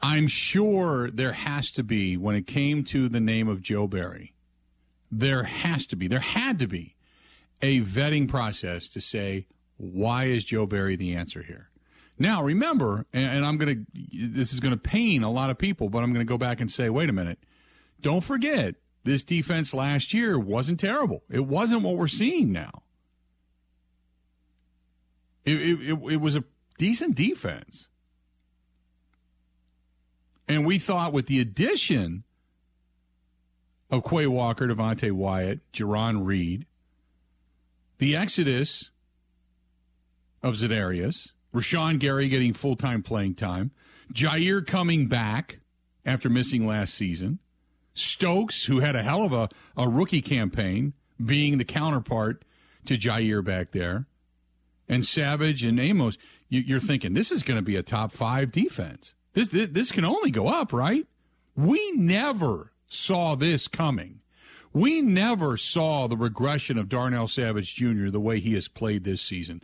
I'm 0.00 0.26
sure 0.26 1.10
there 1.10 1.32
has 1.32 1.70
to 1.72 1.82
be 1.82 2.16
when 2.16 2.34
it 2.34 2.46
came 2.46 2.82
to 2.84 3.08
the 3.08 3.20
name 3.20 3.48
of 3.48 3.62
Joe 3.62 3.86
Barry, 3.86 4.34
there 5.10 5.44
has 5.44 5.86
to 5.88 5.96
be, 5.96 6.08
there 6.08 6.20
had 6.20 6.58
to 6.58 6.66
be 6.66 6.96
a 7.60 7.80
vetting 7.82 8.28
process 8.28 8.88
to 8.88 9.00
say 9.00 9.46
why 9.82 10.26
is 10.26 10.44
Joe 10.44 10.64
Barry 10.64 10.94
the 10.94 11.14
answer 11.14 11.42
here. 11.42 11.68
Now, 12.16 12.42
remember, 12.42 13.04
and, 13.12 13.38
and 13.38 13.44
I'm 13.44 13.56
going 13.56 13.84
to, 13.84 14.28
this 14.28 14.52
is 14.52 14.60
going 14.60 14.72
to 14.72 14.78
pain 14.78 15.24
a 15.24 15.30
lot 15.30 15.50
of 15.50 15.58
people, 15.58 15.88
but 15.88 16.04
I'm 16.04 16.12
going 16.12 16.24
to 16.24 16.28
go 16.30 16.38
back 16.38 16.60
and 16.60 16.70
say, 16.70 16.88
wait 16.88 17.10
a 17.10 17.12
minute. 17.12 17.40
Don't 18.00 18.22
forget, 18.22 18.76
this 19.02 19.24
defense 19.24 19.74
last 19.74 20.14
year 20.14 20.38
wasn't 20.38 20.78
terrible. 20.78 21.24
It 21.28 21.46
wasn't 21.46 21.82
what 21.82 21.96
we're 21.96 22.06
seeing 22.06 22.52
now. 22.52 22.82
It, 25.44 25.60
it, 25.60 25.80
it, 25.80 26.12
it 26.12 26.20
was 26.20 26.36
a 26.36 26.44
decent 26.78 27.16
defense. 27.16 27.88
And 30.46 30.64
we 30.64 30.78
thought 30.78 31.12
with 31.12 31.26
the 31.26 31.40
addition 31.40 32.22
of 33.90 34.04
Quay 34.08 34.28
Walker, 34.28 34.68
Devonte 34.68 35.10
Wyatt, 35.10 35.60
Jarran 35.72 36.24
Reed, 36.24 36.66
the 37.98 38.14
exodus 38.16 38.90
of 40.42 40.54
Za'Darius, 40.54 41.32
Rashan 41.54 41.98
Gary 41.98 42.28
getting 42.28 42.52
full 42.54 42.76
time 42.76 43.02
playing 43.02 43.34
time, 43.34 43.70
Jaire 44.12 44.66
coming 44.66 45.06
back 45.06 45.60
after 46.04 46.28
missing 46.28 46.66
last 46.66 46.94
season, 46.94 47.38
Stokes, 47.94 48.64
who 48.64 48.80
had 48.80 48.96
a 48.96 49.02
hell 49.02 49.22
of 49.22 49.32
a, 49.32 49.48
a 49.76 49.88
rookie 49.88 50.22
campaign, 50.22 50.94
being 51.24 51.58
the 51.58 51.64
counterpart 51.64 52.44
to 52.86 52.96
Jaire 52.96 53.44
back 53.44 53.72
there, 53.72 54.06
and 54.88 55.06
Savage 55.06 55.62
and 55.62 55.78
Amos, 55.78 56.18
you, 56.48 56.60
you're 56.60 56.80
thinking 56.80 57.14
this 57.14 57.30
is 57.30 57.42
going 57.42 57.58
to 57.58 57.62
be 57.62 57.76
a 57.76 57.82
top 57.82 58.12
five 58.12 58.50
defense. 58.50 59.14
This, 59.34 59.48
this 59.48 59.68
this 59.70 59.92
can 59.92 60.04
only 60.04 60.30
go 60.30 60.48
up, 60.48 60.72
right? 60.72 61.06
We 61.54 61.92
never 61.92 62.72
saw 62.86 63.34
this 63.34 63.68
coming. 63.68 64.20
We 64.72 65.02
never 65.02 65.56
saw 65.56 66.06
the 66.06 66.16
regression 66.16 66.78
of 66.78 66.88
Darnell 66.88 67.28
Savage 67.28 67.74
Jr. 67.74 68.08
the 68.08 68.20
way 68.20 68.40
he 68.40 68.54
has 68.54 68.68
played 68.68 69.04
this 69.04 69.20
season, 69.20 69.62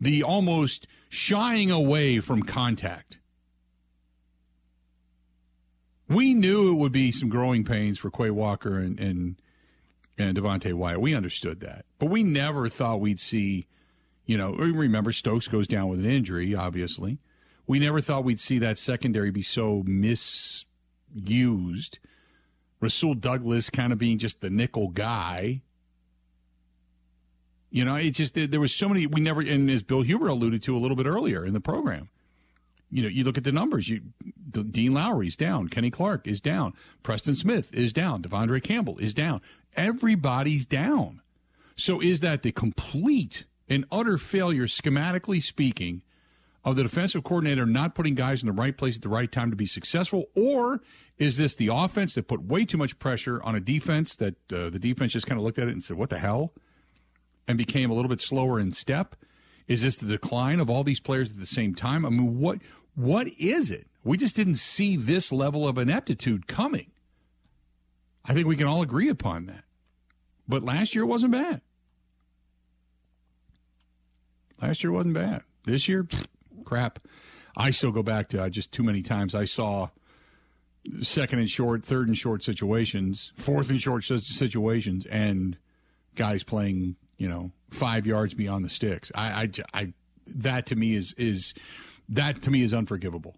the 0.00 0.22
almost 0.22 0.86
shying 1.08 1.70
away 1.70 2.20
from 2.20 2.42
contact. 2.42 3.16
We 6.08 6.34
knew 6.34 6.70
it 6.70 6.74
would 6.74 6.92
be 6.92 7.12
some 7.12 7.28
growing 7.28 7.64
pains 7.64 7.98
for 7.98 8.10
Quay 8.10 8.30
Walker 8.30 8.78
and 8.78 8.98
and, 8.98 9.36
and 10.18 10.36
Devonte 10.36 10.74
Wyatt. 10.74 11.00
We 11.00 11.14
understood 11.14 11.60
that, 11.60 11.86
but 11.98 12.06
we 12.06 12.22
never 12.22 12.68
thought 12.68 13.00
we'd 13.00 13.20
see. 13.20 13.66
You 14.26 14.36
know, 14.36 14.52
remember 14.52 15.12
Stokes 15.12 15.48
goes 15.48 15.66
down 15.66 15.88
with 15.88 16.00
an 16.00 16.10
injury. 16.10 16.54
Obviously, 16.54 17.18
we 17.66 17.78
never 17.78 18.00
thought 18.00 18.24
we'd 18.24 18.40
see 18.40 18.58
that 18.58 18.78
secondary 18.78 19.30
be 19.30 19.42
so 19.42 19.82
misused. 19.86 20.66
Rasul 22.80 23.14
Douglas 23.14 23.70
kind 23.70 23.92
of 23.92 23.98
being 23.98 24.18
just 24.18 24.40
the 24.40 24.50
nickel 24.50 24.88
guy. 24.88 25.62
You 27.70 27.84
know, 27.84 27.94
it 27.94 28.10
just 28.10 28.34
there 28.34 28.60
was 28.60 28.74
so 28.74 28.88
many 28.88 29.06
we 29.06 29.20
never 29.20 29.40
and 29.40 29.70
as 29.70 29.82
Bill 29.82 30.02
Huber 30.02 30.28
alluded 30.28 30.62
to 30.64 30.76
a 30.76 30.78
little 30.78 30.96
bit 30.96 31.06
earlier 31.06 31.44
in 31.44 31.52
the 31.52 31.60
program. 31.60 32.08
You 32.90 33.04
know, 33.04 33.08
you 33.08 33.22
look 33.22 33.38
at 33.38 33.44
the 33.44 33.52
numbers. 33.52 33.88
You 33.88 34.00
Dean 34.50 34.92
Lowry's 34.92 35.36
down, 35.36 35.68
Kenny 35.68 35.90
Clark 35.90 36.26
is 36.26 36.40
down, 36.40 36.74
Preston 37.04 37.36
Smith 37.36 37.72
is 37.72 37.92
down, 37.92 38.22
De'Vondre 38.22 38.60
Campbell 38.60 38.98
is 38.98 39.14
down. 39.14 39.40
Everybody's 39.76 40.66
down. 40.66 41.20
So 41.76 42.00
is 42.00 42.20
that 42.20 42.42
the 42.42 42.50
complete 42.50 43.44
and 43.68 43.84
utter 43.92 44.18
failure, 44.18 44.66
schematically 44.66 45.40
speaking, 45.40 46.02
of 46.64 46.76
the 46.76 46.82
defensive 46.82 47.24
coordinator 47.24 47.64
not 47.64 47.94
putting 47.94 48.14
guys 48.14 48.42
in 48.42 48.46
the 48.46 48.52
right 48.52 48.76
place 48.76 48.96
at 48.96 49.02
the 49.02 49.08
right 49.08 49.30
time 49.30 49.50
to 49.50 49.56
be 49.56 49.66
successful, 49.66 50.26
or 50.34 50.82
is 51.18 51.36
this 51.36 51.56
the 51.56 51.68
offense 51.72 52.14
that 52.14 52.28
put 52.28 52.42
way 52.42 52.64
too 52.64 52.76
much 52.76 52.98
pressure 52.98 53.42
on 53.42 53.54
a 53.54 53.60
defense 53.60 54.16
that 54.16 54.34
uh, 54.52 54.68
the 54.68 54.78
defense 54.78 55.12
just 55.12 55.26
kind 55.26 55.38
of 55.38 55.44
looked 55.44 55.58
at 55.58 55.68
it 55.68 55.72
and 55.72 55.82
said, 55.82 55.96
"What 55.96 56.10
the 56.10 56.18
hell," 56.18 56.52
and 57.48 57.56
became 57.56 57.90
a 57.90 57.94
little 57.94 58.08
bit 58.08 58.20
slower 58.20 58.60
in 58.60 58.72
step? 58.72 59.16
Is 59.68 59.82
this 59.82 59.96
the 59.96 60.06
decline 60.06 60.60
of 60.60 60.68
all 60.68 60.84
these 60.84 61.00
players 61.00 61.30
at 61.30 61.38
the 61.38 61.46
same 61.46 61.74
time? 61.74 62.04
I 62.04 62.10
mean, 62.10 62.38
what 62.38 62.58
what 62.94 63.28
is 63.38 63.70
it? 63.70 63.86
We 64.04 64.16
just 64.16 64.36
didn't 64.36 64.56
see 64.56 64.96
this 64.96 65.30
level 65.32 65.66
of 65.66 65.78
ineptitude 65.78 66.46
coming. 66.46 66.90
I 68.24 68.34
think 68.34 68.46
we 68.46 68.56
can 68.56 68.66
all 68.66 68.82
agree 68.82 69.08
upon 69.08 69.46
that. 69.46 69.64
But 70.48 70.62
last 70.62 70.94
year 70.94 71.06
wasn't 71.06 71.32
bad. 71.32 71.60
Last 74.60 74.82
year 74.82 74.92
wasn't 74.92 75.14
bad. 75.14 75.42
This 75.64 75.88
year, 75.88 76.04
pfft, 76.04 76.26
crap. 76.70 77.00
I 77.56 77.72
still 77.72 77.90
go 77.90 78.04
back 78.04 78.28
to 78.28 78.44
uh, 78.44 78.48
just 78.48 78.70
too 78.70 78.84
many 78.84 79.02
times 79.02 79.34
I 79.34 79.44
saw 79.44 79.88
second 81.02 81.40
and 81.40 81.50
short, 81.50 81.84
third 81.84 82.06
and 82.06 82.16
short 82.16 82.44
situations, 82.44 83.32
fourth 83.34 83.70
and 83.70 83.82
short 83.82 84.04
situations, 84.04 85.04
and 85.06 85.58
guys 86.14 86.44
playing, 86.44 86.94
you 87.18 87.28
know, 87.28 87.50
five 87.70 88.06
yards 88.06 88.34
beyond 88.34 88.64
the 88.64 88.68
sticks. 88.68 89.10
I, 89.16 89.50
I, 89.74 89.80
I 89.80 89.92
that 90.28 90.66
to 90.66 90.76
me 90.76 90.94
is 90.94 91.12
is 91.14 91.54
that 92.08 92.40
to 92.42 92.52
me 92.52 92.62
is 92.62 92.72
unforgivable, 92.72 93.36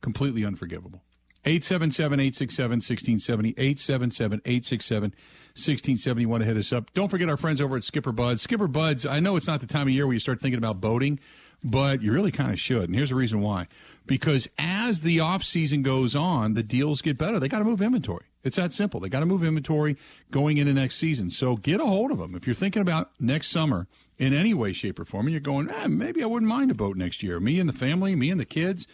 completely 0.00 0.44
unforgivable. 0.44 1.02
877 1.44 2.18
867 2.18 2.70
1670. 2.70 3.50
877 3.50 4.40
867 4.44 5.10
1670. 5.54 6.26
Want 6.26 6.42
to 6.42 6.46
hit 6.46 6.56
us 6.56 6.72
up. 6.72 6.92
Don't 6.94 7.08
forget 7.08 7.28
our 7.28 7.36
friends 7.36 7.60
over 7.60 7.76
at 7.76 7.84
Skipper 7.84 8.12
Buds. 8.12 8.42
Skipper 8.42 8.68
Buds, 8.68 9.06
I 9.06 9.20
know 9.20 9.36
it's 9.36 9.46
not 9.46 9.60
the 9.60 9.66
time 9.66 9.86
of 9.86 9.92
year 9.92 10.06
where 10.06 10.14
you 10.14 10.20
start 10.20 10.40
thinking 10.40 10.58
about 10.58 10.80
boating, 10.80 11.20
but 11.62 12.02
you 12.02 12.12
really 12.12 12.32
kind 12.32 12.52
of 12.52 12.60
should. 12.60 12.84
And 12.84 12.94
here's 12.94 13.10
the 13.10 13.14
reason 13.14 13.40
why. 13.40 13.66
Because 14.06 14.48
as 14.58 15.02
the 15.02 15.20
off 15.20 15.42
season 15.42 15.82
goes 15.82 16.16
on, 16.16 16.54
the 16.54 16.62
deals 16.62 17.02
get 17.02 17.18
better. 17.18 17.38
They 17.38 17.48
got 17.48 17.58
to 17.58 17.64
move 17.64 17.82
inventory. 17.82 18.24
It's 18.44 18.56
that 18.56 18.72
simple. 18.72 19.00
They 19.00 19.08
got 19.08 19.20
to 19.20 19.26
move 19.26 19.44
inventory 19.44 19.96
going 20.30 20.56
into 20.56 20.72
next 20.72 20.96
season. 20.96 21.30
So 21.30 21.56
get 21.56 21.80
a 21.80 21.86
hold 21.86 22.10
of 22.10 22.18
them. 22.18 22.34
If 22.34 22.46
you're 22.46 22.54
thinking 22.54 22.82
about 22.82 23.10
next 23.20 23.48
summer 23.48 23.86
in 24.16 24.32
any 24.32 24.54
way, 24.54 24.72
shape, 24.72 24.98
or 24.98 25.04
form, 25.04 25.26
and 25.26 25.32
you're 25.32 25.40
going, 25.40 25.70
eh, 25.70 25.86
maybe 25.88 26.22
I 26.22 26.26
wouldn't 26.26 26.48
mind 26.48 26.70
a 26.70 26.74
boat 26.74 26.96
next 26.96 27.22
year. 27.22 27.40
Me 27.40 27.60
and 27.60 27.68
the 27.68 27.74
family, 27.74 28.14
me 28.14 28.30
and 28.30 28.40
the 28.40 28.44
kids 28.44 28.86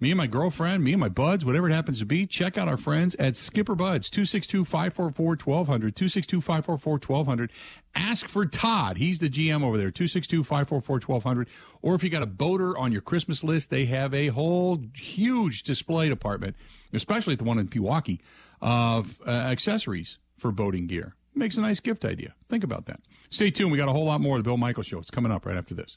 me 0.00 0.10
and 0.10 0.18
my 0.18 0.26
girlfriend, 0.26 0.82
me 0.82 0.92
and 0.92 1.00
my 1.00 1.10
buds, 1.10 1.44
whatever 1.44 1.68
it 1.68 1.74
happens 1.74 1.98
to 1.98 2.06
be, 2.06 2.26
check 2.26 2.56
out 2.56 2.68
our 2.68 2.78
friends 2.78 3.14
at 3.16 3.36
Skipper 3.36 3.74
Buds, 3.74 4.08
262 4.08 4.64
544 4.64 5.26
1200, 5.44 5.94
262 5.94 6.40
544 6.40 6.92
1200. 6.94 7.52
Ask 7.94 8.28
for 8.28 8.46
Todd. 8.46 8.96
He's 8.96 9.18
the 9.18 9.28
GM 9.28 9.62
over 9.62 9.76
there, 9.76 9.90
262 9.90 10.42
544 10.42 11.00
1200. 11.06 11.48
Or 11.82 11.94
if 11.94 12.02
you 12.02 12.08
got 12.08 12.22
a 12.22 12.26
boater 12.26 12.76
on 12.78 12.92
your 12.92 13.02
Christmas 13.02 13.44
list, 13.44 13.68
they 13.68 13.84
have 13.86 14.14
a 14.14 14.28
whole 14.28 14.82
huge 14.94 15.62
display 15.64 16.08
department, 16.08 16.56
especially 16.92 17.34
at 17.34 17.38
the 17.38 17.44
one 17.44 17.58
in 17.58 17.68
Pewaukee, 17.68 18.20
of 18.62 19.20
uh, 19.26 19.30
accessories 19.30 20.18
for 20.38 20.50
boating 20.50 20.86
gear. 20.86 21.14
Makes 21.34 21.58
a 21.58 21.60
nice 21.60 21.80
gift 21.80 22.04
idea. 22.04 22.34
Think 22.48 22.64
about 22.64 22.86
that. 22.86 23.00
Stay 23.28 23.50
tuned. 23.50 23.70
We 23.70 23.78
got 23.78 23.88
a 23.88 23.92
whole 23.92 24.06
lot 24.06 24.20
more 24.20 24.36
of 24.36 24.42
the 24.42 24.48
Bill 24.48 24.56
Michael 24.56 24.82
Show. 24.82 24.98
It's 24.98 25.10
coming 25.10 25.30
up 25.30 25.46
right 25.46 25.56
after 25.56 25.74
this. 25.74 25.96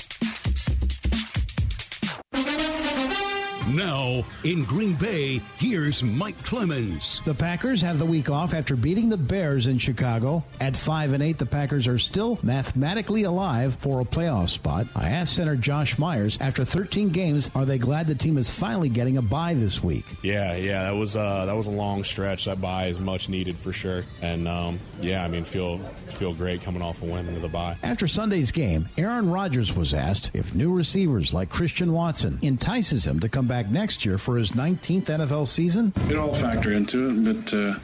Now, 3.75 4.25
in 4.43 4.65
Green 4.65 4.95
Bay, 4.95 5.39
here's 5.57 6.03
Mike 6.03 6.41
Clemens. 6.43 7.21
The 7.23 7.33
Packers 7.33 7.81
have 7.81 7.99
the 7.99 8.05
week 8.05 8.29
off 8.29 8.53
after 8.53 8.75
beating 8.75 9.07
the 9.07 9.17
Bears 9.17 9.67
in 9.67 9.77
Chicago. 9.77 10.43
At 10.59 10.75
5 10.75 11.13
and 11.13 11.23
8, 11.23 11.37
the 11.37 11.45
Packers 11.45 11.87
are 11.87 11.97
still 11.97 12.37
mathematically 12.43 13.23
alive 13.23 13.75
for 13.75 14.01
a 14.01 14.03
playoff 14.03 14.49
spot. 14.49 14.87
I 14.93 15.09
asked 15.09 15.35
center 15.35 15.55
Josh 15.55 15.97
Myers, 15.97 16.37
after 16.41 16.65
13 16.65 17.09
games, 17.09 17.49
are 17.55 17.63
they 17.63 17.77
glad 17.77 18.07
the 18.07 18.15
team 18.15 18.37
is 18.37 18.49
finally 18.49 18.89
getting 18.89 19.17
a 19.17 19.21
bye 19.21 19.53
this 19.53 19.81
week? 19.81 20.05
Yeah, 20.21 20.55
yeah, 20.55 20.83
that 20.83 20.95
was 20.95 21.15
uh, 21.15 21.45
that 21.45 21.55
was 21.55 21.67
a 21.67 21.71
long 21.71 22.03
stretch. 22.03 22.45
That 22.45 22.59
bye 22.59 22.87
is 22.87 22.99
much 22.99 23.29
needed 23.29 23.55
for 23.55 23.71
sure. 23.71 24.03
And 24.21 24.47
um, 24.47 24.79
yeah, 24.99 25.23
I 25.23 25.29
mean, 25.29 25.45
feel 25.45 25.77
feel 26.09 26.33
great 26.33 26.61
coming 26.61 26.81
off 26.81 27.01
a 27.01 27.05
win 27.05 27.33
with 27.33 27.43
a 27.45 27.49
bye. 27.49 27.77
After 27.83 28.07
Sunday's 28.07 28.51
game, 28.51 28.89
Aaron 28.97 29.29
Rodgers 29.29 29.73
was 29.75 29.93
asked 29.93 30.31
if 30.33 30.53
new 30.53 30.73
receivers 30.75 31.33
like 31.33 31.49
Christian 31.49 31.93
Watson 31.93 32.37
entices 32.41 33.05
him 33.05 33.19
to 33.21 33.29
come 33.29 33.47
back 33.47 33.60
next 33.69 34.05
year 34.05 34.17
for 34.17 34.37
his 34.37 34.51
19th 34.51 35.03
NFL 35.05 35.47
season? 35.47 35.93
It 36.09 36.17
all 36.17 36.33
factor 36.33 36.71
into 36.71 37.09
it, 37.09 37.25
but 37.25 37.53
uh, 37.53 37.75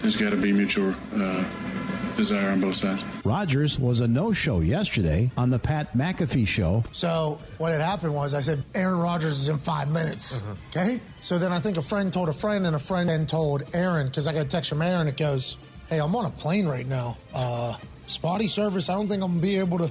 there's 0.00 0.16
got 0.16 0.30
to 0.30 0.36
be 0.36 0.52
mutual 0.52 0.94
uh, 1.14 1.44
desire 2.16 2.50
on 2.50 2.60
both 2.60 2.76
sides. 2.76 3.02
Rodgers 3.24 3.78
was 3.78 4.00
a 4.00 4.08
no-show 4.08 4.60
yesterday 4.60 5.30
on 5.36 5.50
the 5.50 5.58
Pat 5.58 5.92
McAfee 5.96 6.46
show. 6.46 6.84
So 6.92 7.38
what 7.58 7.72
had 7.72 7.80
happened 7.80 8.14
was 8.14 8.34
I 8.34 8.40
said 8.40 8.64
Aaron 8.74 8.98
Rodgers 8.98 9.38
is 9.38 9.48
in 9.48 9.58
five 9.58 9.90
minutes. 9.90 10.36
Uh-huh. 10.38 10.54
Okay. 10.70 11.00
So 11.22 11.38
then 11.38 11.52
I 11.52 11.58
think 11.58 11.76
a 11.76 11.82
friend 11.82 12.12
told 12.12 12.28
a 12.28 12.32
friend, 12.32 12.66
and 12.66 12.74
a 12.74 12.78
friend 12.78 13.08
then 13.08 13.26
told 13.26 13.64
Aaron 13.74 14.06
because 14.06 14.26
I 14.26 14.32
got 14.32 14.46
a 14.46 14.48
text 14.48 14.70
from 14.70 14.82
Aaron. 14.82 15.06
It 15.08 15.16
goes, 15.16 15.56
"Hey, 15.88 15.98
I'm 15.98 16.14
on 16.16 16.24
a 16.24 16.30
plane 16.30 16.66
right 16.66 16.86
now. 16.86 17.18
Uh, 17.34 17.76
spotty 18.06 18.48
service. 18.48 18.88
I 18.88 18.94
don't 18.94 19.08
think 19.08 19.22
I'm 19.22 19.30
gonna 19.32 19.42
be 19.42 19.58
able 19.58 19.78
to." 19.78 19.90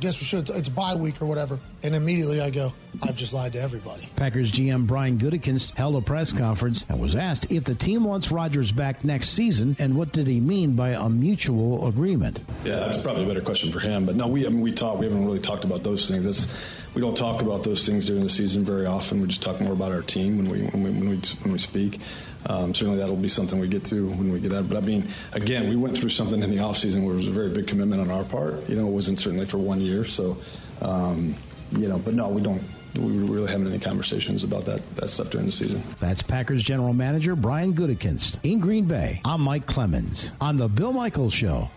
Guess 0.00 0.20
we 0.20 0.24
should. 0.24 0.48
It's 0.50 0.68
bye 0.68 0.94
week 0.94 1.20
or 1.20 1.26
whatever. 1.26 1.58
And 1.82 1.94
immediately 1.94 2.40
I 2.40 2.50
go, 2.50 2.72
I've 3.02 3.16
just 3.16 3.32
lied 3.32 3.52
to 3.52 3.60
everybody. 3.60 4.08
Packers 4.16 4.50
GM 4.50 4.86
Brian 4.86 5.18
Gutekunst 5.18 5.76
held 5.76 5.96
a 5.96 6.00
press 6.00 6.32
conference 6.32 6.84
and 6.88 6.98
was 6.98 7.14
asked 7.14 7.52
if 7.52 7.64
the 7.64 7.74
team 7.74 8.04
wants 8.04 8.32
Rodgers 8.32 8.72
back 8.72 9.04
next 9.04 9.30
season 9.30 9.76
and 9.78 9.96
what 9.96 10.12
did 10.12 10.26
he 10.26 10.40
mean 10.40 10.74
by 10.74 10.90
a 10.90 11.08
mutual 11.08 11.86
agreement. 11.86 12.40
Yeah, 12.64 12.76
that's 12.76 13.00
probably 13.00 13.24
a 13.24 13.26
better 13.26 13.42
question 13.42 13.70
for 13.70 13.80
him. 13.80 14.06
But 14.06 14.16
no, 14.16 14.26
we 14.26 14.46
I 14.46 14.48
mean, 14.48 14.62
we 14.62 14.72
talk. 14.72 14.98
We 14.98 15.06
haven't 15.06 15.24
really 15.24 15.38
talked 15.38 15.64
about 15.64 15.82
those 15.82 16.08
things. 16.08 16.24
That's 16.24 16.54
we 16.94 17.00
don't 17.00 17.16
talk 17.16 17.42
about 17.42 17.62
those 17.62 17.86
things 17.86 18.06
during 18.06 18.22
the 18.22 18.28
season 18.28 18.64
very 18.64 18.86
often. 18.86 19.20
We 19.20 19.28
just 19.28 19.42
talk 19.42 19.60
more 19.60 19.72
about 19.72 19.92
our 19.92 20.02
team 20.02 20.38
when 20.38 20.48
we 20.48 20.62
when 20.62 20.82
we 20.82 20.90
when 20.90 21.10
we, 21.10 21.16
when 21.16 21.52
we 21.52 21.58
speak. 21.58 22.00
Um, 22.46 22.74
certainly 22.74 22.98
that'll 22.98 23.16
be 23.16 23.28
something 23.28 23.58
we 23.58 23.68
get 23.68 23.84
to 23.86 24.08
when 24.08 24.32
we 24.32 24.40
get 24.40 24.50
that. 24.50 24.68
But 24.68 24.78
I 24.78 24.80
mean, 24.80 25.08
again, 25.32 25.68
we 25.68 25.76
went 25.76 25.96
through 25.96 26.08
something 26.08 26.42
in 26.42 26.50
the 26.50 26.56
offseason 26.58 27.04
where 27.04 27.14
it 27.14 27.18
was 27.18 27.28
a 27.28 27.32
very 27.32 27.50
big 27.50 27.66
commitment 27.66 28.00
on 28.00 28.10
our 28.10 28.24
part. 28.24 28.68
You 28.68 28.76
know, 28.76 28.86
it 28.86 28.90
wasn't 28.90 29.18
certainly 29.18 29.46
for 29.46 29.58
one 29.58 29.80
year. 29.80 30.04
So, 30.04 30.38
um, 30.80 31.34
you 31.72 31.88
know, 31.88 31.98
but 31.98 32.14
no, 32.14 32.28
we 32.28 32.42
don't. 32.42 32.62
We 32.96 33.18
really 33.18 33.48
haven't 33.48 33.68
any 33.68 33.78
conversations 33.78 34.42
about 34.42 34.64
that, 34.64 34.96
that 34.96 35.10
stuff 35.10 35.30
during 35.30 35.46
the 35.46 35.52
season. 35.52 35.80
That's 36.00 36.22
Packers 36.22 36.60
general 36.60 36.92
manager 36.92 37.36
Brian 37.36 37.72
Gutekunst. 37.72 38.40
In 38.42 38.58
Green 38.58 38.84
Bay, 38.84 39.20
I'm 39.24 39.42
Mike 39.42 39.66
Clemens 39.66 40.32
on 40.40 40.56
The 40.56 40.68
Bill 40.68 40.92
Michaels 40.92 41.32
Show. 41.32 41.70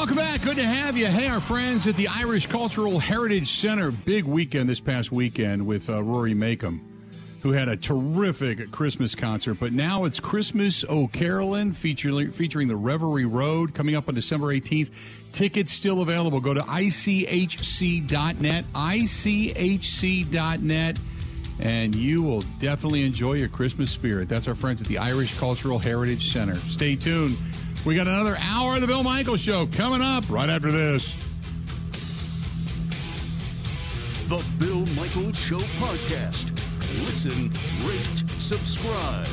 Welcome 0.00 0.16
back. 0.16 0.40
Good 0.40 0.56
to 0.56 0.66
have 0.66 0.96
you. 0.96 1.08
Hey, 1.08 1.26
our 1.26 1.42
friends 1.42 1.86
at 1.86 1.94
the 1.94 2.08
Irish 2.08 2.46
Cultural 2.46 2.98
Heritage 2.98 3.50
Center. 3.50 3.90
Big 3.90 4.24
weekend 4.24 4.70
this 4.70 4.80
past 4.80 5.12
weekend 5.12 5.66
with 5.66 5.90
uh, 5.90 6.02
Rory 6.02 6.32
Makem, 6.32 6.80
who 7.42 7.52
had 7.52 7.68
a 7.68 7.76
terrific 7.76 8.72
Christmas 8.72 9.14
concert. 9.14 9.58
But 9.60 9.74
now 9.74 10.06
it's 10.06 10.18
Christmas 10.18 10.86
O'Carolan 10.88 11.74
featuring, 11.74 12.32
featuring 12.32 12.66
the 12.66 12.76
Reverie 12.76 13.26
Road 13.26 13.74
coming 13.74 13.94
up 13.94 14.08
on 14.08 14.14
December 14.14 14.54
18th. 14.54 14.88
Tickets 15.32 15.70
still 15.70 16.00
available. 16.00 16.40
Go 16.40 16.54
to 16.54 16.62
ICHC.net, 16.62 18.64
ICHC.net, 18.72 20.98
and 21.58 21.94
you 21.94 22.22
will 22.22 22.40
definitely 22.58 23.04
enjoy 23.04 23.34
your 23.34 23.48
Christmas 23.48 23.90
spirit. 23.90 24.30
That's 24.30 24.48
our 24.48 24.54
friends 24.54 24.80
at 24.80 24.88
the 24.88 24.96
Irish 24.96 25.38
Cultural 25.38 25.78
Heritage 25.78 26.32
Center. 26.32 26.58
Stay 26.70 26.96
tuned. 26.96 27.36
We 27.84 27.94
got 27.94 28.06
another 28.06 28.36
hour 28.38 28.74
of 28.74 28.82
the 28.82 28.86
Bill 28.86 29.02
Michaels 29.02 29.40
Show 29.40 29.66
coming 29.66 30.02
up 30.02 30.28
right 30.28 30.50
after 30.50 30.70
this. 30.70 31.14
The 34.28 34.44
Bill 34.58 34.84
Michaels 34.94 35.38
Show 35.38 35.58
podcast. 35.78 36.52
Listen, 37.06 37.50
rate, 37.86 38.24
subscribe. 38.38 39.28